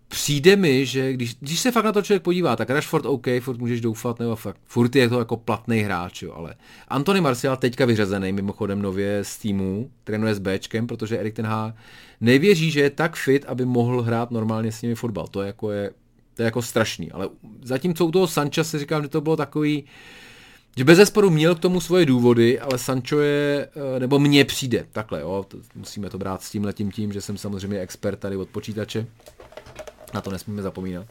přijde 0.08 0.56
mi, 0.56 0.86
že 0.86 1.14
když, 1.14 1.36
když 1.40 1.60
se 1.60 1.72
fakt 1.72 1.86
na 1.86 1.92
to 1.92 2.02
člověk 2.02 2.24
podívá, 2.24 2.56
tak 2.56 2.70
Rashford 2.70 3.06
OK, 3.06 3.28
furt 3.40 3.58
můžeš 3.58 3.82
doufat, 3.82 4.20
nebo 4.20 4.36
fakt, 4.36 4.62
furt 4.66 4.96
je 4.96 5.10
to 5.10 5.20
jako 5.20 5.38
platný 5.38 5.80
hráč, 5.80 6.22
jo, 6.22 6.34
ale 6.34 6.56
Antony 6.88 7.22
Martial 7.22 7.58
teďka 7.58 7.86
vyřazený 7.86 8.32
mimochodem 8.32 8.82
nově 8.82 9.24
z 9.24 9.38
týmu, 9.38 9.92
trénuje 10.04 10.36
s 10.36 10.40
Bčkem, 10.40 10.88
protože 10.88 11.20
Erik 11.20 11.36
ten 11.36 11.46
H 11.46 11.74
nevěří, 12.22 12.72
že 12.72 12.80
je 12.80 12.90
tak 12.90 13.16
fit, 13.16 13.46
aby 13.48 13.66
mohl 13.66 14.02
hrát 14.02 14.32
normálně 14.32 14.72
s 14.72 14.82
nimi 14.82 14.96
fotbal. 14.96 15.28
To 15.28 15.42
je 15.42 15.48
jako 15.48 15.72
je 15.72 15.92
to 16.40 16.44
je 16.44 16.48
jako 16.48 16.62
strašný, 16.62 17.12
ale 17.12 17.30
zatímco 17.64 18.06
u 18.06 18.12
toho 18.12 18.28
Sancha 18.28 18.64
si 18.64 18.80
říkám, 18.80 19.04
že 19.04 19.10
to 19.10 19.22
bylo 19.22 19.36
takový, 19.36 19.84
že 20.78 20.84
bez 20.84 20.98
zesporu 20.98 21.30
měl 21.30 21.56
k 21.56 21.60
tomu 21.60 21.82
svoje 21.82 22.06
důvody, 22.06 22.60
ale 22.60 22.78
Sancho 22.78 23.20
je, 23.20 23.70
eh, 23.96 24.00
nebo 24.00 24.20
mně 24.20 24.46
přijde, 24.46 24.86
takhle, 24.92 25.22
jo, 25.22 25.46
to, 25.48 25.58
musíme 25.76 26.10
to 26.10 26.18
brát 26.18 26.44
s 26.44 26.52
tím 26.74 26.92
tím, 26.92 27.14
že 27.14 27.22
jsem 27.22 27.38
samozřejmě 27.38 27.80
expert 27.80 28.20
tady 28.20 28.36
od 28.36 28.50
počítače, 28.50 29.08
na 30.14 30.22
to 30.22 30.32
nesmíme 30.32 30.62
zapomínat. 30.62 31.08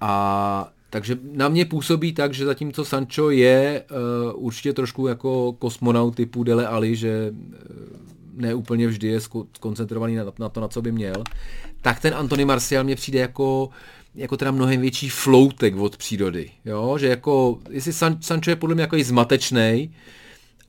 A 0.00 0.72
takže 0.90 1.18
na 1.32 1.48
mě 1.48 1.64
působí 1.64 2.12
tak, 2.12 2.34
že 2.34 2.44
zatímco 2.44 2.84
Sancho 2.84 3.30
je 3.30 3.84
uh, 3.90 4.44
určitě 4.44 4.72
trošku 4.72 5.06
jako 5.06 5.52
kosmonaut 5.52 6.14
typu 6.14 6.44
Dele 6.44 6.66
Ali, 6.66 6.96
že 6.96 7.32
uh, 7.32 7.40
ne 8.34 8.54
úplně 8.54 8.86
vždy 8.86 9.08
je 9.08 9.20
skoncentrovaný 9.56 10.16
na, 10.16 10.24
na 10.38 10.48
to, 10.48 10.60
na 10.60 10.68
co 10.68 10.82
by 10.82 10.92
měl, 10.92 11.24
tak 11.82 12.00
ten 12.00 12.14
Antony 12.14 12.44
Martial 12.44 12.84
mě 12.84 12.96
přijde 12.96 13.20
jako 13.20 13.66
uh, 13.66 13.72
jako 14.14 14.36
teda 14.36 14.50
mnohem 14.50 14.80
větší 14.80 15.08
floutek 15.08 15.76
od 15.76 15.96
přírody, 15.96 16.50
jo, 16.64 16.98
že 16.98 17.08
jako, 17.08 17.58
jestli 17.70 17.92
San, 17.92 18.22
Sancho 18.22 18.50
je 18.50 18.56
podle 18.56 18.74
mě 18.74 18.82
jako 18.82 18.96
i 18.96 19.04
zmatečný, 19.04 19.94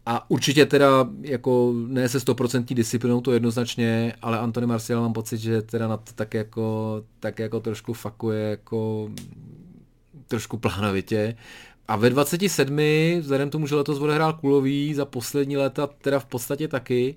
a 0.05 0.31
určitě 0.31 0.65
teda 0.65 1.09
jako 1.21 1.73
ne 1.87 2.09
se 2.09 2.17
100% 2.17 2.73
disciplinou 2.73 3.21
to 3.21 3.33
jednoznačně, 3.33 4.13
ale 4.21 4.39
Antony 4.39 4.67
Marcial 4.67 5.01
mám 5.01 5.13
pocit, 5.13 5.37
že 5.37 5.61
teda 5.61 5.87
na 5.87 5.97
to 5.97 6.13
tak 6.13 6.33
jako, 6.33 7.03
tak 7.19 7.39
jako 7.39 7.59
trošku 7.59 7.93
fakuje 7.93 8.49
jako 8.49 9.09
trošku 10.27 10.57
plánovitě. 10.57 11.35
A 11.87 11.95
ve 11.95 12.09
27, 12.09 12.79
vzhledem 13.19 13.49
tomu, 13.49 13.67
že 13.67 13.75
letos 13.75 13.99
odehrál 13.99 14.33
kulový 14.33 14.93
za 14.93 15.05
poslední 15.05 15.57
léta, 15.57 15.87
teda 15.87 16.19
v 16.19 16.25
podstatě 16.25 16.67
taky, 16.67 17.15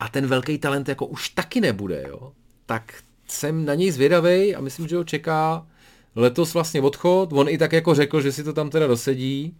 a 0.00 0.08
ten 0.08 0.26
velký 0.26 0.58
talent 0.58 0.88
jako 0.88 1.06
už 1.06 1.28
taky 1.28 1.60
nebude, 1.60 2.04
jo, 2.08 2.32
tak 2.66 3.02
jsem 3.26 3.64
na 3.64 3.74
něj 3.74 3.90
zvědavý 3.90 4.54
a 4.54 4.60
myslím, 4.60 4.88
že 4.88 4.96
ho 4.96 5.04
čeká 5.04 5.66
letos 6.16 6.54
vlastně 6.54 6.80
odchod. 6.80 7.32
On 7.32 7.48
i 7.48 7.58
tak 7.58 7.72
jako 7.72 7.94
řekl, 7.94 8.20
že 8.20 8.32
si 8.32 8.44
to 8.44 8.52
tam 8.52 8.70
teda 8.70 8.86
dosedí 8.86 9.56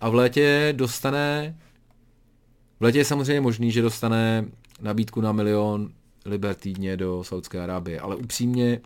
a 0.00 0.08
v 0.08 0.14
létě 0.14 0.74
dostane, 0.76 1.56
v 2.80 2.82
létě 2.82 2.98
je 2.98 3.04
samozřejmě 3.04 3.40
možný, 3.40 3.72
že 3.72 3.82
dostane 3.82 4.44
nabídku 4.80 5.20
na 5.20 5.32
milion 5.32 5.92
liber 6.24 6.54
týdně 6.54 6.96
do 6.96 7.24
Saudské 7.24 7.60
Arábie, 7.60 8.00
ale 8.00 8.16
upřímně 8.16 8.80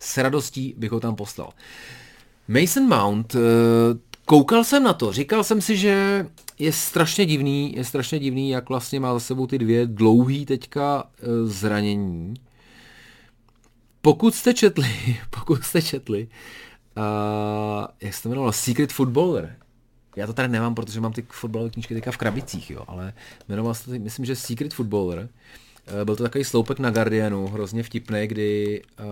s 0.00 0.18
radostí 0.18 0.74
bych 0.76 0.90
ho 0.90 1.00
tam 1.00 1.16
poslal. 1.16 1.52
Mason 2.48 2.88
Mount, 2.88 3.34
eh, 3.34 3.38
koukal 4.24 4.64
jsem 4.64 4.82
na 4.82 4.92
to, 4.92 5.12
říkal 5.12 5.44
jsem 5.44 5.60
si, 5.60 5.76
že 5.76 6.26
je 6.58 6.72
strašně 6.72 7.26
divný, 7.26 7.74
je 7.76 7.84
strašně 7.84 8.18
divný, 8.18 8.50
jak 8.50 8.68
vlastně 8.68 9.00
má 9.00 9.14
za 9.14 9.20
sebou 9.20 9.46
ty 9.46 9.58
dvě 9.58 9.86
dlouhý 9.86 10.46
teďka 10.46 11.04
eh, 11.18 11.46
zranění 11.46 12.34
pokud 14.04 14.34
jste 14.34 14.54
četli, 14.54 14.86
pokud 15.30 15.64
jste 15.64 15.82
četli, 15.82 16.28
uh, 16.96 17.86
jak 18.00 18.14
se 18.14 18.22
to 18.22 18.28
jmenovalo, 18.28 18.52
Secret 18.52 18.92
Footballer, 18.92 19.56
já 20.16 20.26
to 20.26 20.32
tady 20.32 20.48
nemám, 20.48 20.74
protože 20.74 21.00
mám 21.00 21.12
ty 21.12 21.26
fotbalové 21.28 21.70
knížky 21.70 21.94
teďka 21.94 22.12
v 22.12 22.16
krabicích, 22.16 22.70
jo, 22.70 22.84
ale 22.86 23.12
jmenoval 23.48 23.74
se 23.74 23.84
to, 23.84 23.90
myslím, 23.98 24.24
že 24.24 24.36
Secret 24.36 24.74
Footballer. 24.74 25.28
Eh, 25.86 26.04
byl 26.04 26.16
to 26.16 26.22
takový 26.22 26.44
sloupek 26.44 26.78
na 26.78 26.90
Guardianu, 26.90 27.46
hrozně 27.46 27.82
vtipný, 27.82 28.26
kdy 28.26 28.82
uh, 29.00 29.06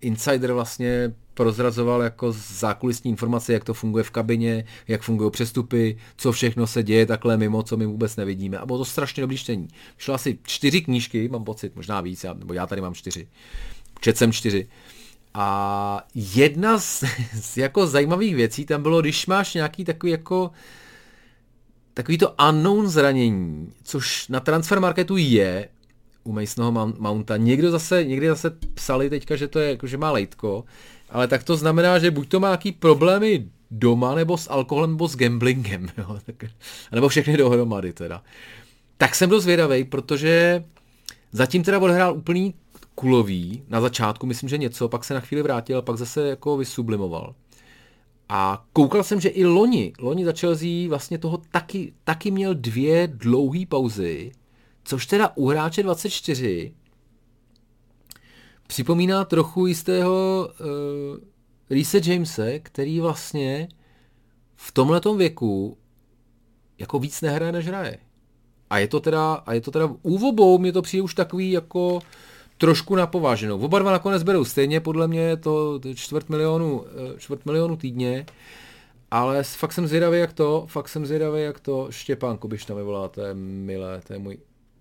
Insider 0.00 0.52
vlastně 0.52 1.14
prozrazoval 1.34 2.02
jako 2.02 2.32
zákulisní 2.32 3.10
informace, 3.10 3.52
jak 3.52 3.64
to 3.64 3.74
funguje 3.74 4.04
v 4.04 4.10
kabině, 4.10 4.64
jak 4.88 5.02
fungují 5.02 5.30
přestupy, 5.30 5.98
co 6.16 6.32
všechno 6.32 6.66
se 6.66 6.82
děje 6.82 7.06
takhle 7.06 7.36
mimo, 7.36 7.62
co 7.62 7.76
my 7.76 7.86
vůbec 7.86 8.16
nevidíme. 8.16 8.58
A 8.58 8.66
bylo 8.66 8.78
to 8.78 8.84
strašně 8.84 9.20
dobrý 9.20 9.36
čtení. 9.36 9.68
Šlo 9.98 10.14
asi 10.14 10.38
čtyři 10.42 10.80
knížky, 10.80 11.28
mám 11.28 11.44
pocit, 11.44 11.76
možná 11.76 12.00
víc, 12.00 12.24
já, 12.24 12.32
nebo 12.32 12.54
já 12.54 12.66
tady 12.66 12.80
mám 12.80 12.94
čtyři. 12.94 13.28
Čet 14.02 14.16
jsem 14.16 14.32
čtyři. 14.32 14.68
A 15.34 16.06
jedna 16.14 16.78
z, 16.78 17.04
z 17.32 17.56
jako 17.56 17.86
zajímavých 17.86 18.34
věcí 18.34 18.66
tam 18.66 18.82
bylo, 18.82 19.00
když 19.00 19.26
máš 19.26 19.54
nějaký 19.54 19.84
takový 19.84 20.12
jako 20.12 20.50
takový 21.94 22.18
to 22.18 22.34
unknown 22.48 22.88
zranění, 22.88 23.72
což 23.82 24.28
na 24.28 24.40
transfer 24.40 24.80
marketu 24.80 25.16
je 25.16 25.68
u 26.24 26.32
Masonoho 26.32 26.94
Mounta. 26.98 27.36
Někdo 27.36 27.70
zase, 27.70 28.04
někdy 28.04 28.28
zase 28.28 28.50
psali 28.74 29.10
teďka, 29.10 29.36
že 29.36 29.48
to 29.48 29.58
je, 29.58 29.70
jako, 29.70 29.86
že 29.86 29.96
má 29.96 30.10
lejtko, 30.10 30.64
ale 31.10 31.28
tak 31.28 31.44
to 31.44 31.56
znamená, 31.56 31.98
že 31.98 32.10
buď 32.10 32.28
to 32.28 32.40
má 32.40 32.48
nějaký 32.48 32.72
problémy 32.72 33.48
doma, 33.70 34.14
nebo 34.14 34.38
s 34.38 34.50
alkoholem, 34.50 34.90
nebo 34.90 35.08
s 35.08 35.16
gamblingem, 35.16 35.88
jo, 35.98 36.18
tak, 36.26 36.44
nebo 36.92 37.08
všechny 37.08 37.36
dohromady 37.36 37.92
teda. 37.92 38.22
Tak 38.96 39.14
jsem 39.14 39.30
dost 39.30 39.42
zvědavý, 39.42 39.84
protože 39.84 40.64
zatím 41.32 41.62
teda 41.62 41.78
odhrál 41.78 42.14
úplný 42.16 42.54
kulový 42.94 43.62
na 43.68 43.80
začátku, 43.80 44.26
myslím, 44.26 44.48
že 44.48 44.58
něco, 44.58 44.88
pak 44.88 45.04
se 45.04 45.14
na 45.14 45.20
chvíli 45.20 45.42
vrátil 45.42 45.82
pak 45.82 45.96
zase 45.96 46.28
jako 46.28 46.56
vysublimoval. 46.56 47.34
A 48.28 48.64
koukal 48.72 49.02
jsem, 49.02 49.20
že 49.20 49.28
i 49.28 49.44
loni, 49.44 49.92
loni 49.98 50.24
za 50.24 50.32
Chelsea 50.32 50.88
vlastně 50.88 51.18
toho 51.18 51.36
taky, 51.50 51.92
taky 52.04 52.30
měl 52.30 52.54
dvě 52.54 53.08
dlouhé 53.14 53.66
pauzy, 53.68 54.32
což 54.84 55.06
teda 55.06 55.32
u 55.36 55.46
hráče 55.48 55.82
24 55.82 56.74
připomíná 58.66 59.24
trochu 59.24 59.66
jistého 59.66 60.48
uh, 60.48 60.66
Reese 61.70 62.00
Jamese, 62.04 62.58
který 62.58 63.00
vlastně 63.00 63.68
v 64.56 64.72
tomhletom 64.72 65.18
věku 65.18 65.78
jako 66.78 66.98
víc 66.98 67.20
nehraje, 67.20 67.52
než 67.52 67.66
hraje. 67.66 67.98
A 68.70 68.78
je 68.78 68.88
to 68.88 69.00
teda, 69.00 69.34
a 69.34 69.52
je 69.52 69.60
to 69.60 69.70
teda 69.70 69.88
u 70.02 70.28
obou 70.28 70.58
mě 70.58 70.72
to 70.72 70.82
přijde 70.82 71.02
už 71.02 71.14
takový 71.14 71.50
jako 71.50 72.00
trošku 72.58 72.94
napováženou. 72.96 73.58
Oba 73.58 73.78
dva 73.78 73.92
nakonec 73.92 74.22
berou 74.22 74.44
stejně, 74.44 74.80
podle 74.80 75.08
mě 75.08 75.20
je 75.20 75.36
to 75.36 75.80
čtvrt 75.94 76.28
milionu, 76.28 76.84
eh, 76.86 77.18
čtvrt 77.18 77.46
milionu 77.46 77.76
týdně, 77.76 78.26
ale 79.10 79.42
fakt 79.42 79.72
jsem 79.72 79.86
zvědavý, 79.86 80.18
jak 80.18 80.32
to, 80.32 80.64
fakt 80.68 80.88
jsem 80.88 81.06
zvědavý, 81.06 81.42
jak 81.42 81.60
to 81.60 81.86
Štěpán 81.90 82.38
Kubiš 82.38 82.64
tam 82.64 82.76
vyvolá, 82.76 83.08
to 83.08 83.20
je 83.20 83.34
milé, 83.34 84.00
to 84.06 84.12
je 84.12 84.18
můj 84.18 84.38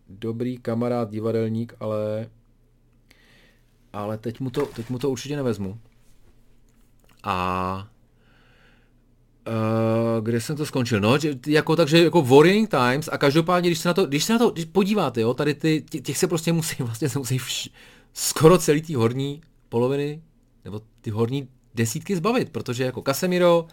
dobrý 0.09 0.57
kamarád, 0.57 1.11
divadelník, 1.11 1.75
ale 1.79 2.29
ale 3.93 4.17
teď 4.17 4.39
mu 4.39 4.49
to, 4.49 4.65
teď 4.65 4.89
mu 4.89 4.99
to 4.99 5.09
určitě 5.09 5.35
nevezmu. 5.35 5.79
A 7.23 7.87
Uh, 9.47 10.25
kde 10.25 10.41
jsem 10.41 10.55
to 10.55 10.65
skončil? 10.65 10.99
No, 10.99 11.17
že, 11.17 11.35
jako, 11.47 11.75
takže 11.75 12.03
jako 12.03 12.21
Worrying 12.21 12.69
Times 12.69 13.09
a 13.11 13.17
každopádně, 13.17 13.69
když 13.69 13.79
se 13.79 13.89
na 13.89 13.93
to, 13.93 14.05
když 14.05 14.23
se 14.23 14.33
na 14.33 14.39
to 14.39 14.49
když 14.49 14.65
podíváte, 14.65 15.21
jo, 15.21 15.33
tady 15.33 15.53
ty, 15.53 15.81
těch 15.81 16.17
se 16.17 16.27
prostě 16.27 16.53
musí, 16.53 16.75
vlastně 16.83 17.09
se 17.09 17.19
musí 17.19 17.37
vš, 17.37 17.69
skoro 18.13 18.57
celý 18.57 18.81
ty 18.81 18.93
horní 18.93 19.41
poloviny, 19.69 20.21
nebo 20.65 20.81
ty 21.01 21.09
horní 21.09 21.47
desítky 21.75 22.15
zbavit, 22.15 22.49
protože 22.49 22.83
jako 22.83 23.01
Casemiro, 23.01 23.67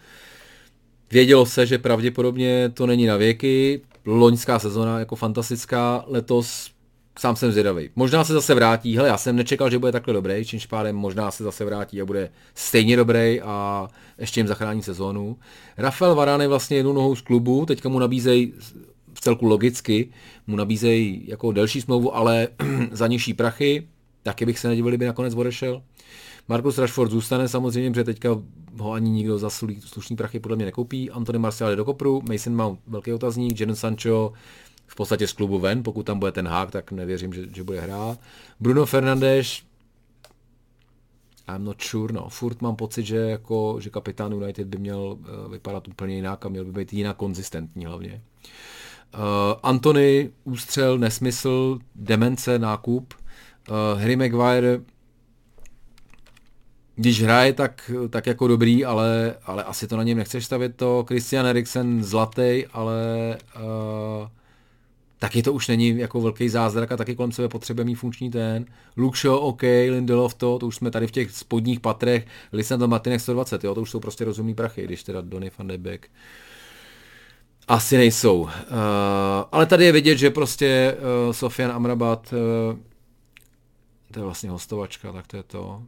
vědělo 1.11 1.45
se, 1.45 1.65
že 1.65 1.77
pravděpodobně 1.77 2.69
to 2.73 2.87
není 2.87 3.05
na 3.05 3.17
věky, 3.17 3.81
loňská 4.05 4.59
sezona 4.59 4.99
jako 4.99 5.15
fantastická, 5.15 6.03
letos 6.07 6.71
sám 7.19 7.35
jsem 7.35 7.51
zvědavý. 7.51 7.89
Možná 7.95 8.23
se 8.23 8.33
zase 8.33 8.55
vrátí, 8.55 8.97
hele, 8.97 9.07
já 9.07 9.17
jsem 9.17 9.35
nečekal, 9.35 9.69
že 9.69 9.79
bude 9.79 9.91
takhle 9.91 10.13
dobrý, 10.13 10.45
čímž 10.45 10.65
pádem 10.65 10.95
možná 10.95 11.31
se 11.31 11.43
zase 11.43 11.65
vrátí 11.65 12.01
a 12.01 12.05
bude 12.05 12.31
stejně 12.55 12.97
dobrý 12.97 13.41
a 13.41 13.87
ještě 14.17 14.39
jim 14.39 14.47
zachrání 14.47 14.83
sezónu. 14.83 15.37
Rafael 15.77 16.15
Varane 16.15 16.47
vlastně 16.47 16.77
jednou 16.77 16.93
nohou 16.93 17.15
z 17.15 17.21
klubu, 17.21 17.65
teďka 17.65 17.89
mu 17.89 17.99
nabízejí 17.99 18.53
v 19.13 19.21
celku 19.21 19.45
logicky, 19.45 20.09
mu 20.47 20.55
nabízejí 20.55 21.23
jako 21.27 21.51
delší 21.51 21.81
smlouvu, 21.81 22.15
ale 22.15 22.47
za 22.91 23.07
nižší 23.07 23.33
prachy, 23.33 23.87
taky 24.23 24.45
bych 24.45 24.59
se 24.59 24.67
nedivil, 24.67 24.91
kdyby 24.91 25.05
nakonec 25.05 25.35
odešel. 25.35 25.81
Marcus 26.47 26.77
Rashford 26.77 27.11
zůstane 27.11 27.47
samozřejmě, 27.47 27.91
protože 27.91 28.03
teďka 28.03 28.29
ho 28.77 28.91
ani 28.91 29.09
nikdo 29.09 29.37
za 29.37 29.49
slušný 29.79 30.15
prachy 30.15 30.39
podle 30.39 30.55
mě 30.55 30.65
nekoupí. 30.65 31.11
Antony 31.11 31.39
Martial 31.39 31.69
jde 31.69 31.75
do 31.75 31.85
kopru, 31.85 32.21
Mason 32.29 32.55
Mount 32.55 32.79
velký 32.87 33.13
otazník, 33.13 33.59
Jadon 33.59 33.75
Sancho 33.75 34.33
podstatě 34.99 35.27
z 35.27 35.33
klubu 35.33 35.59
ven, 35.59 35.83
pokud 35.83 36.03
tam 36.03 36.19
bude 36.19 36.31
ten 36.31 36.47
hák, 36.47 36.71
tak 36.71 36.91
nevěřím, 36.91 37.33
že, 37.33 37.41
že 37.53 37.63
bude 37.63 37.79
hrát. 37.81 38.19
Bruno 38.59 38.85
Fernandes, 38.85 39.61
I'm 41.55 41.63
not 41.63 41.81
sure, 41.81 42.13
no. 42.13 42.29
Furt 42.29 42.61
mám 42.61 42.75
pocit, 42.75 43.05
že 43.05 43.17
jako, 43.17 43.77
že 43.79 43.89
kapitán 43.89 44.33
United 44.33 44.67
by 44.67 44.77
měl 44.77 44.99
uh, 44.99 45.51
vypadat 45.51 45.87
úplně 45.87 46.15
jinak 46.15 46.45
a 46.45 46.49
měl 46.49 46.65
by 46.65 46.71
být 46.71 46.93
jinak 46.93 47.17
konzistentní 47.17 47.85
hlavně. 47.85 48.21
Uh, 49.13 49.21
Antony, 49.63 50.29
ústřel, 50.43 50.97
nesmysl, 50.97 51.79
demence, 51.95 52.59
nákup. 52.59 53.13
Uh, 53.13 54.01
Harry 54.01 54.15
Maguire, 54.15 54.79
když 56.95 57.21
hraje, 57.21 57.53
tak, 57.53 57.91
tak 58.09 58.27
jako 58.27 58.47
dobrý, 58.47 58.85
ale, 58.85 59.35
ale 59.43 59.63
asi 59.63 59.87
to 59.87 59.97
na 59.97 60.03
něm 60.03 60.17
nechceš 60.17 60.45
stavit 60.45 60.75
to. 60.75 61.05
Christian 61.07 61.45
Eriksen 61.45 62.03
zlatý, 62.03 62.65
ale 62.73 63.37
uh, 63.55 64.27
taky 65.19 65.43
to 65.43 65.53
už 65.53 65.67
není 65.67 65.97
jako 65.97 66.21
velký 66.21 66.49
zázrak 66.49 66.91
a 66.91 66.97
taky 66.97 67.15
kolem 67.15 67.31
sebe 67.31 67.47
potřebuje 67.47 67.85
mít 67.85 67.95
funkční 67.95 68.31
ten. 68.31 68.65
Shaw, 69.15 69.35
OK, 69.35 69.61
Lindelof 69.61 70.33
to, 70.33 70.59
to 70.59 70.67
už 70.67 70.75
jsme 70.75 70.91
tady 70.91 71.07
v 71.07 71.11
těch 71.11 71.31
spodních 71.31 71.79
patrech, 71.79 72.25
Lisandro 72.53 72.87
Martinez 72.87 73.21
120, 73.21 73.63
jo, 73.63 73.75
to 73.75 73.81
už 73.81 73.91
jsou 73.91 73.99
prostě 73.99 74.25
rozumný 74.25 74.55
prachy, 74.55 74.83
když 74.83 75.03
teda 75.03 75.21
Donny 75.21 75.51
van 75.57 75.67
de 75.67 75.77
Beek 75.77 76.09
asi 77.69 77.97
nejsou. 77.97 78.41
Uh, 78.41 78.49
ale 79.51 79.65
tady 79.65 79.85
je 79.85 79.91
vidět, 79.91 80.17
že 80.17 80.29
prostě 80.29 80.97
uh, 80.97 81.33
Sofian 81.33 81.71
Amrabat, 81.71 82.33
uh, 82.33 82.79
to 84.11 84.19
je 84.19 84.23
vlastně 84.23 84.49
hostovačka, 84.49 85.11
tak 85.11 85.27
to 85.27 85.37
je 85.37 85.43
to. 85.43 85.83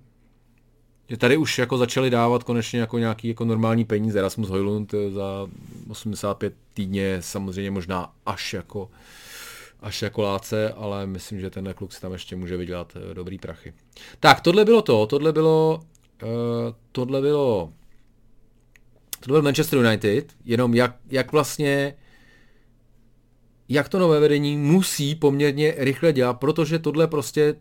Že 1.09 1.17
tady 1.17 1.37
už 1.37 1.57
jako 1.57 1.77
začali 1.77 2.09
dávat 2.09 2.43
konečně 2.43 2.79
jako 2.79 2.97
nějaký 2.97 3.27
jako 3.27 3.45
normální 3.45 3.85
peníze. 3.85 4.19
Erasmus 4.19 4.49
Hojlund 4.49 4.93
za 5.09 5.47
85 5.89 6.53
týdně 6.73 7.17
samozřejmě 7.19 7.71
možná 7.71 8.13
až 8.25 8.53
jako 8.53 8.89
až 9.81 10.01
jako 10.01 10.21
láce, 10.21 10.73
ale 10.73 11.07
myslím, 11.07 11.39
že 11.39 11.49
ten 11.49 11.73
kluk 11.75 11.93
si 11.93 12.01
tam 12.01 12.13
ještě 12.13 12.35
může 12.35 12.57
vydělat 12.57 12.93
eh, 13.11 13.13
dobrý 13.13 13.37
prachy. 13.37 13.73
Tak, 14.19 14.41
tohle 14.41 14.65
bylo 14.65 14.81
to, 14.81 15.05
tohle 15.05 15.33
bylo, 15.33 15.79
uh, 16.23 16.29
tohle 16.91 17.21
bylo, 17.21 17.73
tohle 19.19 19.35
byl 19.35 19.41
Manchester 19.41 19.79
United, 19.79 20.33
jenom 20.45 20.73
jak, 20.75 20.95
jak 21.09 21.31
vlastně, 21.31 21.95
jak 23.69 23.89
to 23.89 23.99
nové 23.99 24.19
vedení 24.19 24.57
musí 24.57 25.15
poměrně 25.15 25.73
rychle 25.77 26.13
dělat, 26.13 26.33
protože 26.33 26.79
tohle 26.79 27.07
prostě, 27.07 27.55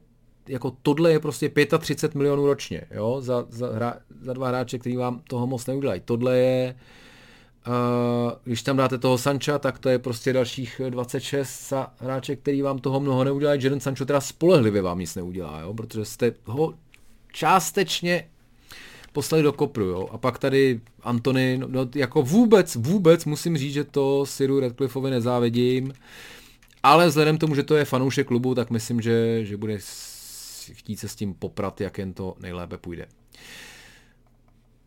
jako 0.48 0.76
tohle 0.82 1.12
je 1.12 1.20
prostě 1.20 1.52
35 1.78 2.14
milionů 2.14 2.46
ročně, 2.46 2.82
jo, 2.90 3.20
za, 3.20 3.46
za, 3.48 3.72
hra, 3.72 3.96
za 4.20 4.32
dva 4.32 4.48
hráče, 4.48 4.78
který 4.78 4.96
vám 4.96 5.22
toho 5.28 5.46
moc 5.46 5.66
neudělají. 5.66 6.02
Tohle 6.04 6.38
je, 6.38 6.74
uh, 6.74 6.80
když 8.44 8.62
tam 8.62 8.76
dáte 8.76 8.98
toho 8.98 9.18
Sancha, 9.18 9.58
tak 9.58 9.78
to 9.78 9.88
je 9.88 9.98
prostě 9.98 10.32
dalších 10.32 10.80
26 10.90 11.68
za 11.68 11.92
hráče, 11.98 12.36
který 12.36 12.62
vám 12.62 12.78
toho 12.78 13.00
mnoho 13.00 13.24
neudělá. 13.24 13.54
Jadon 13.54 13.80
Sancho 13.80 14.04
teda 14.04 14.20
spolehlivě 14.20 14.82
vám 14.82 14.98
nic 14.98 15.14
neudělá, 15.14 15.60
jo? 15.60 15.74
protože 15.74 16.04
jste 16.04 16.32
ho 16.44 16.74
částečně 17.32 18.28
poslali 19.12 19.42
do 19.42 19.52
kopru. 19.52 19.84
Jo? 19.84 20.08
A 20.12 20.18
pak 20.18 20.38
tady 20.38 20.80
Antony, 21.02 21.58
no, 21.58 21.68
no, 21.70 21.88
jako 21.94 22.22
vůbec, 22.22 22.76
vůbec 22.76 23.24
musím 23.24 23.56
říct, 23.56 23.72
že 23.72 23.84
to 23.84 24.26
Siru 24.26 24.60
Radcliffeovi 24.60 25.10
nezávidím, 25.10 25.92
ale 26.82 27.08
vzhledem 27.08 27.38
tomu, 27.38 27.54
že 27.54 27.62
to 27.62 27.76
je 27.76 27.84
fanoušek 27.84 28.26
klubu, 28.26 28.54
tak 28.54 28.70
myslím, 28.70 29.00
že, 29.00 29.44
že 29.44 29.56
bude 29.56 29.78
chtít 30.72 30.96
se 30.96 31.08
s 31.08 31.14
tím 31.14 31.34
poprat, 31.34 31.80
jak 31.80 31.98
jen 31.98 32.12
to 32.12 32.34
nejlépe 32.40 32.76
půjde. 32.76 33.06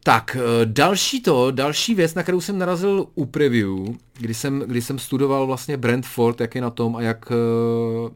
Tak, 0.04 0.38
eh, 0.40 0.66
další 0.66 1.22
to, 1.22 1.52
další 1.52 1.96
věc, 1.96 2.14
na 2.14 2.24
kterou 2.24 2.42
jsem 2.42 2.58
narazil 2.58 3.08
u 3.16 3.26
preview, 3.26 3.70
kdy 4.14 4.34
jsem, 4.34 4.60
kdy 4.60 4.82
jsem 4.82 5.00
studoval 5.00 5.48
vlastně 5.48 5.78
Brentford, 5.78 6.42
jak 6.42 6.56
je 6.56 6.62
na 6.62 6.70
tom 6.70 6.96
a 6.96 7.02
jak, 7.02 7.32
eh, 7.32 8.14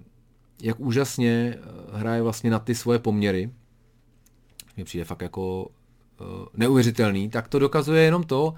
jak 0.61 0.79
úžasně 0.79 1.57
eh, 1.57 1.97
hraje 1.97 2.21
vlastně 2.21 2.49
na 2.49 2.59
ty 2.59 2.75
svoje 2.75 2.99
poměry. 2.99 3.51
Mně 4.75 4.85
přijde 4.85 5.05
fakt 5.05 5.21
jako 5.21 5.69
neuvěřitelný, 6.53 7.29
tak 7.29 7.47
to 7.47 7.59
dokazuje 7.59 8.03
jenom 8.03 8.23
to, 8.23 8.53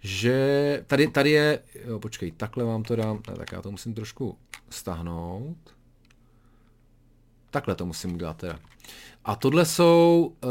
že 0.00 0.84
tady, 0.86 1.08
tady 1.08 1.30
je, 1.30 1.58
jo, 1.84 1.98
počkej, 1.98 2.32
takhle 2.32 2.64
vám 2.64 2.82
to 2.82 2.96
dám, 2.96 3.22
tak 3.22 3.52
já 3.52 3.62
to 3.62 3.70
musím 3.70 3.94
trošku 3.94 4.38
stahnout. 4.70 5.56
takhle 7.50 7.74
to 7.74 7.86
musím 7.86 8.14
udělat 8.14 8.36
teda. 8.36 8.58
A 9.24 9.36
tohle 9.36 9.64
jsou 9.64 10.32
uh, 10.44 10.50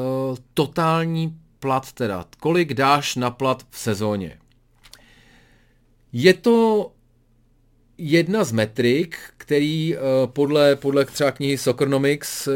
totální 0.53 1.39
plat 1.59 1.91
teda. 1.91 2.25
Kolik 2.39 2.73
dáš 2.73 3.15
na 3.15 3.31
plat 3.31 3.63
v 3.69 3.79
sezóně? 3.79 4.37
Je 6.13 6.33
to 6.33 6.91
jedna 7.97 8.43
z 8.43 8.51
metrik, 8.51 9.17
který 9.37 9.95
uh, 9.95 10.01
podle, 10.25 10.75
podle 10.75 11.05
třeba 11.05 11.31
knihy 11.31 11.57
Soccernomics, 11.57 12.47
uh, 12.47 12.53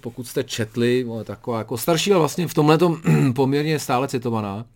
pokud 0.00 0.26
jste 0.26 0.44
četli, 0.44 1.06
taková 1.24 1.58
jako 1.58 1.78
starší, 1.78 2.12
ale 2.12 2.18
vlastně 2.18 2.48
v 2.48 2.54
tomhle 2.54 2.78
poměrně 3.34 3.78
stále 3.78 4.08
citovaná, 4.08 4.66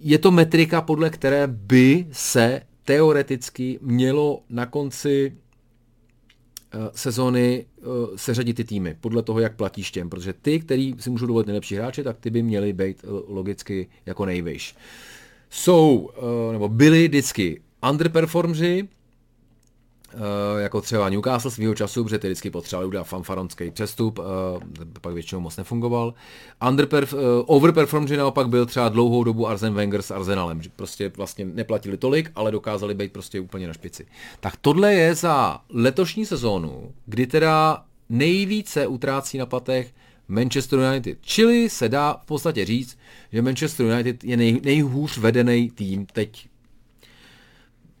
je 0.00 0.18
to 0.18 0.30
metrika, 0.30 0.80
podle 0.80 1.10
které 1.10 1.46
by 1.46 2.06
se 2.12 2.62
teoreticky 2.84 3.78
mělo 3.82 4.42
na 4.50 4.66
konci 4.66 5.32
sezóny 6.92 7.66
uh, 7.78 7.86
seřadit 8.16 8.54
ty 8.54 8.64
týmy, 8.64 8.96
podle 9.00 9.22
toho, 9.22 9.40
jak 9.40 9.56
platíš 9.56 9.90
těm, 9.90 10.10
protože 10.10 10.32
ty, 10.32 10.60
který 10.60 10.94
si 10.98 11.10
můžou 11.10 11.26
dovolit 11.26 11.46
nejlepší 11.46 11.74
hráče, 11.74 12.04
tak 12.04 12.18
ty 12.18 12.30
by 12.30 12.42
měly 12.42 12.72
být 12.72 13.04
uh, 13.04 13.20
logicky 13.26 13.88
jako 14.06 14.26
nejvejš. 14.26 14.74
Jsou, 15.50 16.10
nebo 16.52 16.68
byli 16.68 17.08
vždycky 17.08 17.60
underperformři, 17.90 18.88
jako 20.58 20.80
třeba 20.80 21.08
Newcastle 21.08 21.50
svého 21.50 21.74
času, 21.74 22.04
protože 22.04 22.18
ty 22.18 22.26
vždycky 22.26 22.50
potřebovali 22.50 22.88
udělat 22.88 23.04
fanfaronský 23.04 23.70
přestup, 23.70 24.18
uh, 24.18 24.24
pak 25.00 25.14
většinou 25.14 25.40
moc 25.40 25.56
nefungoval. 25.56 26.14
Underperf, 26.68 27.12
uh, 27.12 27.20
overperformři 27.46 28.16
naopak 28.16 28.48
byl 28.48 28.66
třeba 28.66 28.88
dlouhou 28.88 29.24
dobu 29.24 29.48
Arsen 29.48 29.74
Wenger 29.74 30.02
s 30.02 30.10
Arsenalem, 30.10 30.62
že 30.62 30.70
prostě 30.76 31.12
vlastně 31.16 31.44
neplatili 31.44 31.96
tolik, 31.96 32.30
ale 32.34 32.50
dokázali 32.50 32.94
být 32.94 33.12
prostě 33.12 33.40
úplně 33.40 33.66
na 33.66 33.72
špici. 33.72 34.06
Tak 34.40 34.56
tohle 34.60 34.94
je 34.94 35.14
za 35.14 35.60
letošní 35.68 36.26
sezónu, 36.26 36.92
kdy 37.06 37.26
teda 37.26 37.84
nejvíce 38.08 38.86
utrácí 38.86 39.38
na 39.38 39.46
platech 39.46 39.92
Manchester 40.28 40.78
United. 40.78 41.18
Čili 41.20 41.70
se 41.70 41.88
dá 41.88 42.20
v 42.22 42.26
podstatě 42.26 42.64
říct, 42.64 42.98
že 43.32 43.42
Manchester 43.42 43.86
United 43.86 44.24
je 44.24 44.36
nej, 44.36 44.60
nejhůř 44.64 45.18
vedený 45.18 45.70
tým 45.70 46.06
teď 46.06 46.47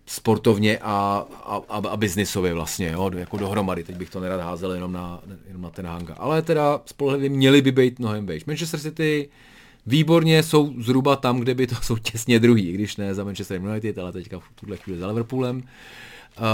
sportovně 0.08 0.78
a, 0.78 1.24
a, 1.68 1.76
a, 1.88 1.96
biznisově 1.96 2.54
vlastně, 2.54 2.90
jo, 2.92 3.10
jako 3.16 3.36
dohromady. 3.36 3.84
Teď 3.84 3.96
bych 3.96 4.10
to 4.10 4.20
nerad 4.20 4.40
házel 4.40 4.72
jenom 4.72 4.92
na, 4.92 5.20
jenom 5.46 5.62
na 5.62 5.70
ten 5.70 5.86
hanga. 5.86 6.14
Ale 6.14 6.42
teda 6.42 6.80
spolehlivě 6.86 7.28
měli 7.28 7.62
by 7.62 7.72
být 7.72 7.98
mnohem 7.98 8.26
vejš. 8.26 8.44
Manchester 8.44 8.80
City 8.80 9.28
výborně 9.86 10.42
jsou 10.42 10.74
zhruba 10.78 11.16
tam, 11.16 11.40
kde 11.40 11.54
by 11.54 11.66
to 11.66 11.74
jsou 11.82 11.96
těsně 11.96 12.40
druhý, 12.40 12.72
když 12.72 12.96
ne 12.96 13.14
za 13.14 13.24
Manchester 13.24 13.60
United, 13.60 13.98
ale 13.98 14.12
teďka 14.12 14.38
v 14.38 14.44
tuhle 14.54 14.76
chvíli 14.76 14.98
za 14.98 15.06
Liverpoolem. 15.06 15.56
Uh, 15.56 16.44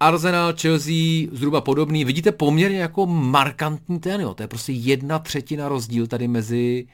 Arsenal, 0.00 0.52
Chelsea, 0.60 1.28
zhruba 1.32 1.60
podobný. 1.60 2.04
Vidíte 2.04 2.32
poměrně 2.32 2.78
jako 2.78 3.06
markantní 3.06 4.00
ten, 4.00 4.20
jo. 4.20 4.34
To 4.34 4.42
je 4.42 4.48
prostě 4.48 4.72
jedna 4.72 5.18
třetina 5.18 5.68
rozdíl 5.68 6.06
tady 6.06 6.28
mezi, 6.28 6.86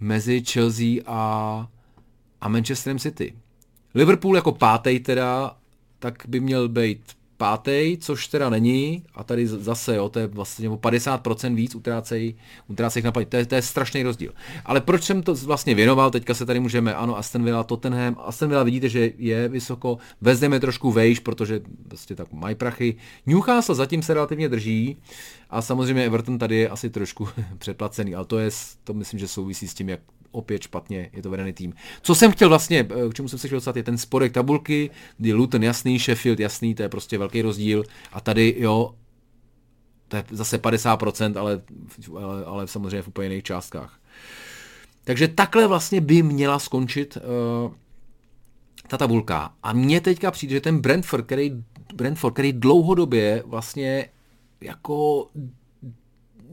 mezi 0.00 0.44
Chelsea 0.44 1.02
a, 1.06 1.68
a 2.40 2.48
Manchesterem 2.48 2.98
City. 2.98 3.34
Liverpool 3.94 4.36
jako 4.36 4.52
pátý 4.52 5.00
teda, 5.00 5.56
tak 5.98 6.22
by 6.28 6.40
měl 6.40 6.68
být 6.68 7.00
pátý, 7.36 7.96
což 8.00 8.28
teda 8.28 8.50
není, 8.50 9.02
a 9.14 9.24
tady 9.24 9.46
zase, 9.46 9.96
jo, 9.96 10.08
to 10.08 10.18
je 10.18 10.26
vlastně 10.26 10.70
50% 10.70 11.54
víc 11.54 11.74
utrácej, 11.74 12.34
utrácej 12.68 13.02
na 13.02 13.12
paní. 13.12 13.26
To 13.26 13.36
je, 13.36 13.46
to 13.46 13.54
je 13.54 13.62
strašný 13.62 14.02
rozdíl. 14.02 14.32
Ale 14.64 14.80
proč 14.80 15.02
jsem 15.02 15.22
to 15.22 15.34
vlastně 15.34 15.74
věnoval, 15.74 16.10
teďka 16.10 16.34
se 16.34 16.46
tady 16.46 16.60
můžeme, 16.60 16.94
ano, 16.94 17.18
Aston 17.18 17.44
Villa, 17.44 17.62
Tottenham, 17.62 18.16
Aston 18.24 18.48
Villa 18.48 18.62
vidíte, 18.62 18.88
že 18.88 19.12
je 19.18 19.48
vysoko, 19.48 19.98
vezmeme 20.20 20.60
trošku 20.60 20.92
vejš, 20.92 21.18
protože 21.18 21.60
vlastně 21.88 22.16
tak 22.16 22.32
mají 22.32 22.54
prachy. 22.54 22.96
Newcastle 23.26 23.74
zatím 23.74 24.02
se 24.02 24.14
relativně 24.14 24.48
drží 24.48 24.96
a 25.50 25.62
samozřejmě 25.62 26.04
Everton 26.04 26.38
tady 26.38 26.56
je 26.56 26.68
asi 26.68 26.90
trošku 26.90 27.28
předplacený, 27.58 28.14
ale 28.14 28.24
to 28.24 28.38
je, 28.38 28.50
to 28.84 28.94
myslím, 28.94 29.20
že 29.20 29.28
souvisí 29.28 29.68
s 29.68 29.74
tím, 29.74 29.88
jak 29.88 30.00
opět 30.34 30.62
špatně 30.62 31.10
je 31.12 31.22
to 31.22 31.30
vedený 31.30 31.52
tým. 31.52 31.74
Co 32.02 32.14
jsem 32.14 32.32
chtěl 32.32 32.48
vlastně, 32.48 32.88
eh, 32.90 33.08
k 33.10 33.14
čemu 33.14 33.28
jsem 33.28 33.38
se 33.38 33.46
chtěl 33.48 33.56
dostat, 33.56 33.76
je 33.76 33.82
ten 33.82 33.98
spodek 33.98 34.32
tabulky, 34.32 34.90
kdy 35.18 35.32
Luton 35.32 35.62
jasný, 35.62 35.98
Sheffield 35.98 36.40
jasný, 36.40 36.74
to 36.74 36.82
je 36.82 36.88
prostě 36.88 37.18
velký 37.18 37.42
rozdíl 37.42 37.84
a 38.12 38.20
tady 38.20 38.54
jo, 38.58 38.94
to 40.08 40.16
je 40.16 40.24
zase 40.30 40.58
50%, 40.58 41.36
ale, 41.36 41.62
ale, 42.16 42.44
ale 42.44 42.68
samozřejmě 42.68 43.02
v 43.02 43.08
úplně 43.08 43.28
jiných 43.28 43.42
částkách. 43.42 44.00
Takže 45.04 45.28
takhle 45.28 45.66
vlastně 45.66 46.00
by 46.00 46.22
měla 46.22 46.58
skončit 46.58 47.16
uh, 47.16 47.72
ta 48.88 48.98
tabulka. 48.98 49.54
A 49.62 49.72
mně 49.72 50.00
teďka 50.00 50.30
přijde, 50.30 50.54
že 50.54 50.60
ten 50.60 50.78
Brentford, 50.78 51.26
který, 51.26 51.62
Brentford, 51.94 52.34
který 52.34 52.52
dlouhodobě 52.52 53.42
vlastně 53.46 54.08
jako 54.60 55.28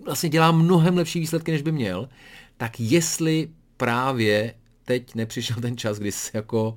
vlastně 0.06 0.30
dělá 0.30 0.52
mnohem 0.52 0.98
lepší 0.98 1.20
výsledky, 1.20 1.52
než 1.52 1.62
by 1.62 1.72
měl, 1.72 2.10
tak 2.58 2.80
jestli 2.80 3.50
právě 3.82 4.54
teď 4.86 5.16
nepřišel 5.16 5.58
ten 5.62 5.78
čas, 5.78 6.00
kdy 6.00 6.12
se 6.12 6.32
jako 6.34 6.76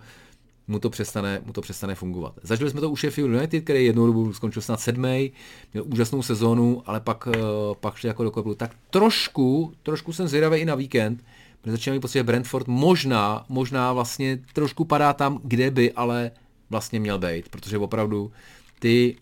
mu 0.69 0.79
to, 0.79 0.91
přestane, 0.91 1.41
mu 1.45 1.53
to 1.53 1.61
přestane 1.61 1.95
fungovat. 1.95 2.35
Zažili 2.43 2.71
jsme 2.71 2.81
to 2.81 2.91
u 2.91 2.97
Sheffield 2.97 3.31
United, 3.31 3.65
který 3.65 3.85
jednou 3.85 4.07
dobu 4.07 4.33
skončil 4.33 4.63
snad 4.63 4.81
sedmý, 4.81 5.33
měl 5.73 5.85
úžasnou 5.87 6.23
sezónu, 6.23 6.83
ale 6.87 7.01
pak, 7.01 7.29
eh, 7.35 7.39
pak 7.81 7.97
šli 7.97 8.09
jako 8.09 8.25
do 8.25 8.31
koplu. 8.31 8.55
Tak 8.55 8.71
trošku, 8.91 9.75
trošku 9.83 10.13
jsem 10.13 10.29
zvědavý 10.29 10.61
i 10.61 10.65
na 10.65 10.75
víkend, 10.75 11.25
protože 11.61 11.73
začínají 11.73 12.01
pocit, 12.01 12.19
že 12.19 12.23
Brentford 12.23 12.69
možná, 12.69 13.45
možná 13.49 13.93
vlastně 13.93 14.39
trošku 14.53 14.85
padá 14.85 15.13
tam, 15.13 15.41
kde 15.45 15.71
by, 15.71 15.93
ale 15.93 16.31
vlastně 16.71 17.01
měl 17.01 17.19
být, 17.19 17.49
protože 17.49 17.79
opravdu 17.79 18.33
ty 18.79 19.17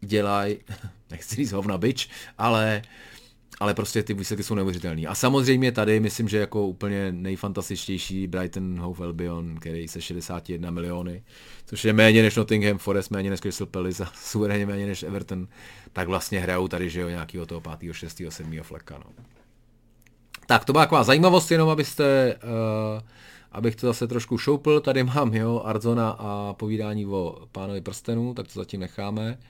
dělají, 0.00 0.56
nechci 1.10 1.36
říct 1.36 1.52
hovna 1.52 1.78
bič, 1.78 2.08
ale 2.38 2.82
uh, 2.84 3.15
ale 3.60 3.74
prostě 3.74 4.02
ty 4.02 4.14
výsledky 4.14 4.42
jsou 4.42 4.54
neuvěřitelné. 4.54 5.02
A 5.02 5.14
samozřejmě 5.14 5.72
tady 5.72 6.00
myslím, 6.00 6.28
že 6.28 6.38
jako 6.38 6.66
úplně 6.66 7.12
nejfantastičtější 7.12 8.26
Brighton 8.26 8.80
Hove 8.80 9.04
Albion, 9.04 9.56
který 9.56 9.88
se 9.88 10.00
61 10.00 10.70
miliony, 10.70 11.22
což 11.66 11.84
je 11.84 11.92
méně 11.92 12.22
než 12.22 12.36
Nottingham 12.36 12.78
Forest, 12.78 13.10
méně 13.10 13.30
než 13.30 13.40
Crystal 13.40 13.66
Palace 13.66 14.04
a 14.04 14.10
suverénně 14.14 14.66
méně 14.66 14.86
než 14.86 15.02
Everton, 15.02 15.48
tak 15.92 16.08
vlastně 16.08 16.40
hrajou 16.40 16.68
tady, 16.68 16.90
že 16.90 17.00
jo, 17.00 17.08
nějakého 17.08 17.46
toho 17.46 17.62
5., 17.78 17.92
6., 17.92 18.22
7. 18.28 18.58
fleka, 18.62 18.98
no. 18.98 19.24
Tak 20.46 20.64
to 20.64 20.72
byla 20.72 20.84
taková 20.84 21.04
zajímavost, 21.04 21.50
jenom 21.50 21.68
abyste, 21.68 22.34
uh, 22.34 23.02
abych 23.52 23.76
to 23.76 23.86
zase 23.86 24.06
trošku 24.06 24.38
šoupl, 24.38 24.80
tady 24.80 25.04
mám, 25.04 25.34
jo, 25.34 25.62
Arzona 25.64 26.10
a 26.10 26.52
povídání 26.52 27.06
o 27.06 27.46
pánovi 27.52 27.80
prstenu, 27.80 28.34
tak 28.34 28.46
to 28.46 28.60
zatím 28.60 28.80
necháme. 28.80 29.38
Uh, 29.38 29.44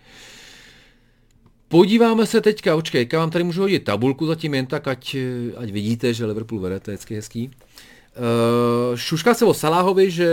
Podíváme 1.69 2.27
se 2.27 2.41
teďka, 2.41 2.77
očkej, 2.77 3.09
já 3.13 3.19
vám 3.19 3.31
tady 3.31 3.45
můžu 3.45 3.61
hodit 3.61 3.85
tabulku 3.85 4.27
zatím 4.27 4.55
jen 4.55 4.67
tak, 4.67 4.89
ať, 4.89 5.17
ať 5.57 5.71
vidíte, 5.71 6.15
že 6.15 6.27
Liverpool 6.27 6.61
vede, 6.61 6.81
to 6.81 6.91
je 6.91 6.95
hezky 6.97 7.15
hezký. 7.15 7.51
Uh, 7.51 8.97
šušká 8.97 9.35
se 9.35 9.45
o 9.45 9.55
Saláhovi, 9.55 10.11
že, 10.11 10.31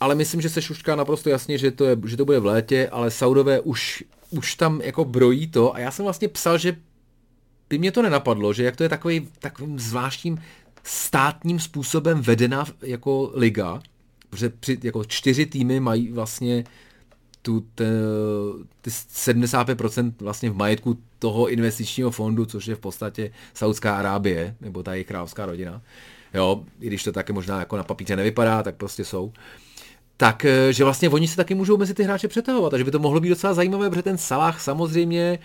ale 0.00 0.14
myslím, 0.14 0.40
že 0.40 0.48
se 0.48 0.62
šušká 0.62 0.96
naprosto 0.96 1.30
jasně, 1.30 1.58
že 1.58 1.70
to, 1.70 1.84
je, 1.84 1.96
že 2.06 2.16
to 2.16 2.24
bude 2.24 2.38
v 2.38 2.46
létě, 2.46 2.88
ale 2.88 3.10
Saudové 3.10 3.60
už, 3.60 4.04
už 4.30 4.54
tam 4.54 4.80
jako 4.80 5.04
brojí 5.04 5.46
to 5.46 5.74
a 5.74 5.78
já 5.78 5.90
jsem 5.90 6.04
vlastně 6.04 6.28
psal, 6.28 6.58
že 6.58 6.76
by 7.68 7.78
mě 7.78 7.92
to 7.92 8.02
nenapadlo, 8.02 8.52
že 8.52 8.64
jak 8.64 8.76
to 8.76 8.82
je 8.82 8.88
takový, 8.88 9.28
takovým 9.38 9.78
zvláštním 9.78 10.42
státním 10.84 11.60
způsobem 11.60 12.20
vedená 12.20 12.64
jako 12.82 13.32
liga, 13.34 13.82
protože 14.30 14.48
při, 14.48 14.78
jako 14.82 15.04
čtyři 15.04 15.46
týmy 15.46 15.80
mají 15.80 16.12
vlastně 16.12 16.64
tu 17.42 17.66
te, 17.74 17.84
ty 18.80 18.90
75% 18.90 20.12
vlastně 20.20 20.50
v 20.50 20.56
majetku 20.56 20.98
toho 21.18 21.48
investičního 21.48 22.10
fondu, 22.10 22.46
což 22.46 22.66
je 22.66 22.74
v 22.74 22.78
podstatě 22.78 23.30
Saudská 23.54 23.96
Arábie, 23.96 24.56
nebo 24.60 24.82
ta 24.82 24.92
jejich 24.94 25.06
královská 25.06 25.46
rodina. 25.46 25.82
Jo, 26.34 26.64
i 26.80 26.86
když 26.86 27.04
to 27.04 27.12
také 27.12 27.32
možná 27.32 27.58
jako 27.58 27.76
na 27.76 27.82
papíře 27.82 28.16
nevypadá, 28.16 28.62
tak 28.62 28.76
prostě 28.76 29.04
jsou. 29.04 29.32
Tak, 30.16 30.44
eh, 30.44 30.72
že 30.72 30.84
vlastně 30.84 31.08
oni 31.08 31.28
se 31.28 31.36
taky 31.36 31.54
můžou 31.54 31.76
mezi 31.76 31.94
ty 31.94 32.02
hráče 32.02 32.28
přetahovat, 32.28 32.70
takže 32.70 32.84
by 32.84 32.90
to 32.90 32.98
mohlo 32.98 33.20
být 33.20 33.28
docela 33.28 33.54
zajímavé, 33.54 33.90
protože 33.90 34.02
ten 34.02 34.18
Salah 34.18 34.60
samozřejmě 34.60 35.38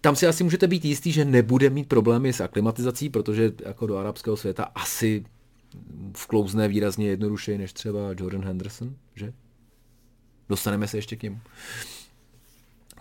tam 0.00 0.16
si 0.16 0.26
asi 0.26 0.44
můžete 0.44 0.66
být 0.66 0.84
jistý, 0.84 1.12
že 1.12 1.24
nebude 1.24 1.70
mít 1.70 1.88
problémy 1.88 2.32
s 2.32 2.40
aklimatizací, 2.40 3.08
protože 3.08 3.52
jako 3.64 3.86
do 3.86 3.96
arabského 3.96 4.36
světa 4.36 4.64
asi 4.74 5.24
vklouzne 6.16 6.68
výrazně 6.68 7.08
jednodušeji 7.08 7.58
než 7.58 7.72
třeba 7.72 8.00
Jordan 8.18 8.44
Henderson, 8.44 8.94
že? 9.14 9.32
Dostaneme 10.48 10.88
se 10.88 10.98
ještě 10.98 11.16
k 11.16 11.22
němu. 11.22 11.40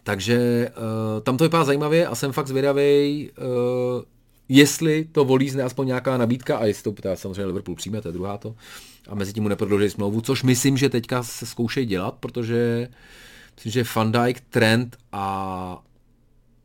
Takže 0.03 0.69
uh, 0.77 1.23
tam 1.23 1.37
to 1.37 1.43
vypadá 1.43 1.63
zajímavě 1.63 2.07
a 2.07 2.15
jsem 2.15 2.31
fakt 2.31 2.47
zvědavý, 2.47 3.29
uh, 3.37 4.03
jestli 4.49 5.05
to 5.11 5.25
volí 5.25 5.61
aspoň 5.61 5.87
nějaká 5.87 6.17
nabídka 6.17 6.57
a 6.57 6.65
jestli 6.65 6.83
to 6.83 6.91
teda 7.01 7.15
samozřejmě 7.15 7.45
Liverpool 7.45 7.75
přijme, 7.75 8.01
to 8.01 8.07
je 8.07 8.11
druhá 8.11 8.37
to. 8.37 8.55
A 9.09 9.15
mezi 9.15 9.33
tím 9.33 9.43
mu 9.43 9.49
neprodlouží 9.49 9.89
smlouvu, 9.89 10.21
což 10.21 10.43
myslím, 10.43 10.77
že 10.77 10.89
teďka 10.89 11.23
se 11.23 11.45
zkoušejí 11.45 11.85
dělat, 11.85 12.15
protože 12.19 12.89
myslím, 13.55 13.71
že 13.71 13.83
Van 13.95 14.11
Dijk, 14.11 14.41
Trent 14.41 14.97
a, 15.11 15.83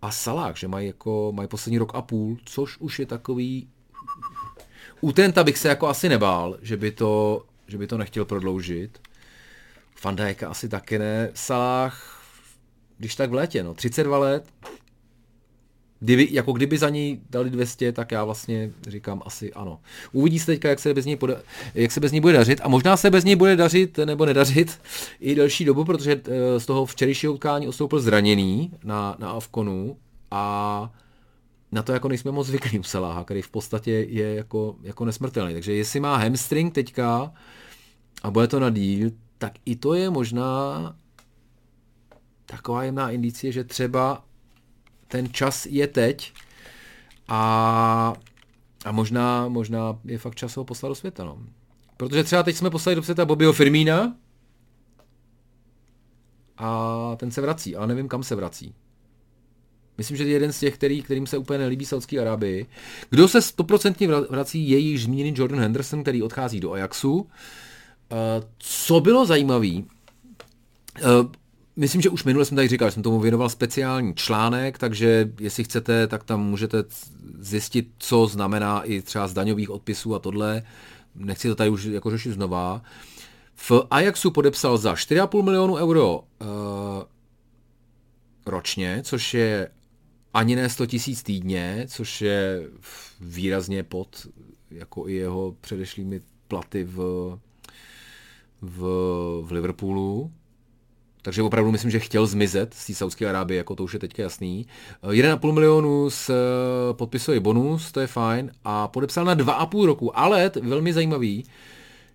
a 0.03 0.11
Salah, 0.11 0.57
že 0.57 0.68
mají, 0.68 0.87
jako, 0.87 1.33
mají 1.35 1.49
poslední 1.49 1.79
rok 1.79 1.95
a 1.95 2.03
půl, 2.03 2.39
což 2.45 2.79
už 2.79 2.99
je 2.99 3.07
takový... 3.07 3.68
U 5.01 5.12
Trenta 5.12 5.45
bych 5.45 5.59
se 5.59 5.68
jako 5.68 5.89
asi 5.89 6.09
nebál, 6.09 6.59
že 6.62 6.77
by 6.77 6.91
to, 6.91 7.45
že 7.66 7.79
by 7.79 7.87
to 7.87 7.99
nechtěl 7.99 8.24
prodloužit. 8.24 8.99
Van 10.07 10.16
Dijk 10.16 10.42
asi 10.42 10.68
taky 10.68 10.98
ne. 10.98 11.30
Salah, 11.34 12.22
když 12.98 13.14
tak 13.14 13.30
v 13.30 13.34
létě, 13.34 13.62
no, 13.62 13.74
32 13.74 14.18
let, 14.18 14.44
Kdyby, 16.00 16.28
jako 16.30 16.52
kdyby 16.52 16.78
za 16.78 16.88
něj 16.88 17.20
dali 17.30 17.50
200, 17.50 17.92
tak 17.92 18.12
já 18.12 18.24
vlastně 18.24 18.70
říkám 18.88 19.22
asi 19.24 19.52
ano. 19.52 19.80
Uvidí 20.12 20.38
se 20.38 20.46
teďka, 20.46 20.68
jak 20.68 20.78
se 20.78 20.94
bez 20.94 21.04
něj, 21.04 21.16
poda- 21.16 21.40
jak 21.74 21.92
se 21.92 22.00
bez 22.00 22.12
něj 22.12 22.20
bude 22.20 22.32
dařit 22.32 22.61
a 22.62 22.68
možná 22.68 22.96
se 22.96 23.11
bez 23.11 23.24
něj 23.24 23.36
bude 23.36 23.57
dařit 23.57 23.98
nebo 23.98 24.26
nedařit 24.26 24.80
i 25.20 25.34
delší 25.34 25.64
dobu, 25.64 25.84
protože 25.84 26.20
eh, 26.24 26.61
z 26.61 26.66
toho 26.66 26.86
včerejšího 26.86 27.32
utkání 27.32 27.68
ostoupil 27.68 28.00
zraněný 28.00 28.72
na, 28.84 29.16
na 29.18 29.30
Avkonu 29.30 29.96
a 30.30 30.92
na 31.72 31.82
to 31.82 31.92
jako 31.92 32.09
nejsme 32.09 32.30
moc 32.30 32.46
zvyklí 32.46 32.78
u 32.78 32.82
Saláha, 32.82 33.24
který 33.24 33.42
v 33.42 33.50
podstatě 33.50 33.90
je 33.90 34.34
jako, 34.34 34.76
jako 34.82 35.04
nesmrtelný. 35.04 35.54
Takže 35.54 35.74
jestli 35.74 36.00
má 36.00 36.16
hamstring 36.16 36.74
teďka 36.74 37.32
a 38.22 38.30
bude 38.30 38.46
to 38.46 38.61
na 38.61 38.70
díl, 38.70 39.11
tak 39.39 39.53
i 39.64 39.76
to 39.76 39.95
je 39.95 40.11
možná 40.11 40.97
taková 42.47 42.84
jemná 42.84 43.11
indicie, 43.11 43.53
že 43.53 43.64
třeba 43.64 44.24
ten 45.09 45.32
čas 45.32 45.66
je 45.66 45.87
teď 45.87 46.32
a, 47.28 48.12
a 48.84 48.93
možná, 48.93 49.49
možná 49.49 49.99
je 50.05 50.18
fakt 50.18 50.34
čas 50.34 50.57
ho 50.57 50.64
poslat 50.64 50.89
do 50.89 50.95
světa. 50.95 51.24
No. 51.24 51.39
Protože 51.97 52.24
třeba 52.24 52.43
teď 52.43 52.57
jsme 52.57 52.70
poslali 52.70 52.97
do 52.97 53.03
světa 53.03 53.24
Bobbyho 53.24 53.53
Firmína 53.53 54.16
a 56.57 57.16
ten 57.16 57.30
se 57.30 57.41
vrací, 57.41 57.76
ale 57.76 57.87
nevím, 57.87 58.09
kam 58.09 58.22
se 58.22 58.34
vrací. 58.34 58.74
Myslím, 59.99 60.16
že 60.16 60.24
je 60.24 60.30
jeden 60.30 60.53
z 60.53 60.61
těch, 60.61 60.74
který, 60.74 61.03
kterým 61.03 61.26
se 61.26 61.39
úplně 61.39 61.59
nelíbí 61.59 61.87
Saudské 61.87 62.20
Arabii. 62.20 62.66
Kdo 63.11 63.28
se 63.28 63.43
stoprocentně 63.43 64.09
vrací, 64.09 64.70
je 64.70 64.78
již 64.78 65.05
zmíněný 65.05 65.34
Jordan 65.37 65.61
Henderson, 65.61 66.03
který 66.03 66.22
odchází 66.22 66.61
do 66.61 66.72
Ajaxu. 66.72 67.28
Eh, 67.30 67.65
co 68.59 69.00
bylo 69.00 69.26
zajímavé, 69.26 69.72
eh, 69.76 71.02
myslím, 71.76 72.00
že 72.00 72.11
už 72.11 72.24
minule 72.24 72.44
jsem 72.44 72.57
tady 72.57 72.68
říkal, 72.68 72.88
že 72.88 72.92
jsem 72.92 73.02
tomu 73.02 73.20
věnoval 73.20 73.48
speciální 73.48 74.14
článek, 74.14 74.78
takže 74.78 75.30
jestli 75.40 75.64
chcete, 75.64 76.07
tak 76.07 76.24
tam 76.24 76.40
můžete 76.44 76.84
zjistit, 77.38 77.88
co 77.98 78.26
znamená 78.26 78.82
i 78.82 79.02
třeba 79.02 79.28
z 79.28 79.32
daňových 79.32 79.70
odpisů 79.70 80.14
a 80.14 80.18
tohle. 80.18 80.62
Nechci 81.14 81.48
to 81.48 81.54
tady 81.54 81.70
už 81.70 81.84
jako 81.84 82.11
řešit 82.11 82.32
znova. 82.32 82.82
V 83.54 83.72
Ajaxu 83.90 84.30
podepsal 84.30 84.78
za 84.78 84.94
4,5 84.94 85.42
milionu 85.42 85.74
euro 85.74 86.18
uh, 86.18 86.46
ročně, 88.46 89.00
což 89.02 89.34
je 89.34 89.68
ani 90.34 90.57
ne 90.57 90.68
100 90.68 90.86
tisíc 90.86 91.22
týdně, 91.22 91.86
což 91.88 92.22
je 92.22 92.68
výrazně 93.20 93.82
pod 93.82 94.26
jako 94.70 95.09
i 95.09 95.14
jeho 95.14 95.57
předešlými 95.61 96.20
platy 96.48 96.84
v, 96.84 96.98
v, 98.62 98.80
v 99.42 99.52
Liverpoolu. 99.52 100.32
Takže 101.22 101.42
opravdu 101.42 101.72
myslím, 101.72 101.90
že 101.90 102.00
chtěl 102.00 102.26
zmizet 102.26 102.74
z 102.74 102.86
té 102.86 102.94
Saudské 102.94 103.28
Arábie, 103.28 103.59
jako 103.59 103.74
to 103.74 103.84
už 103.84 103.92
je 103.92 103.98
teďka 103.98 104.22
jasný. 104.22 104.66
1,5 105.02 105.52
milionu 105.52 106.11
s 106.11 106.30
podpisový 106.92 107.40
bonus, 107.40 107.92
to 107.92 108.00
je 108.00 108.07
fajn, 108.07 108.52
a 108.64 108.88
podepsal 108.88 109.24
na 109.24 109.36
2,5 109.36 109.86
roku, 109.86 110.18
ale 110.18 110.50
velmi 110.62 110.92
zajímavý, 110.92 111.44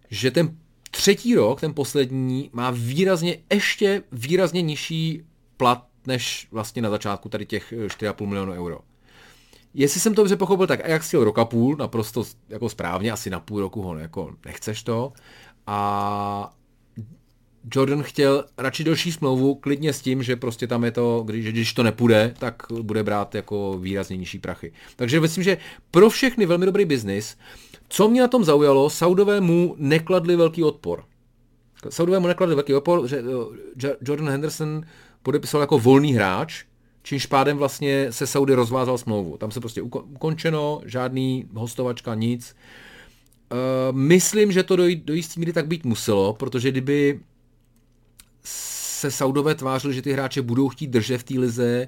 že 0.10 0.32
ten 0.32 0.58
třetí 0.92 1.36
rok, 1.36 1.62
ten 1.62 1.74
poslední, 1.74 2.50
má 2.54 2.72
výrazně, 2.72 3.38
ještě 3.54 4.04
výrazně 4.12 4.62
nižší 4.62 5.24
plat 5.58 5.88
než 6.08 6.48
vlastně 6.52 6.82
na 6.82 6.90
začátku 6.90 7.30
tady 7.30 7.46
těch 7.46 7.74
4,5 7.74 8.26
milionu 8.26 8.52
euro. 8.52 8.80
Jestli 9.74 10.00
jsem 10.00 10.14
to 10.16 10.22
dobře 10.22 10.36
pochopil, 10.36 10.68
tak 10.68 10.86
Ajax 10.86 11.08
chtěl 11.08 11.24
roka 11.24 11.46
půl, 11.46 11.76
naprosto 11.76 12.24
jako 12.50 12.70
správně, 12.70 13.12
asi 13.12 13.30
na 13.30 13.40
půl 13.40 13.60
roku 13.60 13.82
ho 13.82 13.98
jako 13.98 14.36
nechceš 14.46 14.84
to. 14.84 15.14
A 15.74 16.54
Jordan 17.76 18.04
chtěl 18.04 18.46
radši 18.58 18.84
další 18.84 19.12
smlouvu, 19.12 19.56
klidně 19.56 19.94
s 19.94 20.02
tím, 20.02 20.24
že 20.24 20.36
prostě 20.36 20.68
tam 20.68 20.84
je 20.84 20.92
to, 20.92 21.24
když, 21.26 21.46
když 21.46 21.74
to 21.74 21.84
nepůjde, 21.84 22.34
tak 22.40 22.56
bude 22.82 23.04
brát 23.04 23.36
jako 23.36 23.78
výrazně 23.80 24.18
nižší 24.18 24.40
prachy. 24.40 24.74
Takže 24.96 25.20
myslím, 25.20 25.44
že 25.44 25.58
pro 25.92 26.10
všechny 26.10 26.46
velmi 26.46 26.66
dobrý 26.66 26.86
biznis. 26.86 27.38
Co 27.90 28.10
mě 28.10 28.22
na 28.22 28.28
tom 28.28 28.44
zaujalo, 28.44 28.90
Saudové 28.90 29.42
mu 29.42 29.76
nekladli 29.78 30.36
velký 30.36 30.64
odpor. 30.64 31.04
Saudové 31.90 32.20
mu 32.20 32.28
nekladli 32.28 32.56
velký 32.56 32.74
odpor, 32.74 33.08
že 33.08 33.24
eh, 33.86 33.96
Jordan 34.02 34.30
Henderson 34.30 34.82
podepisoval 35.24 35.64
jako 35.64 35.80
volný 35.80 36.14
hráč, 36.14 36.64
čímž 37.04 37.26
pádem 37.26 37.58
vlastně 37.58 38.12
se 38.12 38.28
Saudy 38.28 38.54
rozvázal 38.54 38.98
smlouvu. 38.98 39.38
Tam 39.38 39.52
se 39.52 39.60
prostě 39.60 39.82
ukončeno, 39.82 40.82
žádný 40.86 41.46
hostovačka, 41.54 42.16
nic. 42.16 42.56
Uh, 42.56 42.91
myslím, 43.92 44.52
že 44.52 44.64
to 44.64 44.76
do, 44.76 44.84
do 45.04 45.14
jistý 45.14 45.40
míry 45.40 45.54
tak 45.54 45.68
být 45.68 45.86
muselo, 45.86 46.34
protože 46.34 46.72
kdyby 46.72 47.20
se 48.44 49.12
Saudové 49.12 49.56
tvářili, 49.56 49.94
že 49.94 50.02
ty 50.02 50.14
hráče 50.14 50.42
budou 50.42 50.70
chtít 50.70 50.88
držet 50.88 51.18
v 51.18 51.24
té 51.24 51.40
lize, 51.40 51.88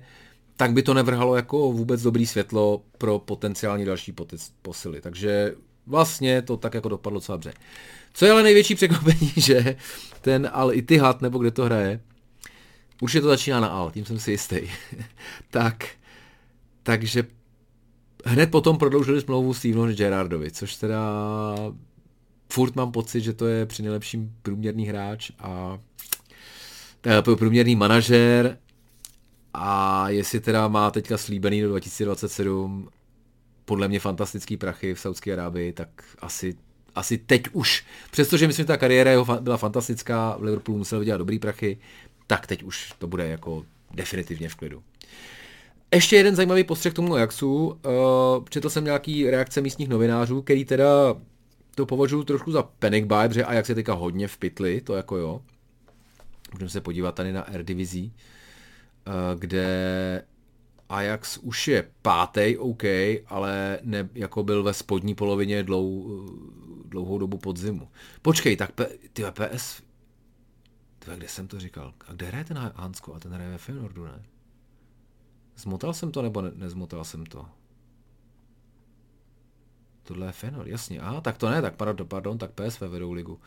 tak 0.57 0.73
by 0.73 0.83
to 0.83 0.93
nevrhalo 0.93 1.35
jako 1.35 1.71
vůbec 1.71 2.01
dobrý 2.01 2.25
světlo 2.25 2.81
pro 2.97 3.19
potenciální 3.19 3.85
další 3.85 4.13
posily. 4.61 5.01
Takže 5.01 5.55
vlastně 5.87 6.41
to 6.41 6.57
tak 6.57 6.73
jako 6.73 6.89
dopadlo 6.89 7.19
co 7.19 7.31
dobře. 7.31 7.53
Co 8.13 8.25
je 8.25 8.31
ale 8.31 8.43
největší 8.43 8.75
překvapení, 8.75 9.33
že 9.37 9.75
ten 10.21 10.49
Al 10.53 10.73
Ittihad, 10.73 11.21
nebo 11.21 11.39
kde 11.39 11.51
to 11.51 11.65
hraje, 11.65 11.99
už 13.01 13.15
je 13.15 13.21
to 13.21 13.27
začíná 13.27 13.59
na 13.59 13.67
Al, 13.67 13.91
tím 13.91 14.05
jsem 14.05 14.19
si 14.19 14.31
jistý. 14.31 14.59
tak, 15.49 15.87
takže 16.83 17.23
hned 18.23 18.51
potom 18.51 18.77
prodloužili 18.77 19.21
smlouvu 19.21 19.53
Stevenu 19.53 19.93
Gerardovi, 19.93 20.51
což 20.51 20.75
teda 20.75 20.99
furt 22.53 22.75
mám 22.75 22.91
pocit, 22.91 23.21
že 23.21 23.33
to 23.33 23.47
je 23.47 23.65
při 23.65 23.83
nejlepším 23.83 24.35
průměrný 24.41 24.85
hráč 24.85 25.31
a 25.39 25.79
eh, 27.05 27.21
průměrný 27.21 27.75
manažer 27.75 28.57
a 29.53 30.09
jestli 30.09 30.39
teda 30.39 30.67
má 30.67 30.91
teďka 30.91 31.17
slíbený 31.17 31.61
do 31.61 31.67
2027 31.67 32.89
podle 33.65 33.87
mě 33.87 33.99
fantastický 33.99 34.57
prachy 34.57 34.93
v 34.93 34.99
Saudské 34.99 35.33
Arábii, 35.33 35.73
tak 35.73 35.89
asi, 36.19 36.55
asi 36.95 37.17
teď 37.17 37.43
už, 37.51 37.85
přestože 38.11 38.47
myslím, 38.47 38.63
že 38.63 38.67
ta 38.67 38.77
kariéra 38.77 39.11
jeho 39.11 39.25
byla 39.41 39.57
fantastická, 39.57 40.37
v 40.39 40.43
Liverpoolu 40.43 40.77
musel 40.77 40.99
vydělat 40.99 41.17
dobrý 41.17 41.39
prachy, 41.39 41.77
tak 42.27 42.47
teď 42.47 42.63
už 42.63 42.93
to 42.99 43.07
bude 43.07 43.27
jako 43.27 43.65
definitivně 43.93 44.49
v 44.49 44.55
klidu. 44.55 44.83
Ještě 45.93 46.15
jeden 46.15 46.35
zajímavý 46.35 46.63
postřeh 46.63 46.93
tomu 46.93 47.15
Ajaxu. 47.15 47.65
Uh, 47.65 48.45
četl 48.49 48.69
jsem 48.69 48.83
nějaký 48.83 49.29
reakce 49.29 49.61
místních 49.61 49.89
novinářů, 49.89 50.41
který 50.41 50.65
teda 50.65 51.15
to 51.75 51.85
považuji 51.85 52.23
trošku 52.23 52.51
za 52.51 52.63
panic 52.63 53.05
buy, 53.05 53.27
protože 53.27 53.45
Ajax 53.45 53.69
je 53.69 53.75
teďka 53.75 53.93
hodně 53.93 54.27
v 54.27 54.37
pytli, 54.37 54.81
to 54.81 54.95
jako 54.95 55.17
jo. 55.17 55.41
Můžeme 56.53 56.69
se 56.69 56.81
podívat 56.81 57.15
tady 57.15 57.33
na 57.33 57.49
Eredivisie, 57.49 58.05
uh, 58.09 59.39
kde 59.39 60.25
Ajax 60.89 61.37
už 61.37 61.67
je 61.67 61.87
pátý, 62.01 62.57
OK, 62.57 62.83
ale 63.27 63.79
ne, 63.83 64.09
jako 64.13 64.43
byl 64.43 64.63
ve 64.63 64.73
spodní 64.73 65.15
polovině 65.15 65.63
dlou, 65.63 66.19
dlouhou 66.85 67.17
dobu 67.17 67.37
podzimu. 67.37 67.87
Počkej, 68.21 68.57
tak 68.57 68.71
ty 69.13 69.23
PS 69.31 69.81
Tyve, 70.99 71.17
kde 71.17 71.27
jsem 71.27 71.47
to 71.47 71.59
říkal? 71.59 71.93
A 72.07 72.13
kde 72.13 72.25
hraje 72.25 72.45
ten 72.45 72.57
Hansko? 72.75 73.13
A 73.13 73.19
ten 73.19 73.31
hraje 73.31 73.49
ve 73.49 73.57
Feyenoordu, 73.57 74.05
ne? 74.05 74.23
Zmotal 75.57 75.93
jsem 75.93 76.11
to, 76.11 76.21
nebo 76.21 76.41
ne, 76.41 76.51
nezmotal 76.55 77.03
jsem 77.03 77.25
to? 77.25 77.45
Tohle 80.03 80.27
je 80.27 80.31
Feyenoord, 80.31 80.67
jasně. 80.67 80.99
A 80.99 81.21
tak 81.21 81.37
to 81.37 81.49
ne, 81.49 81.61
tak 81.61 81.75
pardon, 81.75 82.07
pardon 82.07 82.37
tak 82.37 82.51
PSV 82.51 82.81
vedou 82.81 83.11
ligu. 83.11 83.33
Uh, 83.33 83.39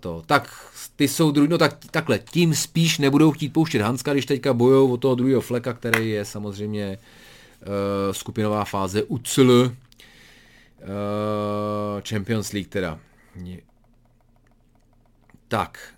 to. 0.00 0.22
Tak 0.26 0.72
ty 0.96 1.08
jsou 1.08 1.30
druhý, 1.30 1.48
no 1.48 1.58
tak 1.58 1.84
takhle, 1.90 2.18
tím 2.18 2.54
spíš 2.54 2.98
nebudou 2.98 3.32
chtít 3.32 3.48
pouštět 3.48 3.82
Hanska, 3.82 4.12
když 4.12 4.26
teďka 4.26 4.52
bojou 4.52 4.92
o 4.92 4.96
toho 4.96 5.14
druhého 5.14 5.40
fleka, 5.40 5.72
který 5.72 6.10
je 6.10 6.24
samozřejmě 6.24 6.98
uh, 6.98 8.12
skupinová 8.12 8.64
fáze 8.64 9.02
UCL, 9.02 9.50
uh, 9.50 9.72
Champions 12.08 12.52
League 12.52 12.68
teda. 12.68 12.98
Tak, 15.48 15.94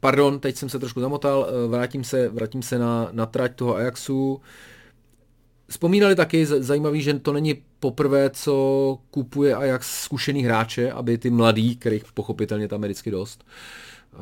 pardon, 0.00 0.40
teď 0.40 0.56
jsem 0.56 0.68
se 0.68 0.78
trošku 0.78 1.00
zamotal, 1.00 1.46
eh, 1.48 1.68
vrátím 1.68 2.04
se, 2.04 2.28
vrátím 2.28 2.62
se 2.62 2.78
na, 2.78 3.08
na 3.12 3.26
trať 3.26 3.56
toho 3.56 3.76
Ajaxu. 3.76 4.40
Vzpomínali 5.68 6.14
taky, 6.14 6.46
zajímavý, 6.46 7.02
že 7.02 7.18
to 7.18 7.32
není 7.32 7.54
poprvé, 7.80 8.30
co 8.30 8.98
kupuje 9.10 9.54
Ajax 9.54 10.02
zkušený 10.02 10.42
hráče, 10.42 10.92
aby 10.92 11.18
ty 11.18 11.30
mladí, 11.30 11.76
kterých 11.76 12.04
pochopitelně 12.14 12.68
tam 12.68 12.82
je 12.82 12.88
vždycky 12.88 13.10
dost, 13.10 13.44
eh, 14.14 14.18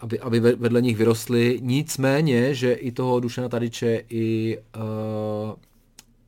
aby, 0.00 0.20
aby 0.20 0.40
vedle 0.40 0.82
nich 0.82 0.96
vyrostly. 0.96 1.58
Nicméně, 1.62 2.54
že 2.54 2.72
i 2.72 2.92
toho 2.92 3.20
Dušana 3.20 3.48
Tadiče, 3.48 4.02
i 4.08 4.58
uh, 4.76 5.54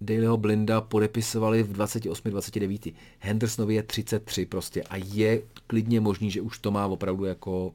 Dailyho 0.01 0.37
Blinda 0.37 0.81
podepisovali 0.81 1.63
v 1.63 1.73
28-29. 1.73 2.95
Hendersonovi 3.19 3.75
je 3.75 3.83
33 3.83 4.47
prostě 4.47 4.83
a 4.83 4.97
je 4.97 5.43
klidně 5.67 6.01
možný, 6.01 6.31
že 6.31 6.41
už 6.41 6.59
to 6.59 6.71
má 6.71 6.87
opravdu 6.87 7.25
jako 7.25 7.73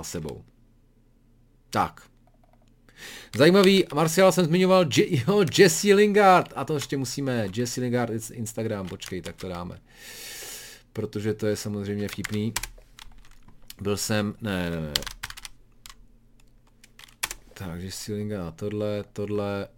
za 0.00 0.04
sebou. 0.04 0.44
Tak. 1.70 2.02
Zajímavý, 3.36 3.84
Marcial 3.94 4.32
jsem 4.32 4.44
zmiňoval, 4.44 4.86
Je, 4.96 5.20
jo, 5.28 5.44
Jesse 5.58 5.94
Lingard, 5.94 6.52
a 6.56 6.64
to 6.64 6.74
ještě 6.74 6.96
musíme, 6.96 7.48
Jesse 7.56 7.80
Lingard, 7.80 8.12
Instagram, 8.32 8.88
počkej, 8.88 9.22
tak 9.22 9.36
to 9.36 9.48
dáme. 9.48 9.80
Protože 10.92 11.34
to 11.34 11.46
je 11.46 11.56
samozřejmě 11.56 12.08
vtipný. 12.08 12.52
Byl 13.80 13.96
jsem, 13.96 14.34
ne, 14.40 14.70
ne, 14.70 14.80
ne. 14.80 14.92
Tak. 17.54 17.68
takže 17.68 17.90
Sealinga 17.90 18.48
a 18.48 18.50
tohle, 18.50 19.04
tohle. 19.12 19.68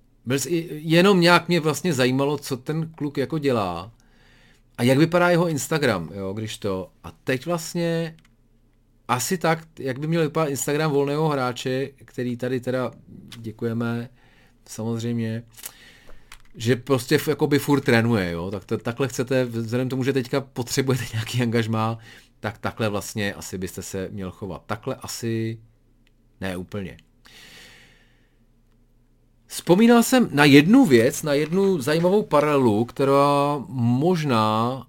Jenom 0.69 1.21
nějak 1.21 1.49
mě 1.49 1.61
vlastně 1.61 1.95
zajímalo, 1.95 2.39
co 2.39 2.57
ten 2.57 2.89
kluk 2.89 3.19
jako 3.19 3.39
dělá 3.39 3.93
a 4.79 4.83
jak 4.83 4.99
vypadá 4.99 5.31
jeho 5.31 5.49
Instagram, 5.49 6.11
jo, 6.15 6.33
když 6.33 6.59
to. 6.59 6.91
A 7.05 7.13
teď 7.25 7.47
vlastně 7.47 8.17
asi 9.13 9.39
tak, 9.39 9.69
jak 9.79 9.99
by 9.99 10.07
měl 10.07 10.23
vypadat 10.23 10.49
Instagram 10.49 10.91
volného 10.91 11.29
hráče, 11.29 11.91
který 12.05 12.37
tady 12.37 12.61
teda 12.61 12.91
děkujeme 13.39 14.09
samozřejmě, 14.67 15.43
že 16.55 16.77
prostě 16.77 17.19
jakoby 17.29 17.59
furt 17.59 17.81
trénuje, 17.81 18.31
jo, 18.31 18.51
tak 18.51 18.65
to, 18.65 18.79
takhle 18.79 19.09
chcete, 19.09 19.45
vzhledem 19.45 19.89
tomu, 19.89 20.05
že 20.05 20.13
teďka 20.13 20.41
potřebujete 20.41 21.05
nějaký 21.13 21.43
angažmá, 21.43 21.99
tak 22.41 22.59
takhle 22.59 22.89
vlastně 22.89 23.35
asi 23.35 23.59
byste 23.59 23.83
se 23.83 24.09
měl 24.13 24.31
chovat. 24.31 24.63
Takhle 24.67 24.95
asi 24.95 25.59
ne 26.41 26.57
úplně. 26.57 26.97
Vzpomínal 29.47 30.03
jsem 30.03 30.29
na 30.33 30.45
jednu 30.45 30.87
věc, 30.87 31.23
na 31.23 31.35
jednu 31.35 31.81
zajímavou 31.81 32.23
paralelu, 32.23 32.85
která 32.85 33.59
možná 33.69 34.87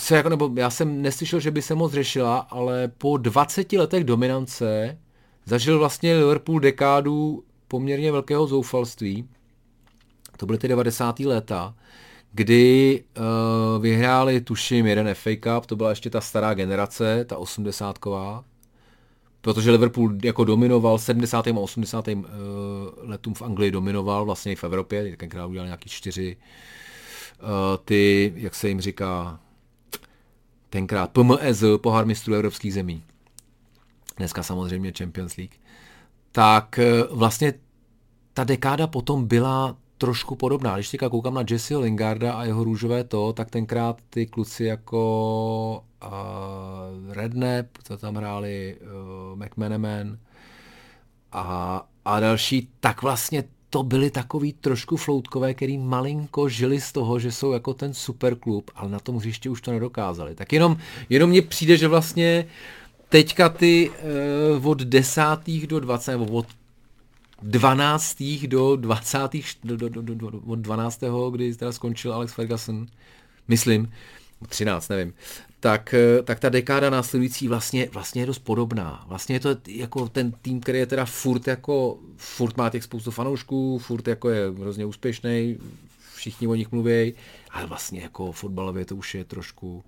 se 0.00 0.16
jako, 0.16 0.28
nebo 0.28 0.50
já 0.56 0.70
jsem 0.70 1.02
neslyšel, 1.02 1.40
že 1.40 1.50
by 1.50 1.62
se 1.62 1.74
moc 1.74 1.92
řešila, 1.92 2.38
ale 2.38 2.88
po 2.88 3.16
20 3.16 3.72
letech 3.72 4.04
dominance 4.04 4.98
zažil 5.46 5.78
vlastně 5.78 6.16
Liverpool 6.16 6.60
dekádu 6.60 7.44
poměrně 7.68 8.12
velkého 8.12 8.46
zoufalství. 8.46 9.28
To 10.36 10.46
byly 10.46 10.58
ty 10.58 10.68
90. 10.68 11.20
léta, 11.20 11.74
kdy 12.32 13.04
uh, 13.16 13.82
vyhráli, 13.82 14.40
tuším, 14.40 14.86
jeden 14.86 15.14
FA 15.14 15.30
Cup, 15.40 15.66
to 15.66 15.76
byla 15.76 15.90
ještě 15.90 16.10
ta 16.10 16.20
stará 16.20 16.54
generace, 16.54 17.24
ta 17.24 17.36
80-ková, 17.36 18.44
protože 19.40 19.70
Liverpool 19.70 20.12
jako 20.24 20.44
dominoval 20.44 20.98
70. 20.98 21.46
a 21.46 21.50
80. 21.54 22.08
Uh, 22.08 22.24
letům 22.96 23.34
v 23.34 23.42
Anglii 23.42 23.70
dominoval 23.70 24.24
vlastně 24.24 24.52
i 24.52 24.56
v 24.56 24.64
Evropě, 24.64 25.16
tenkrát 25.16 25.46
udělal 25.46 25.66
nějaký 25.66 25.88
čtyři 25.88 26.36
uh, 27.42 27.48
ty, 27.84 28.32
jak 28.36 28.54
se 28.54 28.68
jim 28.68 28.80
říká, 28.80 29.40
tenkrát 30.70 31.10
PMEZ, 31.10 31.64
pohár 31.80 32.06
mistrů 32.06 32.34
evropských 32.34 32.74
zemí, 32.74 33.02
dneska 34.16 34.42
samozřejmě 34.42 34.92
Champions 34.98 35.36
League, 35.36 35.54
tak 36.32 36.80
uh, 37.10 37.18
vlastně 37.18 37.54
ta 38.32 38.44
dekáda 38.44 38.86
potom 38.86 39.26
byla 39.26 39.76
trošku 39.98 40.36
podobná. 40.36 40.74
Když 40.74 40.90
teďka 40.90 41.08
koukám 41.08 41.34
na 41.34 41.44
Jesse 41.50 41.76
Lingarda 41.76 42.32
a 42.32 42.44
jeho 42.44 42.64
růžové 42.64 43.04
to, 43.04 43.32
tak 43.32 43.50
tenkrát 43.50 44.00
ty 44.10 44.26
kluci 44.26 44.64
jako 44.64 45.84
uh, 46.04 47.12
Redknapp, 47.12 47.78
co 47.82 47.96
tam 47.96 48.14
hráli, 48.14 48.76
uh, 48.80 49.38
McManaman 49.44 50.18
a, 51.32 51.86
a 52.04 52.20
další, 52.20 52.68
tak 52.80 53.02
vlastně 53.02 53.44
to 53.70 53.82
byli 53.82 54.10
takový 54.10 54.52
trošku 54.52 54.96
floutkové, 54.96 55.54
který 55.54 55.78
malinko 55.78 56.48
žili 56.48 56.80
z 56.80 56.92
toho, 56.92 57.18
že 57.18 57.32
jsou 57.32 57.52
jako 57.52 57.74
ten 57.74 57.94
super 57.94 58.34
klub, 58.34 58.70
ale 58.74 58.90
na 58.90 58.98
tom 58.98 59.16
hřišti 59.16 59.48
už 59.48 59.60
to 59.60 59.70
nedokázali. 59.70 60.34
Tak 60.34 60.52
jenom, 60.52 60.76
jenom 61.08 61.30
mně 61.30 61.42
přijde, 61.42 61.76
že 61.76 61.88
vlastně 61.88 62.46
teďka 63.08 63.48
ty 63.48 63.90
uh, 64.58 64.66
od 64.66 64.78
desátých 64.82 65.66
do 65.66 65.80
20, 65.80 66.10
nebo 66.10 66.24
od 66.24 66.46
12. 67.42 68.22
do 68.46 68.76
20. 68.76 69.18
do, 69.64 69.76
do, 69.76 69.88
do, 69.88 70.02
do, 70.02 70.14
do, 70.14 70.40
od 70.46 70.58
12. 70.58 71.00
kdy 71.30 71.54
teda 71.54 71.72
skončil 71.72 72.12
Alex 72.12 72.32
Ferguson, 72.32 72.86
myslím, 73.48 73.92
13, 74.48 74.88
nevím, 74.88 75.12
tak, 75.60 75.94
eh, 75.94 76.22
tak 76.22 76.40
ta 76.40 76.48
dekáda 76.48 76.90
následující 76.90 77.48
vlastně, 77.48 77.88
vlastně 77.92 78.22
je 78.22 78.26
dost 78.26 78.38
podobná. 78.38 79.04
Vlastně 79.08 79.34
je 79.34 79.40
to 79.40 79.56
jako 79.68 80.08
ten 80.08 80.32
tým, 80.32 80.60
který 80.60 80.78
je 80.78 80.86
teda 80.86 81.04
furt 81.04 81.46
jako, 81.46 81.98
furt 82.16 82.56
má 82.56 82.70
těch 82.70 82.84
spoustu 82.84 83.10
fanoušků, 83.10 83.78
furt 83.78 84.08
jako 84.08 84.30
je 84.30 84.50
hrozně 84.50 84.84
úspěšný, 84.84 85.58
všichni 86.14 86.46
o 86.46 86.54
nich 86.54 86.72
mluví, 86.72 87.14
ale 87.50 87.66
vlastně 87.66 88.00
jako 88.00 88.32
fotbalově 88.32 88.84
to 88.84 88.96
už 88.96 89.14
je 89.14 89.24
trošku, 89.24 89.84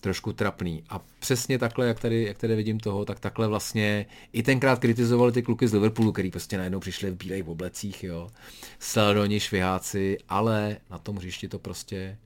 trošku 0.00 0.32
trapný. 0.32 0.84
A 0.88 1.00
přesně 1.18 1.58
takhle, 1.58 1.86
jak 1.86 2.00
tady, 2.00 2.24
jak 2.24 2.38
tady 2.38 2.56
vidím 2.56 2.80
toho, 2.80 3.04
tak 3.04 3.20
takhle 3.20 3.48
vlastně 3.48 4.06
i 4.32 4.42
tenkrát 4.42 4.78
kritizovali 4.78 5.32
ty 5.32 5.42
kluky 5.42 5.68
z 5.68 5.72
Liverpoolu, 5.72 6.12
který 6.12 6.30
prostě 6.30 6.58
najednou 6.58 6.80
přišli 6.80 7.10
v 7.10 7.16
bílých 7.16 7.48
oblecích, 7.48 8.04
jo. 8.04 8.30
Sladoni, 8.78 9.40
šviháci, 9.40 10.18
ale 10.28 10.76
na 10.90 10.98
tom 10.98 11.16
hřišti 11.16 11.48
to 11.48 11.58
prostě, 11.58 12.18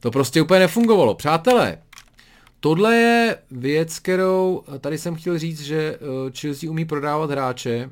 to 0.00 0.10
prostě 0.10 0.42
úplně 0.42 0.60
nefungovalo. 0.60 1.14
Přátelé, 1.14 1.78
tohle 2.62 2.96
je 2.96 3.38
věc, 3.50 3.98
kterou 3.98 4.62
tady 4.80 4.98
jsem 4.98 5.14
chtěl 5.14 5.38
říct, 5.38 5.60
že 5.60 5.98
eh, 5.98 6.30
Chelsea 6.40 6.70
umí 6.70 6.84
prodávat 6.84 7.30
hráče, 7.30 7.90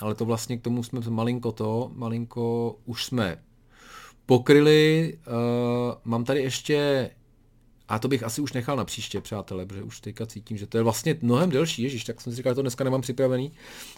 ale 0.00 0.14
to 0.14 0.24
vlastně 0.24 0.58
k 0.58 0.62
tomu 0.62 0.82
jsme 0.82 1.00
malinko 1.08 1.52
to, 1.52 1.90
malinko 1.94 2.76
už 2.84 3.04
jsme 3.04 3.38
pokryli. 4.26 5.18
Uh, 5.26 5.94
mám 6.04 6.24
tady 6.24 6.42
ještě 6.42 7.10
a 7.88 7.98
to 7.98 8.08
bych 8.08 8.22
asi 8.22 8.40
už 8.40 8.52
nechal 8.52 8.76
na 8.76 8.84
příště, 8.84 9.20
přátelé, 9.20 9.66
protože 9.66 9.82
už 9.82 10.00
teďka 10.00 10.26
cítím, 10.26 10.56
že 10.56 10.66
to 10.66 10.78
je 10.78 10.82
vlastně 10.82 11.18
mnohem 11.22 11.50
delší, 11.50 11.82
ježíš, 11.82 12.04
tak 12.04 12.20
jsem 12.20 12.32
si 12.32 12.36
říkal, 12.36 12.52
že 12.52 12.54
to 12.54 12.62
dneska 12.62 12.84
nemám 12.84 13.00
připravený, 13.00 13.52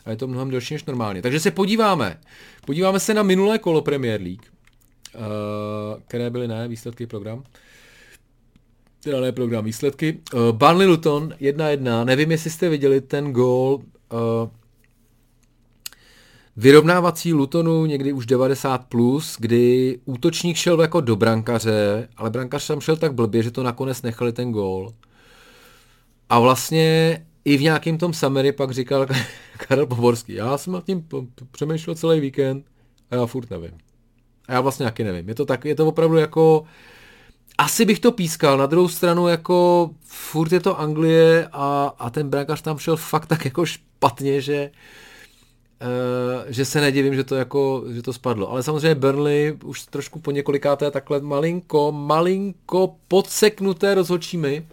a 0.04 0.10
je 0.10 0.16
to 0.16 0.26
mnohem 0.26 0.50
delší 0.50 0.74
než 0.74 0.84
normálně. 0.84 1.22
Takže 1.22 1.40
se 1.40 1.50
podíváme. 1.50 2.20
Podíváme 2.66 3.00
se 3.00 3.14
na 3.14 3.22
minulé 3.22 3.58
kolo 3.58 3.82
Premier 3.82 4.20
League, 4.20 4.46
které 6.06 6.30
byly 6.30 6.48
ne, 6.48 6.68
výsledky 6.68 7.06
program. 7.06 7.44
Teda 9.02 9.20
ne 9.20 9.32
program, 9.32 9.64
výsledky. 9.64 10.20
Uh, 10.34 10.40
Burnley 10.52 10.86
Luton 10.86 11.34
1-1, 11.40 12.04
nevím, 12.04 12.30
jestli 12.30 12.50
jste 12.50 12.68
viděli 12.68 13.00
ten 13.00 13.32
gól, 13.32 13.80
uh, 14.12 14.48
vyrovnávací 16.56 17.34
Lutonu 17.34 17.86
někdy 17.86 18.12
už 18.12 18.26
90+, 18.26 18.78
plus, 18.88 19.36
kdy 19.40 19.98
útočník 20.04 20.56
šel 20.56 20.80
jako 20.80 21.00
do 21.00 21.16
brankaře, 21.16 22.08
ale 22.16 22.30
brankař 22.30 22.66
tam 22.66 22.80
šel 22.80 22.96
tak 22.96 23.14
blbě, 23.14 23.42
že 23.42 23.50
to 23.50 23.62
nakonec 23.62 24.02
nechali 24.02 24.32
ten 24.32 24.52
gól. 24.52 24.92
A 26.28 26.40
vlastně 26.40 27.18
i 27.44 27.56
v 27.56 27.62
nějakém 27.62 27.98
tom 27.98 28.12
summary 28.12 28.52
pak 28.52 28.70
říkal 28.70 29.06
Karel 29.68 29.86
Poborský, 29.86 30.34
já 30.34 30.58
jsem 30.58 30.72
nad 30.72 30.84
tím 30.84 31.08
přemýšlel 31.50 31.96
celý 31.96 32.20
víkend 32.20 32.66
a 33.10 33.14
já 33.14 33.26
furt 33.26 33.50
nevím. 33.50 33.78
A 34.48 34.52
já 34.52 34.60
vlastně 34.60 34.86
taky 34.86 35.04
nevím. 35.04 35.28
Je 35.28 35.34
to 35.34 35.46
tak, 35.46 35.64
je 35.64 35.74
to 35.74 35.86
opravdu 35.86 36.16
jako, 36.16 36.64
asi 37.58 37.84
bych 37.84 38.00
to 38.00 38.12
pískal, 38.12 38.58
na 38.58 38.66
druhou 38.66 38.88
stranu 38.88 39.28
jako 39.28 39.90
furt 40.04 40.52
je 40.52 40.60
to 40.60 40.80
Anglie 40.80 41.48
a, 41.52 41.94
a 41.98 42.10
ten 42.10 42.28
brankař 42.30 42.62
tam 42.62 42.78
šel 42.78 42.96
fakt 42.96 43.26
tak 43.26 43.44
jako 43.44 43.66
špatně, 43.66 44.40
že 44.40 44.70
Uh, 45.82 46.44
že 46.48 46.64
se 46.64 46.80
nedivím, 46.80 47.14
že 47.14 47.24
to 47.24 47.34
jako, 47.34 47.84
že 47.88 48.02
to 48.02 48.12
spadlo. 48.12 48.50
Ale 48.50 48.62
samozřejmě 48.62 48.94
Burnley 48.94 49.56
už 49.64 49.82
trošku 49.82 50.18
po 50.18 50.30
několikáté 50.30 50.90
takhle 50.90 51.20
malinko, 51.20 51.92
malinko 51.92 52.94
podseknuté 53.08 53.94
rozhodčími 53.94 54.66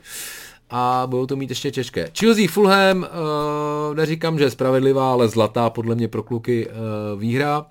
a 0.69 1.03
budou 1.09 1.25
to 1.25 1.35
mít 1.35 1.49
ještě 1.49 1.71
těžké. 1.71 2.11
Chelsea 2.19 2.47
Fulham, 2.47 2.97
uh, 2.97 3.95
neříkám, 3.95 4.37
že 4.37 4.43
je 4.43 4.51
spravedlivá, 4.51 5.11
ale 5.11 5.27
zlatá 5.27 5.69
podle 5.69 5.95
mě 5.95 6.07
pro 6.07 6.23
kluky 6.23 6.67
uh, 6.67 7.19
výhra. 7.19 7.65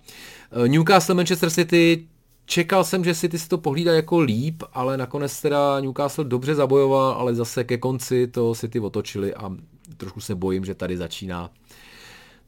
Newcastle 0.66 1.14
Manchester 1.14 1.50
City, 1.50 2.06
čekal 2.46 2.84
jsem, 2.84 3.04
že 3.04 3.14
City 3.14 3.38
si 3.38 3.48
to 3.48 3.58
pohlídá 3.58 3.92
jako 3.92 4.20
líp, 4.20 4.62
ale 4.72 4.96
nakonec 4.96 5.40
teda 5.40 5.80
Newcastle 5.80 6.24
dobře 6.24 6.54
zabojoval, 6.54 7.12
ale 7.12 7.34
zase 7.34 7.64
ke 7.64 7.78
konci 7.78 8.26
to 8.26 8.54
City 8.54 8.80
otočili 8.80 9.34
a 9.34 9.50
trošku 9.96 10.20
se 10.20 10.34
bojím, 10.34 10.64
že 10.64 10.74
tady 10.74 10.96
začíná 10.96 11.50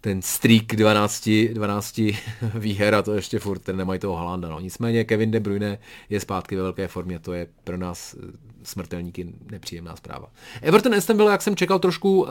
ten 0.01 0.23
streak 0.23 0.67
12, 0.67 1.29
12 1.53 2.01
výher 2.55 2.95
a 2.95 3.03
to 3.03 3.15
ještě 3.15 3.39
furt 3.39 3.59
ten 3.59 3.77
nemají 3.77 4.01
toho 4.01 4.17
Halanda. 4.17 4.49
No. 4.49 4.61
Nicméně 4.61 5.05
Kevin 5.05 5.31
De 5.31 5.41
Bruyne 5.41 5.79
je 6.11 6.21
zpátky 6.21 6.57
ve 6.57 6.63
velké 6.63 6.89
formě, 6.89 7.19
to 7.19 7.33
je 7.33 7.47
pro 7.65 7.77
nás 7.77 8.15
eh, 8.15 8.33
smrtelníky 8.63 9.35
nepříjemná 9.51 9.97
zpráva. 9.97 10.31
Everton 10.63 10.95
Aston 10.95 11.17
Villa, 11.17 11.33
jak 11.33 11.43
jsem 11.43 11.57
čekal 11.57 11.79
trošku, 11.79 12.23
uh, 12.23 12.29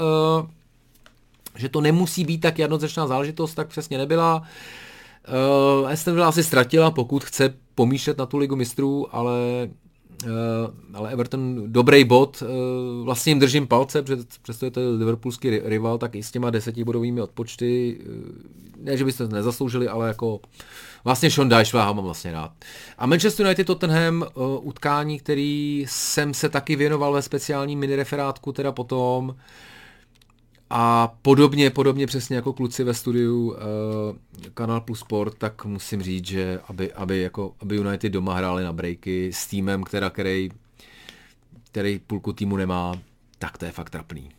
že 1.56 1.70
to 1.70 1.82
nemusí 1.82 2.26
být 2.26 2.38
tak 2.38 2.60
jednoznačná 2.60 3.08
záležitost, 3.08 3.54
tak 3.54 3.68
přesně 3.68 3.98
nebyla. 3.98 4.36
Uh, 4.36 4.46
Aston 5.88 6.14
Villa 6.14 6.28
asi 6.28 6.44
ztratila, 6.44 6.92
pokud 6.92 7.24
chce 7.24 7.54
pomíšet 7.76 8.18
na 8.18 8.26
tu 8.26 8.38
ligu 8.38 8.56
mistrů, 8.56 9.16
ale 9.16 9.70
Uh, 10.24 10.30
ale 10.94 11.12
Everton 11.12 11.64
dobrý 11.68 12.04
bod, 12.04 12.42
uh, 12.42 13.06
vlastně 13.06 13.32
jim 13.32 13.40
držím 13.40 13.68
palce, 13.68 14.02
protože 14.02 14.24
přesto 14.42 14.66
je 14.66 14.72
to 14.72 14.82
liverpoolský 14.98 15.50
rival, 15.50 15.98
tak 15.98 16.16
i 16.16 16.24
s 16.24 16.32
těma 16.32 16.50
desetibodovými 16.50 17.22
odpočty, 17.22 18.00
uh, 18.00 18.14
ne, 18.84 18.98
že 18.98 19.06
byste 19.06 19.28
nezasloužili, 19.28 19.88
ale 19.88 20.08
jako 20.08 20.40
vlastně 21.04 21.32
Sean 21.32 21.50
Dyche 21.50 21.78
mám 21.78 21.98
vlastně 21.98 22.32
rád. 22.32 22.52
A 22.98 23.06
Manchester 23.06 23.46
United 23.46 23.68
Tottenham, 23.68 24.22
uh, 24.22 24.68
utkání, 24.68 25.20
který 25.20 25.86
jsem 25.90 26.34
se 26.34 26.50
taky 26.50 26.76
věnoval 26.76 27.14
ve 27.14 27.22
speciálním 27.22 27.80
mini 27.80 27.96
referátku, 27.96 28.52
teda 28.52 28.72
potom, 28.72 29.30
uh, 29.30 29.36
a 30.70 31.08
podobně, 31.22 31.70
podobně 31.70 32.08
přesně 32.08 32.36
jako 32.36 32.54
kluci 32.54 32.84
ve 32.84 32.94
studiu 32.94 33.52
uh, 33.52 33.58
Kanal 34.54 34.82
Plus 34.82 35.00
Sport, 35.00 35.38
tak 35.38 35.66
musím 35.66 36.02
říct, 36.02 36.26
že 36.28 36.60
aby, 36.68 36.94
aby, 36.94 37.22
jako, 37.22 37.56
aby 37.60 37.76
United 37.76 38.12
doma 38.12 38.36
hráli 38.36 38.64
na 38.64 38.74
breaky 38.74 39.34
s 39.34 39.48
týmem, 39.48 39.84
která, 39.84 40.10
který, 40.10 40.50
který 41.72 42.00
půlku 42.00 42.34
týmu 42.34 42.58
nemá, 42.58 42.94
tak 43.40 43.58
to 43.58 43.66
je 43.66 43.72
fakt 43.72 43.90
trapný. 43.90 44.30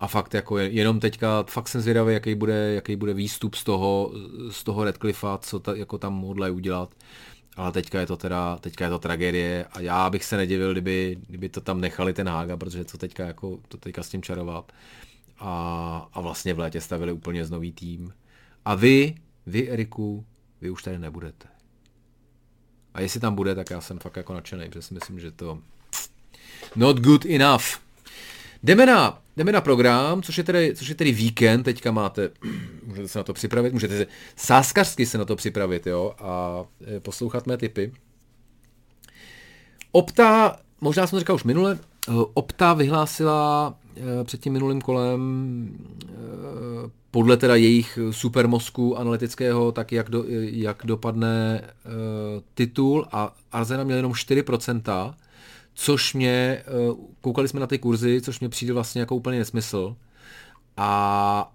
a 0.00 0.06
fakt 0.06 0.34
jako 0.34 0.58
jenom 0.58 1.00
teďka, 1.00 1.42
fakt 1.48 1.68
jsem 1.68 1.80
zvědavý, 1.80 2.14
jaký 2.14 2.34
bude, 2.34 2.74
jaký 2.74 2.96
bude 2.96 3.14
výstup 3.14 3.54
z 3.54 3.64
toho, 3.64 4.12
z 4.50 4.64
toho 4.64 4.84
Redcliffa, 4.84 5.38
co 5.38 5.58
ta, 5.60 5.74
jako 5.74 5.98
tam 5.98 6.20
hodlají 6.20 6.52
udělat. 6.52 6.94
Ale 7.56 7.72
teďka 7.72 8.00
je 8.00 8.06
to 8.06 8.16
teda, 8.16 8.58
teďka 8.58 8.84
je 8.84 8.90
to 8.90 8.98
tragédie 8.98 9.64
a 9.72 9.80
já 9.80 10.10
bych 10.10 10.24
se 10.24 10.36
nedivil, 10.36 10.72
kdyby, 10.72 11.18
kdyby 11.28 11.48
to 11.48 11.60
tam 11.60 11.80
nechali 11.80 12.12
ten 12.12 12.28
Hága, 12.28 12.56
protože 12.56 12.84
to 12.84 12.98
teďka, 12.98 13.26
jako, 13.26 13.58
to 13.68 13.76
teďka 13.76 14.02
s 14.02 14.08
tím 14.08 14.22
čarovat. 14.22 14.72
A, 15.38 16.08
a 16.12 16.20
vlastně 16.20 16.54
v 16.54 16.58
létě 16.58 16.80
stavili 16.80 17.12
úplně 17.12 17.44
z 17.44 17.50
nový 17.50 17.72
tým. 17.72 18.12
A 18.64 18.74
vy, 18.74 19.14
vy 19.46 19.70
Eriku, 19.70 20.26
vy 20.60 20.70
už 20.70 20.82
tady 20.82 20.98
nebudete. 20.98 21.48
A 22.94 23.00
jestli 23.00 23.20
tam 23.20 23.34
bude, 23.34 23.54
tak 23.54 23.70
já 23.70 23.80
jsem 23.80 23.98
fakt 23.98 24.16
jako 24.16 24.34
nadšený, 24.34 24.68
protože 24.68 24.82
si 24.82 24.94
myslím, 24.94 25.20
že 25.20 25.30
to 25.30 25.58
not 26.76 27.00
good 27.00 27.26
enough. 27.26 27.64
Jdeme 28.62 28.86
na, 28.86 29.22
jdeme 29.36 29.52
na 29.52 29.60
program, 29.60 30.22
což 30.22 30.38
je, 30.38 30.44
tedy, 30.44 30.74
což 30.76 30.88
je 30.88 30.94
tedy 30.94 31.12
víkend, 31.12 31.62
teďka 31.62 31.92
máte, 31.92 32.30
můžete 32.86 33.08
se 33.08 33.18
na 33.18 33.22
to 33.22 33.32
připravit, 33.32 33.72
můžete 33.72 33.98
se 33.98 34.06
sáskařsky 34.36 35.06
se 35.06 35.18
na 35.18 35.24
to 35.24 35.36
připravit, 35.36 35.86
jo, 35.86 36.14
a 36.18 36.64
e, 36.96 37.00
poslouchat 37.00 37.46
mé 37.46 37.56
typy. 37.56 37.92
Opta, 39.92 40.56
možná 40.80 41.06
jsem 41.06 41.16
to 41.16 41.20
říkal 41.20 41.36
už 41.36 41.44
minule, 41.44 41.72
e, 41.72 41.78
Opta 42.34 42.74
vyhlásila 42.74 43.74
před 44.24 44.40
tím 44.40 44.52
minulým 44.52 44.80
kolem 44.80 45.20
podle 47.10 47.36
teda 47.36 47.54
jejich 47.54 47.98
supermozku 48.10 48.98
analytického, 48.98 49.72
tak 49.72 49.92
jak, 49.92 50.10
do, 50.10 50.24
jak 50.38 50.82
dopadne 50.84 51.64
titul 52.54 53.06
a 53.12 53.34
Arzena 53.52 53.84
měl 53.84 53.96
jenom 53.96 54.12
4%, 54.12 55.14
což 55.74 56.14
mě, 56.14 56.64
koukali 57.20 57.48
jsme 57.48 57.60
na 57.60 57.66
ty 57.66 57.78
kurzy, 57.78 58.20
což 58.20 58.40
mě 58.40 58.48
přijde 58.48 58.72
vlastně 58.72 59.00
jako 59.00 59.16
úplně 59.16 59.38
nesmysl. 59.38 59.96
A 60.76 61.52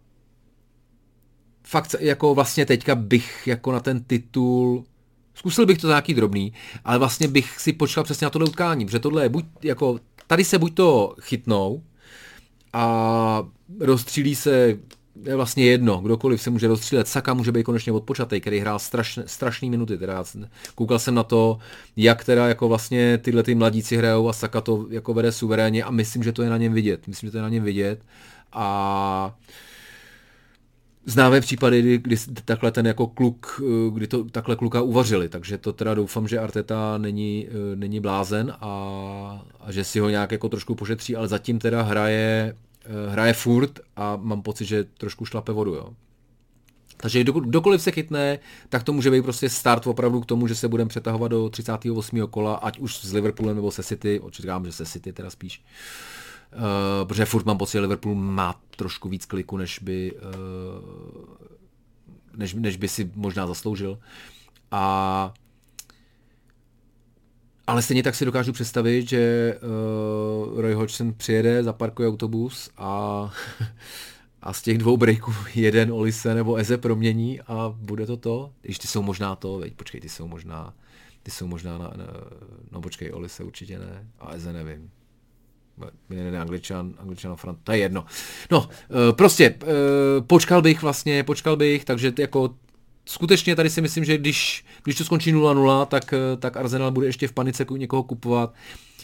fakt 1.64 1.96
jako 2.00 2.36
vlastně 2.36 2.66
teďka 2.66 2.96
bych 2.96 3.48
jako 3.48 3.72
na 3.72 3.80
ten 3.80 4.04
titul 4.04 4.84
Zkusil 5.40 5.66
bych 5.66 5.78
to 5.78 5.88
za 5.88 5.94
nějaký 5.94 6.14
drobný, 6.14 6.54
ale 6.86 6.98
vlastně 6.98 7.28
bych 7.28 7.60
si 7.60 7.74
počkal 7.74 8.04
přesně 8.04 8.26
na 8.26 8.30
tohle 8.30 8.48
utkání, 8.48 8.86
protože 8.86 9.00
tohle 9.00 9.24
je 9.24 9.30
buď 9.30 9.46
jako, 9.64 10.00
tady 10.28 10.44
se 10.44 10.60
buď 10.60 10.74
to 10.74 11.16
chytnou 11.22 11.84
a 12.74 13.44
rozstřílí 13.80 14.36
se 14.36 14.78
je 15.24 15.36
vlastně 15.36 15.66
jedno, 15.66 15.98
kdokoliv 15.98 16.42
se 16.42 16.50
může 16.50 16.68
rozstřílet. 16.68 17.08
Saka 17.08 17.34
může 17.34 17.52
být 17.52 17.64
konečně 17.64 17.92
odpočatý, 17.92 18.42
který 18.42 18.60
hrál 18.60 18.80
strašné, 18.80 19.24
strašný 19.26 19.70
minuty. 19.70 19.98
Teda 19.98 20.24
koukal 20.76 21.00
jsem 21.00 21.16
na 21.16 21.24
to, 21.24 21.60
jak 21.96 22.24
teda 22.24 22.48
jako 22.48 22.68
vlastně 22.68 23.18
tyhle 23.18 23.44
ty 23.44 23.56
mladíci 23.56 23.98
hrajou 23.98 24.30
a 24.30 24.34
Saka 24.34 24.62
to 24.62 24.88
jako 24.90 25.14
vede 25.14 25.32
suverénně 25.32 25.84
a 25.84 25.92
myslím, 25.92 26.24
že 26.24 26.32
to 26.32 26.44
je 26.44 26.50
na 26.50 26.58
něm 26.58 26.74
vidět. 26.74 27.08
Myslím, 27.08 27.28
že 27.28 27.32
to 27.32 27.38
je 27.38 27.44
na 27.44 27.50
něm 27.50 27.64
vidět. 27.64 28.02
A 28.54 29.36
Známe 31.06 31.42
případy, 31.42 31.82
kdy, 31.82 31.98
kdy 31.98 32.16
takhle 32.46 32.72
ten 32.72 32.88
jako 32.88 33.08
kluk, 33.08 33.62
kdy 33.94 34.08
to 34.08 34.24
takhle 34.24 34.56
kluka 34.56 34.82
uvařili, 34.82 35.30
takže 35.30 35.58
to 35.58 35.74
teda 35.74 35.94
doufám, 35.94 36.28
že 36.28 36.40
Arteta 36.40 36.98
není, 36.98 37.48
není 37.76 38.00
blázen 38.00 38.54
a, 38.62 38.70
a 39.60 39.72
že 39.72 39.84
si 39.84 40.00
ho 40.00 40.10
nějak 40.10 40.32
jako 40.32 40.50
trošku 40.50 40.76
pošetří, 40.76 41.16
ale 41.16 41.28
zatím 41.28 41.60
teda 41.60 41.82
hraje 41.82 42.56
Eh, 42.90 43.10
hraje 43.12 43.34
furt 43.34 43.80
a 43.96 44.16
mám 44.16 44.42
pocit, 44.42 44.66
že 44.66 44.84
trošku 44.84 45.26
šlape 45.26 45.52
vodu, 45.52 45.74
jo. 45.74 45.94
Takže 46.98 47.24
kdokoliv 47.24 47.82
se 47.82 47.92
chytne, 47.92 48.40
tak 48.70 48.84
to 48.84 48.94
může 48.94 49.12
být 49.12 49.22
prostě 49.22 49.50
start 49.50 49.88
opravdu 49.88 50.22
k 50.22 50.26
tomu, 50.26 50.48
že 50.48 50.56
se 50.56 50.68
budeme 50.68 50.88
přetahovat 50.88 51.32
do 51.32 51.50
38. 51.50 52.28
kola, 52.28 52.56
ať 52.56 52.80
už 52.80 52.96
s 52.96 53.14
Liverpoolem 53.14 53.56
nebo 53.56 53.72
se 53.72 53.84
City, 53.84 54.20
očekávám, 54.20 54.66
že 54.66 54.72
se 54.72 54.86
City 54.86 55.14
teda 55.14 55.30
spíš. 55.30 55.60
Uh, 55.60 56.29
protože 57.04 57.26
furt 57.26 57.46
mám 57.46 57.58
pocit, 57.58 57.72
že 57.72 57.80
Liverpool 57.80 58.16
má 58.16 58.62
trošku 58.76 59.10
víc 59.10 59.26
kliku, 59.26 59.58
než 59.58 59.80
by, 59.80 60.14
uh, 60.14 60.20
než, 62.36 62.54
než 62.54 62.78
by 62.78 62.88
si 62.88 63.12
možná 63.16 63.48
zasloužil. 63.48 64.00
A 64.72 65.34
ale 67.68 67.82
stejně 67.82 68.04
tak 68.04 68.16
si 68.16 68.26
dokážu 68.26 68.54
představit, 68.54 69.10
že 69.10 69.56
uh, 69.62 70.62
Roy 70.62 70.74
Hodgson 70.74 71.14
přijede, 71.14 71.64
zaparkuje 71.64 72.10
autobus 72.10 72.70
a, 72.78 73.32
a 74.42 74.54
z 74.54 74.62
těch 74.62 74.78
dvou 74.78 74.98
breaků 74.98 75.34
jeden 75.56 75.92
Olise 75.92 76.36
nebo 76.36 76.56
Eze 76.56 76.78
promění 76.78 77.42
a 77.42 77.76
bude 77.78 78.06
to 78.06 78.18
to. 78.18 78.54
Když 78.62 78.80
ty 78.80 78.88
jsou 78.88 79.02
možná 79.02 79.36
to, 79.36 79.58
veď, 79.58 79.74
počkej, 79.74 80.02
ty 80.02 80.10
jsou 80.10 80.28
možná, 80.28 80.74
ty 81.24 81.32
jsou 81.32 81.48
možná 81.48 81.78
na, 81.78 81.94
na 81.96 82.08
no 82.72 82.82
počkej, 82.82 83.14
Olise 83.14 83.44
určitě 83.44 83.80
ne 83.80 84.08
a 84.20 84.34
Eze 84.34 84.54
nevím. 84.54 84.92
Jeden 86.10 86.42
angličan, 86.42 86.94
angličan 87.00 87.36
Fran, 87.36 87.58
to 87.64 87.72
je 87.72 87.78
jedno. 87.78 88.06
No, 88.52 88.60
uh, 88.60 88.68
prostě, 89.12 89.56
uh, 89.64 89.68
počkal 90.28 90.62
bych 90.62 90.82
vlastně, 90.82 91.24
počkal 91.24 91.56
bych, 91.56 91.86
takže 91.86 92.14
jako 92.20 92.50
skutečně 93.10 93.56
tady 93.56 93.70
si 93.70 93.82
myslím, 93.82 94.06
že 94.06 94.18
když, 94.18 94.66
když 94.84 94.96
to 94.96 95.04
skončí 95.06 95.34
0-0, 95.34 95.86
tak, 95.86 96.14
eh, 96.14 96.38
tak 96.38 96.58
Arsenal 96.58 96.92
bude 96.92 97.08
ještě 97.08 97.28
v 97.28 97.34
panice 97.34 97.66
někoho 97.78 98.04
kupovat. 98.04 98.54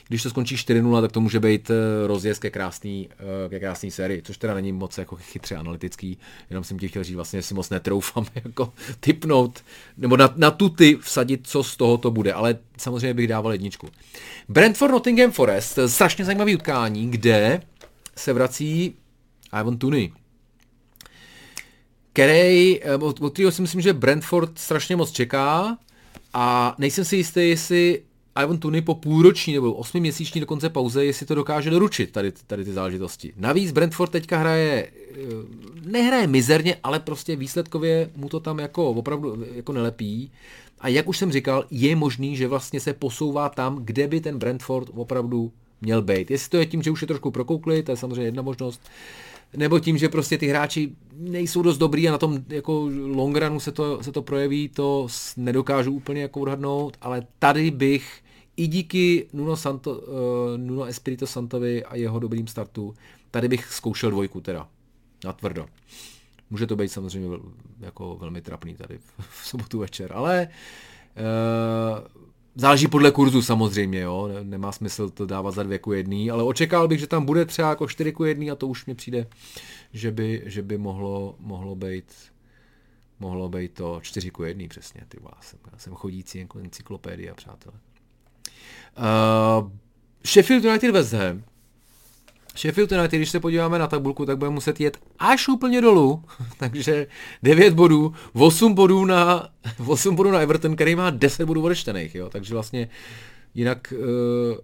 Když 0.08 0.24
to 0.24 0.30
skončí 0.30 0.56
4-0, 0.56 1.02
tak 1.02 1.12
to 1.12 1.22
může 1.22 1.40
být 1.40 1.70
eh, 1.70 2.08
rozjezd 2.08 2.42
ke 2.42 2.50
krásný, 2.50 3.10
eh, 3.46 3.50
ke 3.50 3.60
krásný 3.60 3.92
sérii, 3.92 4.22
což 4.22 4.38
teda 4.38 4.54
není 4.54 4.72
moc 4.72 4.98
jako 4.98 5.16
chytře 5.16 5.56
analytický, 5.56 6.18
jenom 6.50 6.64
jsem 6.64 6.80
ti 6.80 6.88
chtěl 6.88 7.04
říct 7.04 7.16
vlastně, 7.16 7.42
si 7.42 7.54
moc 7.54 7.70
netroufám 7.70 8.26
jako 8.46 8.74
typnout, 9.00 9.64
nebo 9.98 10.18
na, 10.18 10.34
na 10.36 10.52
tu 10.52 10.70
ty 10.70 10.96
vsadit, 10.96 11.48
co 11.48 11.64
z 11.64 11.78
toho 11.78 11.98
to 11.98 12.12
bude, 12.12 12.34
ale 12.34 12.58
samozřejmě 12.78 13.14
bych 13.14 13.28
dával 13.28 13.52
jedničku. 13.52 13.90
Brentford 14.50 14.92
Nottingham 14.92 15.32
Forest, 15.32 15.80
strašně 15.88 16.26
zajímavý 16.26 16.56
utkání, 16.56 17.12
kde 17.12 17.62
se 18.16 18.34
vrací 18.34 18.96
Ivan 19.60 19.78
Tuny, 19.78 20.12
který, 22.14 22.84
eh, 22.84 22.96
od, 22.96 23.22
od 23.22 23.34
kterého 23.34 23.52
si 23.52 23.62
myslím, 23.62 23.82
že 23.82 23.94
Brentford 23.94 24.60
strašně 24.60 24.96
moc 24.96 25.12
čeká 25.12 25.78
a 26.34 26.76
nejsem 26.78 27.06
si 27.06 27.16
jistý, 27.16 27.50
jestli 27.50 28.02
Ivan 28.44 28.58
Tuny 28.58 28.82
po 28.82 28.96
půlroční 28.96 29.54
nebo 29.54 29.74
osmiměsíční 29.74 30.42
dokonce 30.42 30.70
pauze, 30.70 31.06
jestli 31.06 31.26
to 31.26 31.36
dokáže 31.36 31.70
doručit 31.70 32.12
tady, 32.12 32.32
tady 32.48 32.66
ty 32.66 32.74
záležitosti. 32.74 33.34
Navíc 33.38 33.72
Brentford 33.72 34.12
teďka 34.12 34.38
hraje, 34.38 34.88
eh, 35.12 35.16
nehraje 35.86 36.28
mizerně, 36.28 36.78
ale 36.84 37.00
prostě 37.00 37.36
výsledkově 37.36 38.10
mu 38.16 38.30
to 38.30 38.40
tam 38.40 38.60
jako 38.60 38.90
opravdu 38.90 39.46
jako 39.54 39.74
nelepí. 39.74 40.32
A 40.80 40.88
jak 40.88 41.08
už 41.08 41.18
jsem 41.18 41.32
říkal, 41.32 41.66
je 41.72 41.96
možný, 41.96 42.36
že 42.36 42.48
vlastně 42.48 42.80
se 42.80 42.94
posouvá 42.94 43.50
tam, 43.50 43.86
kde 43.86 44.08
by 44.08 44.22
ten 44.22 44.40
Brentford 44.40 44.90
opravdu 44.94 45.52
měl 45.82 46.02
být. 46.02 46.32
Jestli 46.32 46.50
to 46.50 46.58
je 46.58 46.66
tím, 46.66 46.82
že 46.82 46.92
už 46.92 47.02
je 47.02 47.08
trošku 47.08 47.32
prokoukli, 47.32 47.84
to 47.84 47.92
je 47.92 47.98
samozřejmě 47.98 48.24
jedna 48.24 48.42
možnost, 48.42 48.82
nebo 49.58 49.80
tím, 49.80 49.98
že 49.98 50.10
prostě 50.10 50.38
ty 50.38 50.48
hráči 50.48 50.92
nejsou 51.18 51.62
dost 51.62 51.78
dobrý 51.78 52.08
a 52.08 52.12
na 52.12 52.18
tom 52.18 52.40
jako 52.50 52.90
long 53.16 53.38
runu 53.38 53.60
se 53.60 53.72
to, 53.72 54.04
se 54.04 54.12
to 54.12 54.22
projeví, 54.22 54.70
to 54.70 55.08
nedokážu 55.38 55.92
úplně 55.92 56.22
jako 56.22 56.40
odhadnout, 56.40 56.98
ale 57.02 57.28
tady 57.40 57.72
bych 57.72 58.22
i 58.58 58.68
díky 58.68 59.28
Nuno, 59.34 59.58
Santo, 59.58 59.92
uh, 59.92 60.58
Nuno 60.58 60.86
Espirito 60.86 61.28
Santovi 61.28 61.86
a 61.86 61.96
jeho 61.96 62.20
dobrým 62.20 62.48
startu, 62.48 62.94
tady 63.32 63.48
bych 63.48 63.66
zkoušel 63.74 64.12
dvojku 64.12 64.42
teda, 64.42 64.68
na 65.26 65.34
tvrdo. 65.34 65.66
Může 66.50 66.68
to 66.68 66.76
být 66.76 66.90
samozřejmě 66.90 67.38
jako 67.80 68.16
velmi 68.16 68.42
trapný 68.42 68.76
tady 68.76 69.00
v 69.20 69.48
sobotu 69.48 69.80
večer, 69.80 70.14
ale 70.14 70.48
uh, 71.18 72.26
Záleží 72.58 72.88
podle 72.88 73.12
kurzu 73.12 73.42
samozřejmě, 73.42 74.00
jo. 74.00 74.30
Nemá 74.44 74.72
smysl 74.72 75.10
to 75.10 75.26
dávat 75.26 75.52
za 75.52 75.64
dvě 75.64 75.80
ku 75.80 75.94
jedný, 75.94 76.32
ale 76.32 76.44
očekával 76.44 76.88
bych, 76.88 77.00
že 77.00 77.08
tam 77.08 77.26
bude 77.26 77.46
třeba 77.46 77.70
jako 77.70 77.88
čtyři 77.88 78.12
ku 78.12 78.24
jedný 78.24 78.52
a 78.52 78.56
to 78.56 78.68
už 78.68 78.86
mi 78.86 78.96
přijde, 78.96 79.28
že 79.94 80.12
by, 80.12 80.44
že 80.46 80.62
by 80.62 80.78
mohlo, 80.78 81.36
mohlo 81.40 81.76
být 81.76 82.14
mohlo 83.20 83.50
být 83.50 83.74
to 83.74 84.00
čtyři 84.02 84.32
ku 84.32 84.44
jedný 84.44 84.68
přesně, 84.68 85.02
ty 85.08 85.18
jsem, 85.42 85.60
já 85.72 85.78
jsem 85.78 85.94
chodící 85.94 86.48
encyklopédia, 86.60 87.36
přátelé. 87.36 87.76
Uh, 88.98 89.70
Sheffield 90.26 90.64
United 90.64 90.92
West 90.92 91.14
Ham, 91.14 91.44
Sheffield 92.58 92.92
United, 92.92 93.18
když 93.18 93.30
se 93.30 93.40
podíváme 93.40 93.80
na 93.80 93.88
tabulku, 93.88 94.26
tak 94.26 94.38
bude 94.38 94.50
muset 94.50 94.80
jet 94.80 94.98
až 95.20 95.48
úplně 95.48 95.82
dolů, 95.82 96.24
takže 96.58 97.08
9 97.44 97.74
bodů, 97.74 98.14
8 98.34 98.74
bodů 98.74 99.06
na, 99.06 99.50
8 99.88 100.16
bodů 100.16 100.32
na 100.32 100.40
Everton, 100.40 100.76
který 100.76 100.96
má 100.96 101.10
10 101.10 101.46
bodů 101.46 101.64
odečtených, 101.64 102.16
jo, 102.16 102.30
takže 102.30 102.54
vlastně 102.54 102.90
jinak 103.54 103.94
uh, 103.98 104.58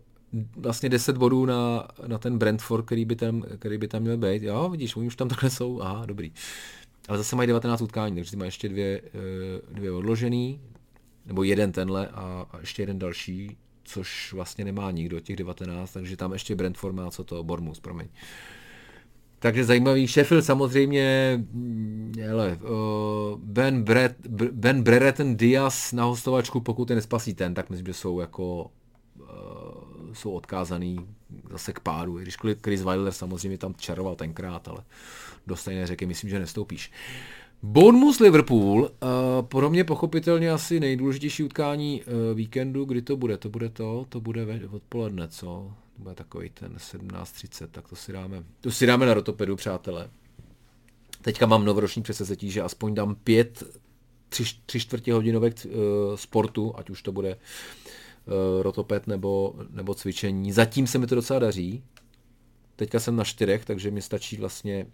vlastně 0.56 0.90
10 0.90 1.18
bodů 1.18 1.46
na, 1.46 1.88
na 2.08 2.18
ten 2.18 2.38
Brentford, 2.38 2.86
který 2.86 3.06
by, 3.06 3.16
tam, 3.16 3.44
který 3.60 3.78
by 3.78 3.88
tam 3.88 4.02
měl 4.02 4.18
být, 4.18 4.44
jo, 4.44 4.70
vidíš, 4.70 4.96
oni 4.96 5.08
už 5.08 5.16
tam 5.16 5.30
takhle 5.30 5.50
jsou, 5.50 5.82
aha, 5.82 6.06
dobrý. 6.06 6.32
Ale 7.08 7.18
zase 7.18 7.36
mají 7.36 7.48
19 7.48 7.82
utkání, 7.82 8.16
takže 8.16 8.38
mají 8.38 8.48
ještě 8.48 8.70
dvě, 8.70 9.02
uh, 9.02 9.76
dvě 9.76 9.92
odložený, 9.92 10.62
nebo 11.26 11.44
jeden 11.44 11.72
tenhle 11.72 12.08
a, 12.08 12.46
a 12.52 12.60
ještě 12.60 12.82
jeden 12.82 13.00
další, 13.00 13.58
což 13.92 14.34
vlastně 14.34 14.66
nemá 14.66 14.92
nikdo, 14.92 15.20
těch 15.20 15.36
19, 15.36 15.92
takže 15.92 16.18
tam 16.18 16.34
ještě 16.34 16.56
Brentford 16.56 16.96
má 16.96 17.12
co 17.12 17.24
to, 17.24 17.44
Bormus, 17.44 17.80
promiň. 17.80 18.08
Takže 19.40 19.64
zajímavý. 19.64 20.08
Sheffield 20.08 20.46
samozřejmě, 20.46 21.34
mm, 21.52 22.14
hele, 22.20 22.58
Ben, 23.38 23.84
Brett, 23.84 24.28
ben 24.52 24.84
Brereton 24.84 25.36
Diaz 25.36 25.92
na 25.92 26.04
hostovačku, 26.04 26.62
pokud 26.62 26.90
je 26.90 26.96
nespasí 26.96 27.34
ten, 27.34 27.54
tak 27.54 27.70
myslím, 27.70 27.88
že 27.88 27.94
jsou 27.94 28.20
jako 28.20 28.72
jsou 30.14 30.32
odkázaný 30.32 31.00
zase 31.52 31.74
k 31.74 31.80
pádu, 31.80 32.20
i 32.20 32.22
když 32.22 32.38
Chris 32.64 32.84
Wilder 32.84 33.14
samozřejmě 33.14 33.58
tam 33.58 33.74
čaroval 33.76 34.16
tenkrát, 34.16 34.68
ale 34.68 34.84
do 35.48 35.56
stejné 35.56 35.88
řeky 35.88 36.06
myslím, 36.06 36.30
že 36.30 36.40
nestoupíš. 36.40 36.92
Bournemouth 37.64 38.20
Liverpool, 38.20 38.82
uh, 38.82 38.90
pro 39.48 39.70
mě 39.70 39.84
pochopitelně 39.84 40.52
asi 40.52 40.80
nejdůležitější 40.80 41.44
utkání 41.44 42.02
uh, 42.02 42.38
víkendu, 42.38 42.86
kdy 42.86 43.02
to 43.02 43.18
bude, 43.18 43.38
to 43.38 43.50
bude 43.50 43.70
to, 43.70 44.06
to 44.10 44.22
bude 44.22 44.46
ve, 44.46 44.68
odpoledne, 44.68 45.28
co? 45.28 45.74
To 45.96 46.02
bude 46.04 46.16
takový 46.16 46.50
ten 46.50 46.76
17.30, 46.76 47.68
tak 47.72 47.88
to 47.88 47.96
si 47.96 48.14
dáme, 48.14 48.44
to 48.62 48.72
si 48.72 48.86
dáme 48.86 49.06
na 49.06 49.14
rotopedu, 49.14 49.56
přátelé. 49.56 50.10
Teďka 51.22 51.46
mám 51.46 51.66
novoroční 51.66 52.04
přesezetí, 52.04 52.52
že 52.52 52.62
aspoň 52.62 52.94
dám 52.94 53.16
pět, 53.16 53.64
tři, 54.30 54.44
tři 54.66 54.80
čtvrtě 54.80 55.14
hodinovek 55.14 55.66
uh, 55.66 55.72
sportu, 56.16 56.74
ať 56.78 56.90
už 56.90 57.02
to 57.02 57.12
bude 57.12 57.36
uh, 57.36 58.62
rotoped 58.62 59.08
nebo, 59.08 59.56
nebo 59.70 59.94
cvičení. 59.94 60.52
Zatím 60.52 60.88
se 60.88 60.98
mi 60.98 61.08
to 61.08 61.16
docela 61.16 61.40
daří. 61.40 61.84
Teďka 62.76 63.00
jsem 63.00 63.16
na 63.16 63.24
čtyřech, 63.24 63.66
takže 63.66 63.92
mi 63.92 64.02
stačí 64.02 64.38
vlastně 64.38 64.88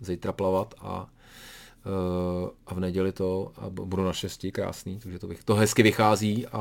zítra 0.00 0.32
plavat 0.32 0.74
a 0.78 1.10
a 2.66 2.74
v 2.74 2.80
neděli 2.80 3.12
to 3.12 3.52
a 3.56 3.70
budu 3.70 4.04
na 4.04 4.12
šesti, 4.12 4.52
krásný, 4.52 4.98
takže 4.98 5.18
to, 5.18 5.26
bych, 5.26 5.44
to 5.44 5.54
hezky 5.54 5.82
vychází 5.82 6.46
a 6.46 6.60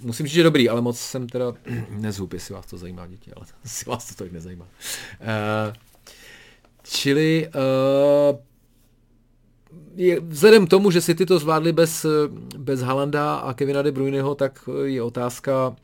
musím 0.00 0.26
říct, 0.26 0.34
že 0.34 0.42
dobrý, 0.42 0.68
ale 0.68 0.80
moc 0.80 0.98
jsem 0.98 1.28
teda 1.28 1.52
nezhub, 1.88 2.32
jestli 2.32 2.54
vás 2.54 2.66
to 2.66 2.78
zajímá, 2.78 3.06
děti, 3.06 3.32
ale 3.32 3.46
si 3.64 3.90
vás 3.90 4.08
to 4.08 4.14
tolik 4.14 4.32
nezajímá. 4.32 4.64
Uh, 5.20 5.74
čili 6.82 7.48
uh, 7.48 8.38
je, 9.94 10.20
vzhledem 10.20 10.66
k 10.66 10.70
tomu, 10.70 10.90
že 10.90 11.00
si 11.00 11.14
ty 11.14 11.26
to 11.26 11.38
zvládli 11.38 11.72
bez, 11.72 12.06
bez 12.58 12.80
Halanda 12.80 13.36
a 13.36 13.54
Kevina 13.54 13.82
De 13.82 13.92
Bruyneho, 13.92 14.34
tak 14.34 14.68
je 14.84 15.02
otázka, 15.02 15.76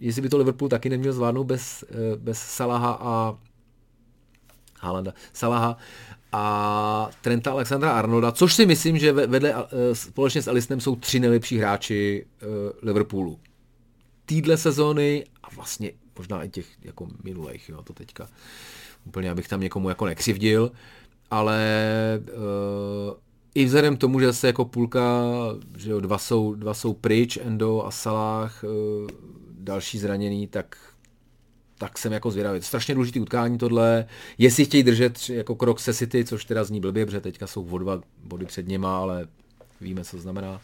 jestli 0.00 0.22
by 0.22 0.28
to 0.28 0.38
Liverpool 0.38 0.68
taky 0.68 0.88
neměl 0.88 1.12
zvládnout 1.12 1.44
bez, 1.44 1.84
bez 2.16 2.38
Salaha 2.38 2.98
a 3.00 3.38
Halanda, 4.80 5.12
Salaha 5.32 5.78
a 6.32 7.10
Trenta 7.20 7.50
Alexandra 7.50 7.92
Arnolda, 7.92 8.32
což 8.32 8.54
si 8.54 8.66
myslím, 8.66 8.98
že 8.98 9.12
vedle 9.12 9.54
společně 9.92 10.42
s 10.42 10.48
Alisnem 10.48 10.80
jsou 10.80 10.96
tři 10.96 11.20
nejlepší 11.20 11.58
hráči 11.58 12.26
Liverpoolu. 12.82 13.38
Týdle 14.26 14.56
sezóny 14.56 15.24
a 15.42 15.54
vlastně 15.54 15.92
možná 16.18 16.42
i 16.44 16.48
těch 16.48 16.66
jako 16.82 17.08
minulých, 17.24 17.68
jo, 17.68 17.82
to 17.82 17.92
teďka 17.92 18.28
úplně, 19.04 19.30
abych 19.30 19.48
tam 19.48 19.60
někomu 19.60 19.88
jako 19.88 20.06
nekřivdil, 20.06 20.72
ale 21.30 21.62
uh, 22.20 23.14
i 23.54 23.64
vzhledem 23.64 23.96
k 23.96 24.00
tomu, 24.00 24.20
že 24.20 24.32
se 24.32 24.46
jako 24.46 24.64
půlka, 24.64 25.22
že 25.76 25.90
jo, 25.90 26.00
dva 26.00 26.18
jsou, 26.18 26.54
dva 26.54 26.74
jsou 26.74 26.94
pryč, 26.94 27.36
Endo 27.36 27.86
a 27.86 27.90
Salah, 27.90 28.64
uh, 28.64 28.70
další 29.50 29.98
zraněný, 29.98 30.46
tak 30.46 30.76
tak 31.78 31.98
jsem 31.98 32.12
jako 32.12 32.30
zvědavý. 32.30 32.62
Strašně 32.62 32.94
důležitý 32.94 33.20
utkání 33.20 33.58
tohle. 33.58 34.06
Jestli 34.38 34.64
chtějí 34.64 34.82
držet 34.82 35.30
jako 35.30 35.54
krok 35.54 35.80
se 35.80 35.94
City, 35.94 36.24
což 36.24 36.44
teda 36.44 36.64
zní 36.64 36.80
blbě, 36.80 37.06
protože 37.06 37.20
teďka 37.20 37.46
jsou 37.46 37.68
o 37.70 37.78
dva 37.78 38.00
body 38.24 38.46
před 38.46 38.68
něma, 38.68 38.98
ale 38.98 39.26
víme, 39.80 40.04
co 40.04 40.18
znamená, 40.18 40.60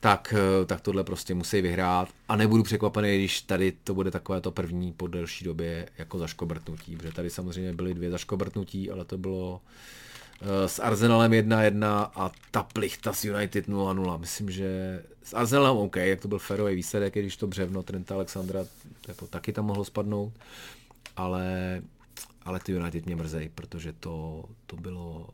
tak, 0.00 0.34
eh, 0.36 0.66
tak 0.66 0.80
tohle 0.80 1.04
prostě 1.04 1.34
musí 1.34 1.60
vyhrát. 1.60 2.08
A 2.28 2.36
nebudu 2.36 2.62
překvapený, 2.62 3.18
když 3.18 3.40
tady 3.40 3.72
to 3.84 3.94
bude 3.94 4.10
takové 4.10 4.40
to 4.40 4.50
první 4.50 4.92
po 4.92 5.06
delší 5.06 5.44
době 5.44 5.88
jako 5.98 6.18
zaškobrtnutí, 6.18 6.96
protože 6.96 7.12
tady 7.12 7.30
samozřejmě 7.30 7.72
byly 7.72 7.94
dvě 7.94 8.10
zaškobrtnutí, 8.10 8.90
ale 8.90 9.04
to 9.04 9.18
bylo 9.18 9.60
s 10.66 10.78
Arsenalem 10.78 11.32
1-1 11.32 12.10
a 12.14 12.30
ta 12.50 12.62
plichta 12.62 13.12
s 13.12 13.24
United 13.24 13.68
0-0. 13.68 14.18
Myslím, 14.18 14.50
že 14.50 15.02
s 15.22 15.34
Arsenalem 15.34 15.76
OK, 15.76 15.96
jak 15.96 16.20
to 16.20 16.28
byl 16.28 16.38
ferový 16.38 16.74
výsledek, 16.74 17.14
když 17.14 17.36
to 17.36 17.46
břevno 17.46 17.82
Trenta 17.82 18.14
Alexandra 18.14 18.60
jako 19.08 19.26
taky 19.26 19.52
tam 19.52 19.64
mohlo 19.64 19.84
spadnout, 19.84 20.32
ale, 21.16 21.82
ale 22.42 22.60
ty 22.60 22.72
United 22.72 23.06
mě 23.06 23.16
mrzej, 23.16 23.48
protože 23.54 23.92
to, 23.92 24.44
to 24.66 24.76
bylo, 24.76 25.28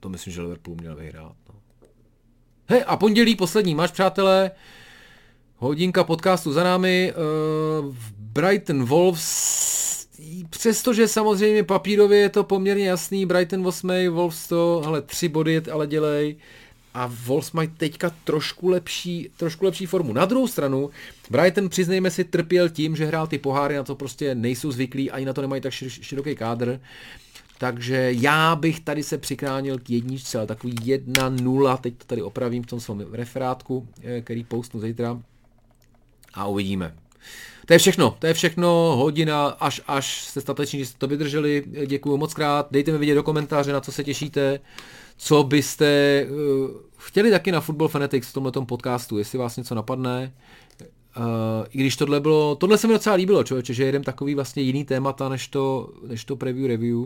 to 0.00 0.08
myslím, 0.08 0.32
že 0.32 0.42
Liverpool 0.42 0.76
měl 0.80 0.96
vyhrát. 0.96 1.36
No. 1.48 1.54
Hej, 2.68 2.84
a 2.86 2.96
pondělí 2.96 3.36
poslední 3.36 3.74
máš, 3.74 3.90
přátelé, 3.90 4.50
hodinka 5.56 6.04
podcastu 6.04 6.52
za 6.52 6.64
námi, 6.64 7.12
uh, 7.12 7.94
Brighton 8.16 8.84
Wolves 8.84 9.75
přestože 10.50 11.08
samozřejmě 11.08 11.62
papírově 11.62 12.18
je 12.18 12.28
to 12.28 12.44
poměrně 12.44 12.88
jasný, 12.88 13.26
Brighton 13.26 13.66
8, 13.66 13.90
Wolves 14.10 14.48
to, 14.48 14.82
ale 14.86 15.02
tři 15.02 15.28
body 15.28 15.62
ale 15.72 15.86
dělej 15.86 16.36
a 16.96 17.12
Wolves 17.24 17.52
mají 17.52 17.68
teďka 17.68 18.10
trošku 18.24 18.68
lepší, 18.68 19.30
trošku 19.36 19.64
lepší 19.64 19.86
formu. 19.86 20.12
Na 20.12 20.24
druhou 20.24 20.48
stranu, 20.48 20.90
Brighton, 21.30 21.68
přiznejme 21.68 22.10
si, 22.10 22.24
trpěl 22.24 22.68
tím, 22.68 22.96
že 22.96 23.06
hrál 23.06 23.26
ty 23.26 23.38
poháry, 23.38 23.76
na 23.76 23.82
to 23.82 23.94
prostě 23.94 24.34
nejsou 24.34 24.72
zvyklí, 24.72 25.10
ani 25.10 25.26
na 25.26 25.32
to 25.32 25.40
nemají 25.40 25.62
tak 25.62 25.72
široký 25.72 26.34
kádr. 26.34 26.80
Takže 27.58 28.08
já 28.12 28.56
bych 28.56 28.80
tady 28.80 29.02
se 29.02 29.18
přikránil 29.18 29.78
k 29.78 29.90
jedničce, 29.90 30.38
ale 30.38 30.46
takový 30.46 30.74
1-0, 30.74 31.78
teď 31.78 31.94
to 31.98 32.04
tady 32.04 32.22
opravím 32.22 32.62
v 32.62 32.66
tom 32.66 32.80
svém 32.80 33.06
referátku, 33.12 33.88
eh, 34.02 34.20
který 34.20 34.44
postnu 34.44 34.80
zítra 34.80 35.22
a 36.34 36.46
uvidíme. 36.46 36.94
To 37.66 37.72
je 37.72 37.78
všechno, 37.78 38.16
to 38.18 38.26
je 38.26 38.34
všechno, 38.34 38.96
hodina 38.96 39.46
až 39.46 39.80
až 39.86 40.24
jste 40.24 40.40
stateční, 40.40 40.78
že 40.78 40.86
jste 40.86 40.98
to 40.98 41.06
vydrželi, 41.06 41.64
děkuji 41.86 42.16
moc 42.16 42.34
krát, 42.34 42.66
dejte 42.70 42.92
mi 42.92 42.98
vidět 42.98 43.14
do 43.14 43.22
komentáře, 43.22 43.72
na 43.72 43.80
co 43.80 43.92
se 43.92 44.04
těšíte, 44.04 44.60
co 45.16 45.42
byste 45.42 46.26
uh, 46.30 46.70
chtěli 46.96 47.30
taky 47.30 47.52
na 47.52 47.60
Football 47.60 47.88
Fanatics 47.88 48.28
v 48.28 48.32
tomhle 48.32 48.52
podcastu, 48.66 49.18
jestli 49.18 49.38
vás 49.38 49.56
něco 49.56 49.74
napadne, 49.74 50.32
Uh, 51.18 51.66
I 51.70 51.78
když 51.78 51.96
tohle 51.96 52.20
bylo, 52.20 52.54
tohle 52.54 52.78
se 52.78 52.86
mi 52.86 52.92
docela 52.92 53.16
líbilo, 53.16 53.44
člověče, 53.44 53.74
že 53.74 53.84
jedem 53.84 54.02
takový 54.02 54.34
vlastně 54.34 54.62
jiný 54.62 54.84
témata, 54.84 55.28
než 55.28 55.48
to, 55.48 55.90
než 56.06 56.24
to 56.24 56.36
preview 56.36 56.66
review. 56.66 56.98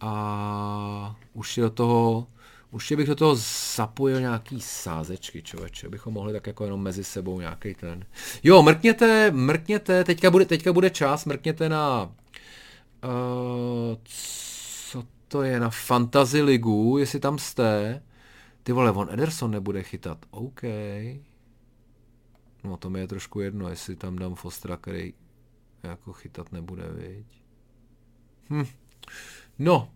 A 0.00 1.16
už 1.34 1.56
je 1.56 1.62
do 1.62 1.70
toho, 1.70 2.26
je 2.72 2.96
bych 2.96 3.06
do 3.08 3.14
toho 3.14 3.36
zapojil 3.74 4.20
nějaký 4.20 4.60
sázečky, 4.60 5.42
člověče, 5.42 5.88
bychom 5.88 6.14
mohli 6.14 6.32
tak 6.32 6.46
jako 6.46 6.64
jenom 6.64 6.82
mezi 6.82 7.04
sebou 7.04 7.40
nějaký 7.40 7.74
ten. 7.74 8.04
Jo, 8.42 8.62
mrkněte, 8.62 9.30
mrkněte, 9.30 10.04
teďka 10.04 10.30
bude, 10.30 10.44
teďka 10.44 10.72
bude 10.72 10.90
čas, 10.90 11.24
mrkněte 11.24 11.68
na 11.68 12.02
uh, 13.04 13.96
co 14.90 15.04
to 15.28 15.42
je, 15.42 15.60
na 15.60 15.70
Fantasy 15.70 16.42
Ligu, 16.42 16.98
jestli 16.98 17.20
tam 17.20 17.38
jste. 17.38 18.02
Ty 18.62 18.72
vole, 18.72 18.92
on 18.92 19.08
Ederson 19.10 19.50
nebude 19.50 19.82
chytat, 19.82 20.26
OK. 20.30 20.62
No 22.64 22.76
to 22.76 22.90
mi 22.90 23.00
je 23.00 23.06
trošku 23.06 23.40
jedno, 23.40 23.68
jestli 23.68 23.96
tam 23.96 24.16
dám 24.16 24.34
Fostra, 24.34 24.76
který 24.76 25.14
jako 25.82 26.12
chytat 26.12 26.52
nebude, 26.52 26.88
viď. 26.92 27.26
Hm. 28.50 28.66
No, 29.58 29.92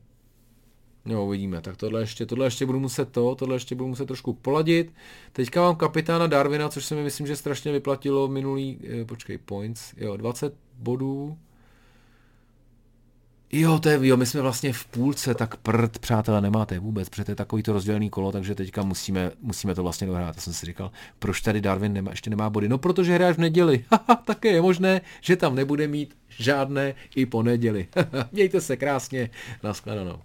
No, 1.05 1.27
uvidíme. 1.27 1.61
Tak 1.61 1.77
tohle 1.77 2.01
ještě, 2.01 2.27
tohle 2.27 2.47
ještě 2.47 2.67
budu 2.67 2.81
muset 2.81 3.09
to, 3.13 3.35
tohle 3.35 3.57
ještě 3.57 3.75
budu 3.75 3.89
muset 3.89 4.07
trošku 4.07 4.33
poladit. 4.33 4.93
Teďka 5.33 5.61
mám 5.63 5.77
kapitána 5.77 6.27
Darwina, 6.27 6.69
což 6.69 6.85
se 6.85 6.95
mi 6.95 7.03
myslím, 7.03 7.27
že 7.27 7.37
strašně 7.37 7.73
vyplatilo 7.73 8.29
minulý, 8.29 8.79
eh, 9.01 9.05
počkej, 9.05 9.39
points, 9.39 9.95
jo, 9.97 10.17
20 10.17 10.55
bodů. 10.79 11.39
Jo, 13.53 13.79
to 13.79 13.89
je, 13.89 13.99
jo, 14.03 14.17
my 14.17 14.27
jsme 14.27 14.41
vlastně 14.41 14.73
v 14.73 14.85
půlce, 14.85 15.35
tak 15.35 15.57
prd, 15.57 15.99
přátelé, 15.99 16.41
nemáte 16.41 16.79
vůbec, 16.79 17.09
protože 17.09 17.25
to 17.25 17.31
je 17.31 17.37
takový 17.37 17.63
to 17.63 17.73
rozdělený 17.73 18.11
kolo, 18.11 18.33
takže 18.33 18.55
teďka 18.55 18.83
musíme, 18.83 19.31
musíme 19.41 19.75
to 19.75 19.83
vlastně 19.83 20.07
dohrát. 20.07 20.37
Já 20.37 20.43
jsem 20.43 20.53
si 20.53 20.67
říkal, 20.67 20.91
proč 21.19 21.41
tady 21.41 21.61
Darwin 21.61 21.93
nemá, 21.93 22.11
ještě 22.11 22.31
nemá 22.31 22.51
body? 22.51 22.69
No, 22.69 22.79
protože 22.79 23.15
hráš 23.15 23.37
v 23.37 23.41
neděli. 23.41 23.85
Haha, 23.91 24.23
také 24.25 24.49
je 24.49 24.63
možné, 24.63 25.01
že 25.21 25.37
tam 25.37 25.55
nebude 25.55 25.89
mít 25.89 26.17
žádné 26.29 26.95
i 27.17 27.27
po 27.27 27.43
neděli. 27.43 27.89
Mějte 28.33 28.61
se 28.61 28.77
krásně, 28.77 29.31
nashledanou. 29.63 30.21